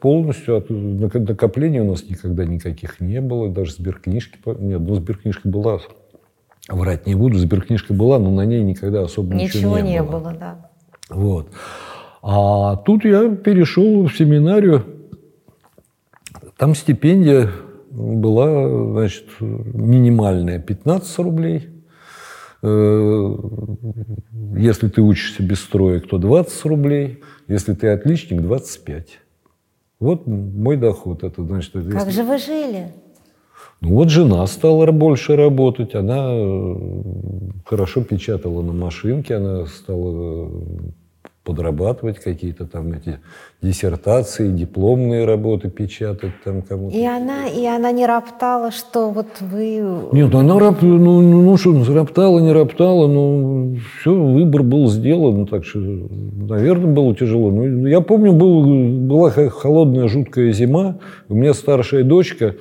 полностью... 0.00 0.56
От, 0.56 0.70
нак- 0.70 1.18
накоплений 1.18 1.80
у 1.80 1.90
нас 1.90 2.08
никогда 2.08 2.44
никаких 2.44 3.00
не 3.00 3.20
было, 3.20 3.48
даже 3.50 3.72
сберкнижки... 3.72 4.38
Нет, 4.58 4.80
ну 4.80 4.94
сберкнижка 4.94 5.48
была, 5.48 5.78
врать 6.68 7.06
не 7.06 7.14
буду, 7.14 7.38
сберкнижка 7.38 7.92
была, 7.94 8.18
но 8.18 8.30
на 8.30 8.44
ней 8.46 8.62
никогда 8.62 9.02
особо 9.02 9.34
ничего, 9.34 9.76
Ничего 9.76 9.78
не 9.78 10.02
было, 10.02 10.34
да. 10.38 10.70
вот. 11.10 11.48
А 12.22 12.76
тут 12.76 13.04
я 13.04 13.34
перешел 13.34 14.06
в 14.06 14.16
семинарию. 14.16 14.84
Там 16.56 16.74
стипендия 16.74 17.50
была, 17.98 18.92
значит, 18.92 19.24
минимальная 19.40 20.58
15 20.60 21.18
рублей. 21.18 21.68
Э, 22.62 23.34
Если 24.56 24.88
ты 24.88 25.02
учишься 25.02 25.42
без 25.42 25.60
строек, 25.60 26.08
то 26.08 26.18
20 26.18 26.64
рублей. 26.64 27.20
Если 27.48 27.74
ты 27.74 27.88
отличник, 27.88 28.40
25. 28.42 29.18
Вот 30.00 30.26
мой 30.26 30.76
доход. 30.76 31.22
Это 31.24 31.44
значит, 31.44 31.74
это 31.76 31.90
Как 31.90 32.06
если- 32.06 32.22
же 32.22 32.24
вы 32.28 32.38
жили? 32.38 32.92
ну 33.80 33.94
вот 33.94 34.08
жена 34.10 34.44
стала 34.46 34.90
больше 34.90 35.36
работать, 35.36 35.94
она 35.94 36.30
э, 36.32 36.74
хорошо 37.64 38.02
печатала 38.02 38.62
на 38.62 38.72
машинке, 38.72 39.36
она 39.36 39.66
стала 39.66 40.48
э, 40.48 40.50
подрабатывать 41.48 42.18
какие-то 42.18 42.66
там 42.66 42.92
эти 42.92 43.20
диссертации, 43.62 44.50
дипломные 44.50 45.24
работы 45.24 45.70
печатать 45.70 46.32
там 46.44 46.60
кому-то. 46.60 46.94
И 46.94 47.02
она, 47.06 47.46
и 47.46 47.64
она 47.64 47.90
не 47.90 48.04
роптала, 48.04 48.70
что 48.70 49.08
вот 49.08 49.28
вы... 49.40 49.82
Нет, 50.12 50.34
она 50.34 50.58
рап, 50.58 50.82
ну, 50.82 50.98
ну, 50.98 51.42
ну 51.42 51.56
что, 51.56 51.72
роптала, 51.88 52.38
не 52.40 52.52
роптала, 52.52 53.08
ну, 53.08 53.78
все, 53.98 54.14
выбор 54.14 54.62
был 54.62 54.88
сделан, 54.88 55.46
так 55.46 55.64
что, 55.64 55.78
наверное, 55.78 56.92
было 56.92 57.16
тяжело. 57.16 57.50
Ну, 57.50 57.86
я 57.86 58.02
помню, 58.02 58.34
был, 58.34 59.06
была 59.06 59.30
холодная, 59.30 60.06
жуткая 60.06 60.52
зима, 60.52 60.98
у 61.30 61.34
меня 61.34 61.54
старшая 61.54 62.04
дочка, 62.04 62.56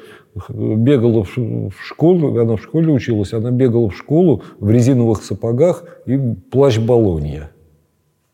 бегала 0.48 1.26
в 1.26 1.74
школу, 1.84 2.40
она 2.40 2.56
в 2.56 2.62
школе 2.62 2.94
училась, 2.94 3.34
она 3.34 3.52
бегала 3.52 3.90
в 3.90 3.98
школу 3.98 4.44
в 4.62 4.70
резиновых 4.70 5.24
сапогах 5.24 5.84
и 6.06 6.18
плащ 6.50 6.80
балонья. 6.80 7.52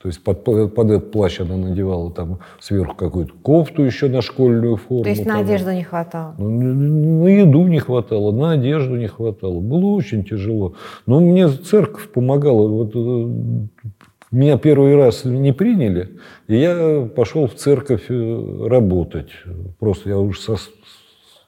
То 0.04 0.10
есть 0.10 0.22
под, 0.22 0.44
под 0.44 0.92
этот 0.92 1.12
плащ 1.12 1.40
она 1.40 1.56
надевала 1.56 2.12
там 2.12 2.40
сверху 2.60 2.94
какую-то 2.94 3.34
кофту 3.42 3.84
еще 3.84 4.10
на 4.10 4.22
школьную 4.22 4.76
форму. 4.76 5.04
То 5.04 5.10
есть 5.10 5.26
на 5.26 5.36
там. 5.36 5.44
одежду 5.44 5.72
не 5.72 5.84
хватало? 5.84 6.36
Ну, 6.38 7.24
на 7.24 7.28
еду 7.30 7.64
не 7.64 7.80
хватало, 7.80 8.34
на 8.34 8.52
одежду 8.52 8.98
не 8.98 9.08
хватало. 9.08 9.62
Было 9.62 9.86
очень 9.86 10.26
тяжело. 10.26 10.74
Но 11.06 11.22
мне 11.22 11.48
церковь 11.48 12.10
помогала. 12.10 12.68
Вот, 12.68 12.92
э, 12.94 13.68
меня 14.32 14.58
первый 14.58 14.94
раз 14.98 15.24
не 15.24 15.54
приняли, 15.54 16.18
и 16.50 16.58
я 16.58 17.08
пошел 17.16 17.48
в 17.48 17.56
церковь 17.56 18.08
э, 18.10 18.68
работать. 18.68 19.30
Просто 19.80 20.10
я 20.10 20.18
уже 20.18 20.42
со 20.42 20.58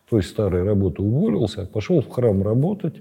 той 0.09 0.23
старой 0.23 0.63
работы 0.63 1.01
уволился, 1.01 1.63
а 1.63 1.65
пошел 1.65 2.01
в 2.01 2.09
храм 2.09 2.41
работать. 2.41 2.95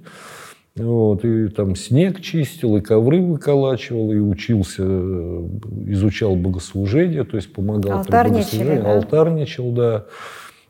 Вот, 0.76 1.24
и 1.24 1.48
там 1.48 1.76
снег 1.76 2.20
чистил, 2.20 2.76
и 2.76 2.80
ковры 2.80 3.22
выколачивал, 3.22 4.10
и 4.12 4.18
учился, 4.18 4.82
изучал 4.82 6.34
богослужение, 6.34 7.22
то 7.22 7.36
есть 7.36 7.52
помогал 7.52 7.98
Алтарничали, 7.98 8.80
да? 8.80 8.94
Алтарничал, 8.94 9.70
да. 9.70 10.06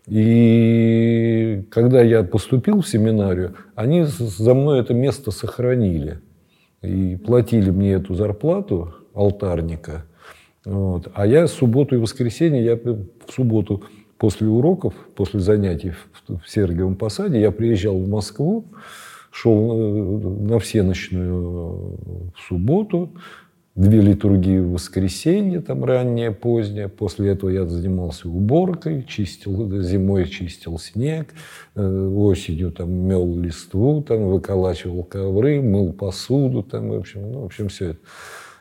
И 0.07 1.65
когда 1.71 2.03
я 2.03 2.23
поступил 2.23 2.83
в 2.83 2.89
семинарию, 2.89 3.55
они 3.75 4.05
за 4.05 4.53
мной 4.53 4.81
это 4.81 4.93
место 4.93 5.31
сохранили. 5.31 6.21
И 6.83 7.17
платили 7.17 7.71
мне 7.71 7.93
эту 7.93 8.15
зарплату 8.15 8.95
алтарника. 9.15 10.05
Вот. 10.67 11.11
А 11.15 11.27
я 11.27 11.47
субботу 11.47 11.95
и 11.95 11.99
воскресенье, 11.99 12.63
я 12.63 12.77
в 12.77 13.33
субботу 13.33 13.85
после 14.19 14.49
уроков, 14.49 14.93
после 15.15 15.41
занятий 15.41 15.91
в, 15.91 16.41
в 16.43 16.51
Сергиевом 16.51 16.97
Посаде, 16.97 17.41
я 17.41 17.51
приезжал 17.51 17.99
в 17.99 18.07
Москву, 18.07 18.67
шел 19.35 19.73
э, 19.73 20.29
на 20.49 20.59
всеночную 20.61 21.99
э, 22.07 22.31
в 22.37 22.49
субботу, 22.49 23.11
две 23.75 24.01
литургии 24.01 24.61
в 24.61 24.73
воскресенье, 24.73 25.61
там 25.61 25.85
раннее, 25.85 26.31
позднее. 26.31 26.89
После 26.89 27.31
этого 27.31 27.51
я 27.51 27.67
занимался 27.67 28.29
уборкой, 28.29 29.03
чистил, 29.03 29.83
зимой 29.83 30.29
чистил 30.29 30.79
снег, 30.79 31.35
э, 31.75 31.83
осенью 31.85 32.71
там 32.71 32.93
мел 32.93 33.37
листву, 33.37 34.03
там 34.03 34.29
выколачивал 34.29 35.03
ковры, 35.03 35.61
мыл 35.61 35.93
посуду, 35.93 36.63
там, 36.63 36.91
в 36.91 36.95
общем, 36.95 37.33
ну, 37.33 37.41
в 37.41 37.47
общем, 37.47 37.69
все 37.69 37.91
это. 37.91 37.99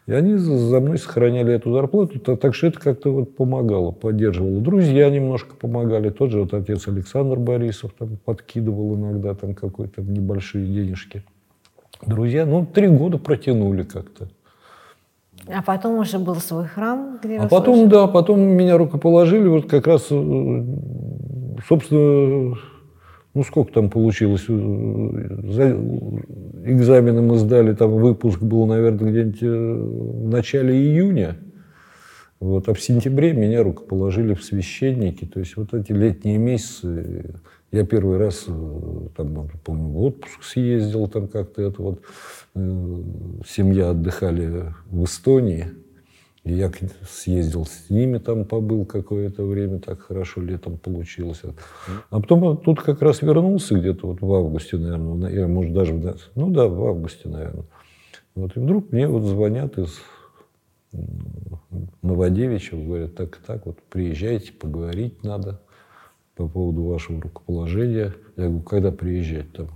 И 0.05 0.11
они 0.11 0.35
за 0.35 0.81
мной 0.81 0.97
сохраняли 0.97 1.53
эту 1.53 1.71
зарплату, 1.71 2.19
так 2.19 2.53
что 2.53 2.67
это 2.67 2.79
как-то 2.79 3.11
вот 3.11 3.37
помогало, 3.37 3.91
поддерживало. 3.91 4.59
Друзья 4.59 5.09
немножко 5.09 5.55
помогали. 5.55 6.09
Тот 6.09 6.31
же 6.31 6.41
вот 6.41 6.53
отец 6.53 6.87
Александр 6.89 7.39
Борисов 7.39 7.93
там 7.97 8.17
подкидывал 8.25 8.95
иногда 8.95 9.33
там 9.33 9.53
какой-то 9.55 10.01
небольшие 10.01 10.65
денежки. 10.65 11.23
Друзья, 12.05 12.45
ну, 12.45 12.65
три 12.65 12.89
года 12.89 13.17
протянули 13.17 13.83
как-то. 13.83 14.27
А 15.47 15.61
потом 15.61 15.99
уже 15.99 16.19
был 16.19 16.35
свой 16.35 16.65
храм, 16.65 17.19
где 17.23 17.37
А 17.37 17.47
потом, 17.47 17.75
служили? 17.75 17.89
да, 17.91 18.07
потом 18.07 18.41
меня 18.41 18.77
рукоположили, 18.77 19.47
вот 19.47 19.69
как 19.69 19.87
раз, 19.87 20.07
э, 20.09 20.63
собственно, 21.67 22.57
ну, 23.33 23.43
сколько 23.43 23.73
там 23.73 23.89
получилось? 23.89 24.45
За 24.45 25.71
экзамены 26.65 27.21
мы 27.21 27.37
сдали, 27.37 27.73
там 27.73 27.91
выпуск 27.91 28.41
был, 28.41 28.65
наверное, 28.67 29.11
где-нибудь 29.11 29.43
э, 29.43 29.47
в 29.47 30.29
начале 30.29 30.75
июня. 30.75 31.37
Вот, 32.39 32.67
а 32.67 32.73
в 32.73 32.81
сентябре 32.81 33.33
меня 33.33 33.63
рукоположили 33.63 34.33
в 34.33 34.43
священники. 34.43 35.25
То 35.25 35.39
есть 35.39 35.55
вот 35.55 35.73
эти 35.73 35.91
летние 35.93 36.37
месяцы 36.37 37.35
я 37.71 37.85
первый 37.85 38.17
раз, 38.17 38.45
э, 38.47 39.07
там, 39.17 39.49
помню, 39.63 39.87
в 39.87 40.03
отпуск 40.03 40.43
съездил, 40.43 41.07
там 41.07 41.27
как-то 41.27 41.63
это 41.63 41.81
вот, 41.81 42.01
э, 42.53 43.03
семья 43.47 43.89
отдыхали 43.89 44.73
в 44.91 45.05
Эстонии. 45.05 45.67
И 46.43 46.53
я 46.53 46.69
съездил 47.09 47.65
с 47.65 47.89
ними, 47.89 48.17
там 48.17 48.43
побыл 48.43 48.85
какое-то 48.85 49.45
время, 49.45 49.79
так 49.79 50.01
хорошо 50.01 50.41
летом 50.41 50.77
получилось. 50.77 51.41
А 52.09 52.19
потом 52.19 52.57
тут 52.57 52.81
как 52.81 53.01
раз 53.01 53.21
вернулся 53.21 53.79
где-то 53.79 54.07
вот 54.07 54.21
в 54.21 54.33
августе, 54.33 54.77
наверное, 54.77 55.31
я, 55.31 55.47
может, 55.47 55.73
даже, 55.73 55.93
ну 56.35 56.49
да, 56.49 56.67
в 56.67 56.85
августе, 56.85 57.29
наверное. 57.29 57.65
Вот, 58.35 58.57
и 58.57 58.59
вдруг 58.59 58.91
мне 58.91 59.07
вот 59.07 59.23
звонят 59.23 59.77
из 59.77 59.99
Новодевичьего, 62.01 62.83
говорят, 62.83 63.15
так 63.15 63.37
и 63.37 63.45
так, 63.45 63.65
вот 63.65 63.79
приезжайте, 63.89 64.51
поговорить 64.51 65.23
надо 65.23 65.61
по 66.35 66.47
поводу 66.47 66.83
вашего 66.83 67.21
рукоположения. 67.21 68.15
Я 68.35 68.47
говорю, 68.47 68.63
когда 68.63 68.91
приезжать 68.91 69.51
там? 69.53 69.69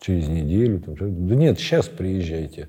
Через 0.00 0.28
неделю? 0.28 0.80
Там, 0.80 0.96
да 1.28 1.34
нет, 1.34 1.58
сейчас 1.58 1.88
приезжайте. 1.88 2.68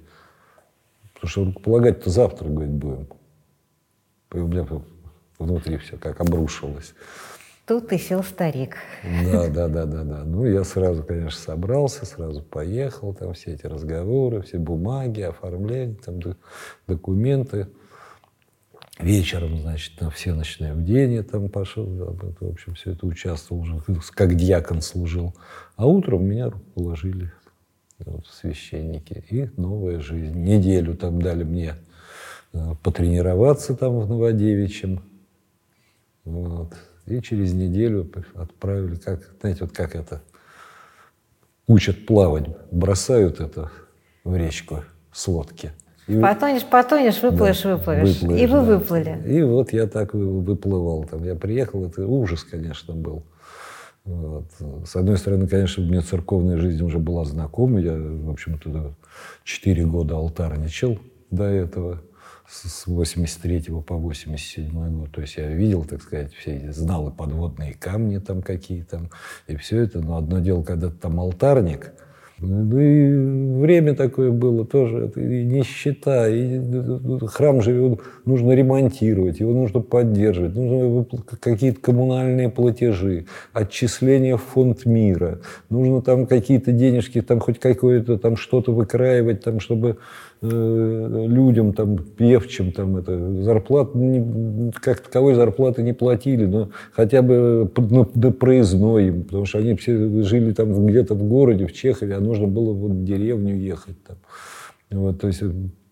Потому 1.14 1.30
что 1.30 1.46
рукополагать-то 1.46 2.10
завтра, 2.10 2.48
говорит, 2.48 2.74
будем. 2.74 3.08
У 4.34 4.48
меня 4.48 4.66
внутри 5.40 5.78
все 5.78 5.98
как 5.98 6.22
обрушилось. 6.22 6.94
Тут 7.66 7.94
и 7.94 7.98
сел 7.98 8.24
старик. 8.24 8.78
Да, 9.24 9.48
да, 9.48 9.68
да, 9.68 9.86
да, 9.86 10.04
да. 10.04 10.24
Ну, 10.26 10.46
я 10.46 10.64
сразу, 10.64 11.04
конечно, 11.04 11.40
собрался, 11.40 12.06
сразу 12.06 12.42
поехал, 12.42 13.14
там 13.14 13.34
все 13.34 13.54
эти 13.54 13.66
разговоры, 13.66 14.42
все 14.42 14.58
бумаги, 14.58 15.22
оформление, 15.22 15.96
там 15.96 16.20
документы. 16.88 17.68
Вечером, 19.00 19.60
значит, 19.60 20.00
на 20.02 20.10
все 20.12 20.34
ночные 20.34 20.74
бдения 20.74 21.24
там 21.24 21.50
пошел, 21.50 21.86
в 21.86 22.50
общем, 22.50 22.76
все 22.76 22.92
это 22.92 23.06
участвовал 23.06 23.62
уже, 23.62 23.82
как 24.12 24.36
дьякон 24.36 24.82
служил. 24.82 25.34
А 25.76 25.88
утром 25.88 26.26
меня 26.26 26.52
положили 26.76 27.32
вот, 28.00 28.28
священники. 28.28 29.24
И 29.30 29.50
новая 29.58 30.00
жизнь. 30.00 30.38
Неделю 30.38 30.96
там 30.96 31.22
дали 31.22 31.44
мне 31.44 31.76
потренироваться 32.84 33.76
там 33.76 34.00
в 34.00 34.08
Новодевичьем. 34.08 35.02
Вот. 36.26 36.74
И 37.06 37.22
через 37.22 37.54
неделю 37.54 38.10
отправили, 38.36 38.96
как, 38.96 39.22
знаете, 39.42 39.66
вот 39.66 39.72
как 39.72 39.96
это, 39.96 40.22
учат 41.68 42.06
плавать, 42.06 42.46
бросают 42.72 43.40
это 43.40 43.72
в 44.24 44.36
речку 44.36 44.84
с 45.12 45.28
лодки. 45.28 45.72
И 46.08 46.20
потонешь, 46.20 46.66
потонешь, 46.66 47.22
выплывешь, 47.22 47.62
да, 47.62 47.76
выплывешь. 47.76 48.22
выплывешь. 48.22 48.42
И 48.42 48.46
вы 48.48 48.58
да. 48.58 48.64
выплыли. 48.64 49.24
И 49.26 49.42
вот 49.44 49.72
я 49.72 49.88
так 49.88 50.14
выплывал. 50.14 51.06
Там 51.06 51.24
я 51.24 51.36
приехал, 51.36 51.86
это 51.86 52.06
ужас, 52.06 52.44
конечно, 52.44 52.94
был. 52.94 53.24
Вот. 54.04 54.46
С 54.86 54.96
одной 54.96 55.18
стороны, 55.18 55.48
конечно, 55.48 55.84
мне 55.84 56.02
церковная 56.02 56.58
жизнь 56.58 56.84
уже 56.84 56.98
была 56.98 57.24
знакома. 57.24 57.80
Я, 57.80 57.94
в 57.94 58.30
общем-то, 58.30 58.96
4 59.44 59.86
года 59.86 60.16
алтарничал 60.16 61.00
до 61.30 61.46
этого 61.46 62.02
с 62.52 62.86
83 62.86 63.62
по 63.86 63.96
87 63.96 65.00
год. 65.00 65.12
То 65.12 65.22
есть 65.22 65.38
я 65.38 65.48
видел, 65.48 65.86
так 65.86 66.02
сказать, 66.02 66.34
все, 66.34 66.72
знал 66.72 67.10
и 67.10 67.16
подводные 67.16 67.74
камни 67.74 68.18
там 68.18 68.42
какие 68.42 68.84
там, 68.84 69.10
и 69.48 69.56
все 69.56 69.82
это. 69.82 70.02
Но 70.02 70.18
одно 70.18 70.40
дело, 70.40 70.62
когда 70.62 70.90
там 70.90 71.20
алтарник, 71.20 71.94
ну 72.40 72.80
и 72.80 73.62
время 73.62 73.94
такое 73.94 74.32
было 74.32 74.66
тоже, 74.66 75.12
и 75.16 75.44
нищета, 75.46 76.28
и 76.28 76.60
храм 77.28 77.62
же 77.62 78.00
нужно 78.26 78.54
ремонтировать, 78.54 79.40
его 79.40 79.54
нужно 79.54 79.82
поддерживать, 79.82 80.56
нужно 80.56 81.06
какие-то 81.40 81.80
коммунальные 81.80 82.50
платежи, 82.50 83.28
отчисления 83.54 84.38
в 84.38 84.42
фонд 84.42 84.88
мира, 84.88 85.42
нужно 85.70 86.02
там 86.02 86.26
какие-то 86.26 86.72
денежки, 86.72 87.22
там 87.22 87.40
хоть 87.40 87.60
какое-то 87.60 88.18
там 88.18 88.36
что-то 88.36 88.74
выкраивать, 88.74 89.44
там, 89.44 89.60
чтобы 89.60 89.98
людям, 90.42 91.74
там, 91.74 91.98
певчим, 91.98 92.72
там, 92.72 92.98
это, 92.98 93.44
зарплат, 93.44 93.94
не, 93.94 94.72
как 94.72 95.02
таковой 95.02 95.36
зарплаты 95.36 95.84
не 95.84 95.94
платили, 95.94 96.46
но 96.46 96.70
хотя 96.94 97.22
бы 97.22 97.72
на, 97.78 98.08
на 98.16 98.32
проездной, 98.32 99.12
потому 99.14 99.46
что 99.46 99.60
они 99.60 99.76
все 99.76 100.24
жили 100.24 100.54
там 100.54 100.88
где-то 100.88 101.14
в 101.14 101.24
городе, 101.24 101.68
в 101.68 101.74
Чехове, 101.74 102.16
а 102.16 102.20
нужно 102.20 102.48
было 102.48 102.74
вот 102.74 102.92
в 102.92 103.04
деревню 103.04 103.56
ехать. 103.56 104.04
Там. 104.04 104.18
Вот, 104.90 105.22
то 105.22 105.28
есть 105.28 105.44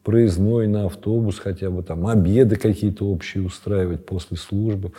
проездной 0.03 0.67
на 0.67 0.85
автобус 0.85 1.37
хотя 1.37 1.69
бы, 1.69 1.83
там, 1.83 2.07
обеды 2.07 2.55
какие-то 2.55 3.05
общие 3.05 3.43
устраивать 3.43 4.05
после 4.05 4.37
службы. 4.37 4.93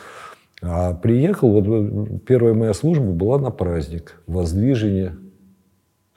А 0.63 0.95
приехал, 0.95 1.61
вот 1.61 2.23
первая 2.25 2.55
моя 2.55 2.75
служба 2.75 3.11
была 3.11 3.39
на 3.39 3.51
праздник, 3.51 4.23
воздвижение 4.29 5.17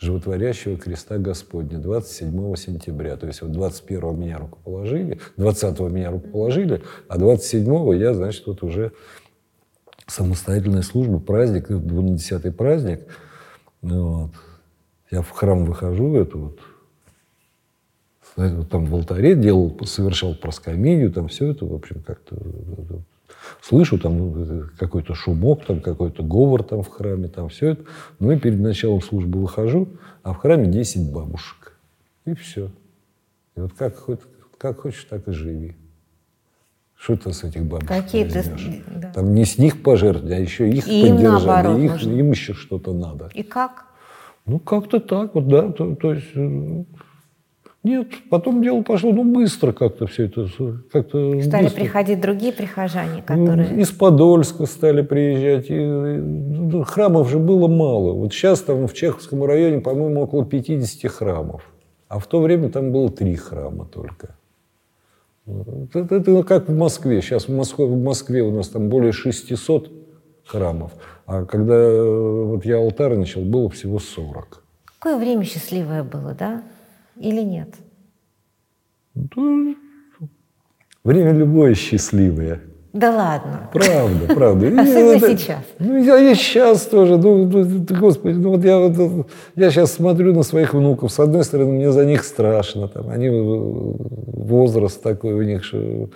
животворящего 0.03 0.77
креста 0.77 1.17
Господня 1.17 1.79
27 1.79 2.55
сентября. 2.55 3.15
То 3.17 3.27
есть 3.27 3.41
вот 3.41 3.51
21 3.51 4.19
меня 4.19 4.37
рукоположили, 4.37 5.19
20 5.37 5.79
меня 5.79 6.11
рукоположили, 6.11 6.83
а 7.07 7.17
27 7.17 7.95
я, 7.97 8.13
значит, 8.13 8.45
вот 8.45 8.61
уже 8.63 8.91
самостоятельная 10.05 10.81
служба, 10.81 11.19
праздник, 11.19 11.71
20-й 11.71 12.51
праздник. 12.51 13.01
Вот. 13.81 14.31
Я 15.09 15.21
в 15.21 15.29
храм 15.29 15.65
выхожу, 15.65 16.15
это 16.15 16.37
вот, 16.37 16.59
там 18.69 18.85
в 18.85 18.95
алтаре 18.95 19.35
делал, 19.35 19.79
совершал 19.85 20.35
проскомедию, 20.35 21.11
там 21.11 21.27
все 21.27 21.51
это, 21.51 21.65
в 21.65 21.73
общем, 21.73 22.01
как-то 22.01 22.35
Слышу 23.61 23.97
там 23.97 24.43
э, 24.43 24.63
какой-то 24.77 25.15
шумок, 25.15 25.65
там 25.65 25.81
какой-то 25.81 26.23
говор 26.23 26.63
там 26.63 26.83
в 26.83 26.89
храме, 26.89 27.27
там 27.27 27.49
все 27.49 27.71
это. 27.71 27.83
Ну 28.19 28.31
и 28.31 28.37
перед 28.37 28.59
началом 28.59 29.01
службы 29.01 29.39
выхожу, 29.39 29.87
а 30.23 30.33
в 30.33 30.37
храме 30.37 30.67
10 30.67 31.11
бабушек. 31.11 31.77
И 32.25 32.33
все. 32.33 32.71
И 33.55 33.59
вот 33.59 33.73
как, 33.73 33.95
как 34.57 34.81
хочешь, 34.81 35.05
так 35.09 35.27
и 35.27 35.31
живи. 35.31 35.75
Что 36.95 37.17
ты 37.17 37.33
с 37.33 37.43
этих 37.43 37.65
бабушек 37.65 37.89
Какие 37.89 38.23
ты, 38.23 38.43
да. 38.87 39.11
Там 39.11 39.33
не 39.33 39.43
с 39.43 39.57
них 39.57 39.83
пожертвовать, 39.83 40.31
а 40.31 40.39
еще 40.39 40.69
их 40.69 40.87
и 40.87 41.01
поддержать. 41.01 41.45
Наоборот, 41.45 41.79
их, 41.79 42.03
им 42.03 42.31
еще 42.31 42.53
что-то 42.53 42.93
надо. 42.93 43.29
И 43.33 43.43
как? 43.43 43.87
Ну, 44.45 44.59
как-то 44.59 44.99
так 44.99 45.35
вот, 45.35 45.47
да. 45.47 45.71
То, 45.71 45.95
то 45.95 46.13
есть, 46.13 46.27
э, 46.33 46.83
нет, 47.83 48.07
потом 48.29 48.63
дело 48.63 48.81
пошло, 48.81 49.11
ну, 49.11 49.25
быстро 49.25 49.73
как-то 49.73 50.07
все 50.07 50.25
это. 50.25 50.47
Как-то 50.89 51.41
стали 51.41 51.63
быстро. 51.63 51.81
приходить 51.81 52.21
другие 52.21 52.53
прихожане, 52.53 53.21
которые... 53.21 53.69
Ну, 53.71 53.81
из 53.81 53.91
Подольска 53.91 54.65
стали 54.65 55.01
приезжать. 55.01 55.69
И, 55.69 55.75
ну, 55.75 56.83
храмов 56.83 57.29
же 57.29 57.39
было 57.39 57.67
мало. 57.67 58.13
Вот 58.13 58.31
сейчас 58.31 58.61
там 58.61 58.87
в 58.87 58.93
Чеховском 58.93 59.43
районе, 59.43 59.81
по-моему, 59.81 60.21
около 60.21 60.45
50 60.45 61.11
храмов. 61.11 61.69
А 62.07 62.19
в 62.19 62.27
то 62.27 62.39
время 62.39 62.69
там 62.69 62.93
было 62.93 63.09
три 63.11 63.35
храма 63.35 63.85
только. 63.85 64.35
Это, 65.45 66.15
это 66.15 66.43
как 66.43 66.69
в 66.69 66.77
Москве. 66.77 67.21
Сейчас 67.21 67.49
в 67.49 67.53
Москве, 67.53 67.85
в 67.85 68.01
Москве 68.01 68.43
у 68.43 68.51
нас 68.51 68.69
там 68.69 68.87
более 68.87 69.11
600 69.11 69.91
храмов. 70.45 70.93
А 71.25 71.43
когда 71.43 71.75
э, 71.75 72.43
вот 72.45 72.65
я 72.65 72.77
алтарь 72.77 73.15
начал, 73.15 73.41
было 73.41 73.69
всего 73.69 73.99
40. 73.99 74.63
Какое 74.99 75.17
время 75.17 75.43
счастливое 75.43 76.03
было, 76.03 76.33
да? 76.33 76.63
Или 77.23 77.41
нет? 77.41 77.69
Да, 79.15 79.75
время 81.05 81.31
любое 81.31 81.73
счастливое. 81.73 82.59
Да 82.91 83.15
ладно. 83.15 83.69
Правда, 83.71 84.35
правда. 84.35 84.67
Особенно 84.81 85.15
это, 85.15 85.37
сейчас. 85.37 85.63
Ну, 85.79 86.03
я 86.03 86.19
и 86.19 86.35
сейчас 86.35 86.81
тоже. 86.81 87.17
Ну, 87.17 87.45
ну, 87.45 87.85
господи, 87.97 88.35
ну 88.35 88.49
вот 88.49 88.65
я, 88.65 88.77
вот, 88.77 89.27
я 89.55 89.71
сейчас 89.71 89.93
смотрю 89.93 90.33
на 90.33 90.43
своих 90.43 90.73
внуков. 90.73 91.13
С 91.13 91.19
одной 91.19 91.45
стороны, 91.45 91.71
мне 91.71 91.91
за 91.93 92.05
них 92.05 92.25
страшно. 92.25 92.89
Там, 92.89 93.09
они 93.09 93.29
возраст 93.29 95.01
такой 95.01 95.33
у 95.33 95.43
них, 95.43 95.63
что 95.63 96.09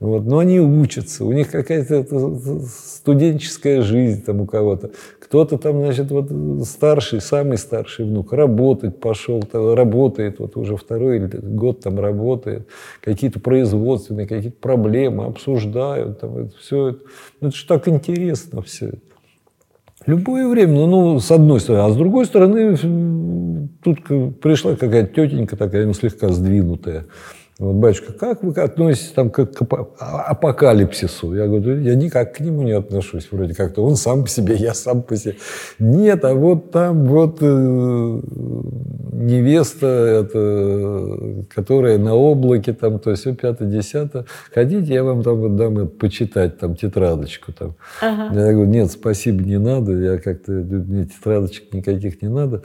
вот. 0.00 0.24
Но 0.24 0.38
они 0.38 0.58
учатся, 0.60 1.26
у 1.26 1.32
них 1.32 1.50
какая-то 1.50 2.04
студенческая 2.66 3.82
жизнь 3.82 4.24
там 4.24 4.40
у 4.40 4.46
кого-то. 4.46 4.90
Кто-то 5.20 5.58
там, 5.58 5.80
значит, 5.80 6.10
вот 6.10 6.32
старший, 6.66 7.20
самый 7.20 7.58
старший 7.58 8.06
внук, 8.06 8.32
работать 8.32 8.98
пошел, 8.98 9.42
работает, 9.52 10.40
вот 10.40 10.56
уже 10.56 10.76
второй 10.76 11.20
год 11.20 11.80
там 11.80 12.00
работает, 12.00 12.66
какие-то 13.02 13.40
производственные, 13.40 14.26
какие-то 14.26 14.58
проблемы 14.58 15.26
обсуждают, 15.26 16.20
там, 16.20 16.36
это 16.38 16.56
все 16.58 16.88
это. 16.88 17.00
Ну, 17.40 17.48
это 17.48 17.56
же 17.56 17.66
так 17.66 17.86
интересно 17.86 18.62
все 18.62 18.88
это. 18.88 18.98
Любое 20.06 20.48
время, 20.48 20.72
ну, 20.72 20.86
ну, 20.86 21.20
с 21.20 21.30
одной 21.30 21.60
стороны. 21.60 21.84
А 21.84 21.90
с 21.90 21.96
другой 21.96 22.24
стороны, 22.24 22.74
тут 23.84 24.02
пришла 24.40 24.74
какая-то 24.74 25.12
тетенька 25.14 25.58
такая, 25.58 25.84
ну, 25.84 25.92
слегка 25.92 26.30
сдвинутая. 26.30 27.04
Вот, 27.60 27.74
батюшка, 27.74 28.14
как 28.14 28.42
вы 28.42 28.54
относитесь 28.54 29.10
там, 29.10 29.28
к, 29.28 29.44
к 29.44 29.62
апокалипсису? 29.98 31.34
Я 31.34 31.46
говорю, 31.46 31.78
я 31.82 31.94
никак 31.94 32.36
к 32.36 32.40
нему 32.40 32.62
не 32.62 32.72
отношусь, 32.72 33.28
вроде 33.30 33.54
как-то. 33.54 33.84
Он 33.84 33.96
сам 33.96 34.22
по 34.22 34.30
себе, 34.30 34.54
я 34.56 34.72
сам 34.72 35.02
по 35.02 35.14
себе. 35.14 35.36
Нет, 35.78 36.24
а 36.24 36.32
вот 36.32 36.70
там 36.70 37.04
вот 37.04 37.36
э, 37.42 38.20
невеста, 39.12 39.86
это, 39.86 41.44
которая 41.54 41.98
на 41.98 42.14
облаке, 42.14 42.72
там, 42.72 42.98
то 42.98 43.10
есть 43.10 43.24
все 43.24 43.34
пятое, 43.34 43.68
десятое. 43.68 44.24
Хотите, 44.54 44.94
я 44.94 45.04
вам 45.04 45.22
там 45.22 45.36
вот 45.36 45.56
дам 45.56 45.76
это, 45.80 45.86
почитать, 45.86 46.58
там, 46.58 46.74
тетрадочку. 46.76 47.52
Там. 47.52 47.74
Ага. 48.00 48.40
Я 48.40 48.52
говорю, 48.52 48.70
нет, 48.70 48.90
спасибо, 48.90 49.42
не 49.42 49.58
надо. 49.58 49.92
Я 49.92 50.16
как-то, 50.16 50.52
мне 50.52 51.04
тетрадочек 51.04 51.74
никаких 51.74 52.22
не 52.22 52.30
надо. 52.30 52.62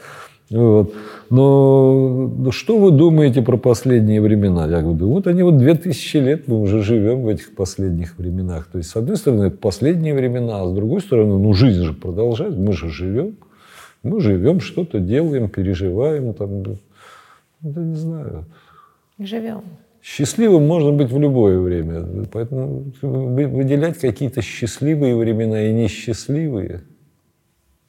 Вот. 0.51 0.93
Но 1.29 2.31
ну, 2.37 2.51
что 2.51 2.77
вы 2.77 2.91
думаете 2.91 3.41
про 3.41 3.57
последние 3.57 4.21
времена? 4.21 4.67
Я 4.67 4.81
говорю, 4.81 5.09
вот 5.09 5.25
они 5.27 5.41
вот 5.41 5.57
две 5.57 5.73
тысячи 5.73 6.17
лет 6.17 6.47
мы 6.47 6.61
уже 6.61 6.83
живем 6.83 7.23
в 7.23 7.27
этих 7.27 7.55
последних 7.55 8.17
временах. 8.17 8.67
То 8.71 8.77
есть, 8.77 8.91
с 8.91 8.95
одной 8.95 9.17
стороны, 9.17 9.45
это 9.45 9.57
последние 9.57 10.13
времена, 10.13 10.61
а 10.61 10.67
с 10.67 10.73
другой 10.73 11.01
стороны, 11.01 11.39
ну, 11.39 11.53
жизнь 11.53 11.81
же 11.81 11.93
продолжается, 11.93 12.59
мы 12.59 12.73
же 12.73 12.89
живем. 12.89 13.37
Мы 14.03 14.21
живем, 14.21 14.59
что-то 14.59 14.99
делаем, 14.99 15.49
переживаем. 15.49 16.33
Там, 16.35 16.63
да 17.61 17.81
не 17.81 17.95
знаю. 17.95 18.45
Живем. 19.17 19.63
Счастливым 20.03 20.67
можно 20.67 20.91
быть 20.91 21.11
в 21.11 21.19
любое 21.19 21.59
время. 21.59 22.27
Поэтому 22.31 22.91
выделять 23.01 23.97
какие-то 23.97 24.43
счастливые 24.43 25.15
времена 25.15 25.63
и 25.63 25.73
несчастливые, 25.73 26.83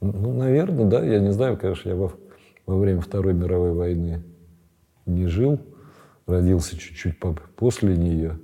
ну, 0.01 0.33
наверное, 0.33 0.87
да. 0.87 1.05
Я 1.05 1.19
не 1.19 1.33
знаю, 1.33 1.59
конечно, 1.59 1.91
я 1.91 1.97
во 1.97 2.13
во 2.67 2.77
время 2.77 3.01
Второй 3.01 3.33
мировой 3.33 3.73
войны 3.73 4.23
не 5.07 5.27
жил, 5.29 5.61
родился 6.27 6.77
чуть-чуть 6.77 7.19
после 7.57 7.97
нее. 7.97 8.39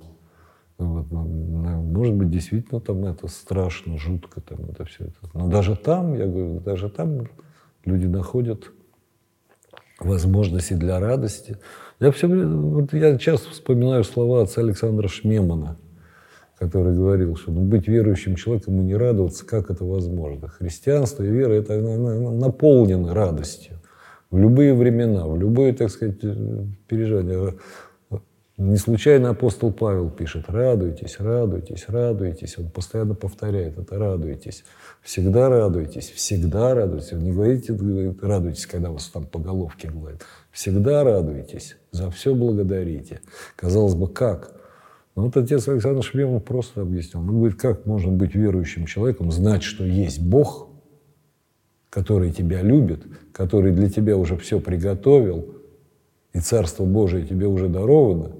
Вот. 0.77 1.11
Может 1.11 2.15
быть, 2.15 2.29
действительно 2.29 2.79
там 2.79 3.05
это 3.05 3.27
страшно, 3.27 3.97
жутко, 3.97 4.41
там 4.41 4.59
это 4.71 4.85
все. 4.85 5.07
Но 5.33 5.47
даже 5.47 5.75
там, 5.75 6.15
я 6.15 6.25
говорю, 6.25 6.59
даже 6.61 6.89
там 6.89 7.27
люди 7.85 8.05
находят 8.05 8.71
возможности 9.99 10.73
для 10.73 10.99
радости. 10.99 11.57
Я 11.99 12.11
все 12.11 12.27
вот 12.27 12.93
я 12.93 13.17
часто 13.17 13.51
вспоминаю 13.51 14.03
слова 14.03 14.41
отца 14.41 14.61
Александра 14.61 15.07
Шмемана, 15.07 15.77
который 16.57 16.95
говорил, 16.95 17.35
что 17.35 17.51
ну, 17.51 17.61
быть 17.61 17.87
верующим 17.87 18.35
человеком 18.35 18.79
и 18.81 18.83
не 18.83 18.95
радоваться, 18.95 19.45
как 19.45 19.69
это 19.69 19.85
возможно. 19.85 20.47
Христианство 20.47 21.23
и 21.23 21.29
вера 21.29 21.53
это 21.53 21.79
наполнены 21.79 23.13
радостью 23.13 23.82
в 24.33 24.37
любые 24.39 24.73
времена, 24.73 25.27
в 25.27 25.37
любое, 25.37 25.73
так 25.73 25.91
сказать, 25.91 26.19
переживание. 26.87 27.53
Не 28.57 28.77
случайно 28.77 29.29
апостол 29.29 29.71
Павел 29.71 30.09
пишет, 30.09 30.45
радуйтесь, 30.47 31.17
радуйтесь, 31.19 31.85
радуйтесь. 31.87 32.57
Он 32.57 32.71
постоянно 32.71 33.13
повторяет 33.13 33.77
это, 33.77 33.99
радуйтесь. 33.99 34.63
Всегда 35.03 35.49
радуйтесь, 35.49 36.09
всегда 36.09 36.73
радуйтесь. 36.73 37.11
Не 37.11 37.31
говорите, 37.31 37.77
радуйтесь, 38.23 38.65
когда 38.65 38.89
вас 38.89 39.07
там 39.09 39.27
по 39.27 39.37
головке 39.37 39.89
гладят. 39.89 40.23
Всегда 40.51 41.03
радуйтесь, 41.03 41.77
за 41.91 42.09
все 42.09 42.33
благодарите. 42.33 43.21
Казалось 43.55 43.93
бы, 43.93 44.07
как? 44.07 44.55
Но 45.15 45.25
вот 45.25 45.37
отец 45.37 45.67
Александр 45.67 46.01
Шмемов 46.01 46.43
просто 46.43 46.81
объяснил. 46.81 47.21
Он 47.21 47.27
говорит, 47.37 47.59
как 47.59 47.85
можно 47.85 48.11
быть 48.11 48.33
верующим 48.33 48.87
человеком, 48.87 49.31
знать, 49.31 49.61
что 49.61 49.83
есть 49.83 50.19
Бог, 50.19 50.72
который 51.93 52.31
тебя 52.31 52.63
любит, 52.63 53.03
который 53.33 53.71
для 53.71 53.87
тебя 53.87 54.17
уже 54.17 54.35
все 54.35 54.59
приготовил, 54.59 55.45
и 56.33 56.39
Царство 56.39 56.85
Божие 56.85 57.23
тебе 57.23 57.45
уже 57.45 57.67
даровано, 57.69 58.31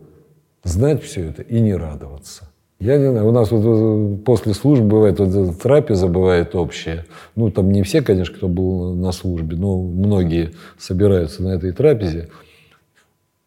знать 0.64 1.04
все 1.04 1.26
это 1.26 1.44
и 1.44 1.60
не 1.60 1.76
радоваться. 1.76 2.50
Я 2.80 2.98
не 2.98 3.12
знаю, 3.12 3.28
у 3.28 3.32
нас 3.32 3.52
вот 3.52 4.24
после 4.26 4.56
службы 4.56 4.88
бывает, 4.88 5.20
вот 5.20 5.62
трапеза 5.62 6.08
бывает 6.08 6.56
общая. 6.56 7.06
Ну, 7.36 7.52
там 7.52 7.72
не 7.72 7.84
все, 7.84 8.02
конечно, 8.02 8.36
кто 8.36 8.48
был 8.48 8.96
на 8.96 9.12
службе, 9.12 9.56
но 9.56 9.78
многие 9.78 10.54
собираются 10.80 11.44
на 11.44 11.50
этой 11.50 11.74
трапезе. 11.74 12.30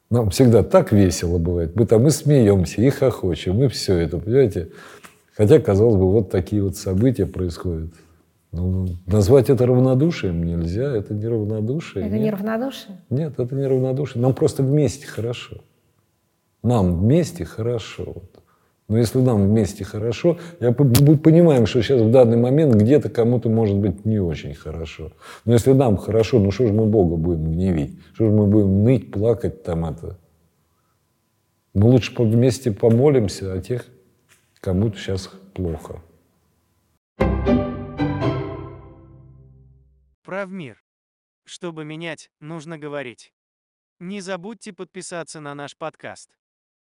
Нам 0.09 0.31
всегда 0.31 0.63
так 0.63 0.93
весело 0.93 1.39
бывает. 1.39 1.75
Мы 1.75 1.85
там 1.85 2.07
и 2.07 2.11
смеемся, 2.11 2.81
и 2.81 2.91
хохочем, 2.91 3.61
и 3.65 3.67
все 3.67 3.97
это, 3.99 4.19
понимаете? 4.19 4.69
Хотя, 5.37 5.59
казалось 5.59 5.97
бы, 5.97 6.09
вот 6.09 6.31
такие 6.31 6.63
вот 6.63 6.77
события 6.77 7.27
происходят. 7.27 7.91
Ну, 8.53 8.87
назвать 9.07 9.51
это 9.51 9.67
равнодушием 9.67 10.43
нельзя, 10.45 10.97
это 10.97 11.15
не 11.15 11.27
равнодушие. 11.27 12.07
Это 12.07 12.15
нет. 12.15 12.23
не 12.23 12.31
равнодушие? 12.31 12.97
Нет, 13.11 13.39
это 13.39 13.55
не 13.55 13.67
равнодушие. 13.67 14.23
Нам 14.23 14.35
просто 14.35 14.63
вместе 14.63 15.07
хорошо. 15.07 15.59
Нам 16.63 16.99
вместе 16.99 17.45
хорошо. 17.45 18.23
Но 18.89 18.99
если 18.99 19.21
нам 19.21 19.49
вместе 19.49 19.85
хорошо, 19.85 20.39
я 20.61 20.75
мы 20.79 21.19
понимаем, 21.19 21.67
что 21.67 21.83
сейчас 21.83 22.01
в 22.01 22.11
данный 22.11 22.37
момент 22.37 22.75
где-то 22.75 23.09
кому-то 23.09 23.49
может 23.49 23.77
быть 23.77 24.05
не 24.05 24.21
очень 24.21 24.55
хорошо. 24.55 25.13
Но 25.45 25.55
если 25.55 25.73
нам 25.73 25.97
хорошо, 25.97 26.39
ну 26.39 26.53
что 26.53 26.69
же 26.69 26.73
мы 26.73 26.87
Бога 26.87 27.17
будем 27.17 27.51
гневить? 27.53 27.99
Что 28.15 28.27
же 28.27 28.31
мы 28.31 28.47
будем 28.47 28.85
ныть, 28.85 29.11
плакать 29.11 29.65
там 29.65 29.85
это? 29.87 30.19
Мы 31.75 31.89
лучше 31.91 32.13
вместе 32.17 32.71
помолимся 32.71 33.53
о 33.53 33.61
тех, 33.61 33.87
кому-то 34.61 34.97
сейчас 34.99 35.31
плохо. 35.53 36.01
Прав 40.27 40.51
мир. 40.51 40.83
Чтобы 41.45 41.85
менять, 41.85 42.33
нужно 42.41 42.79
говорить. 42.79 43.33
Не 44.01 44.21
забудьте 44.21 44.73
подписаться 44.73 45.39
на 45.39 45.55
наш 45.55 45.77
подкаст. 45.77 46.37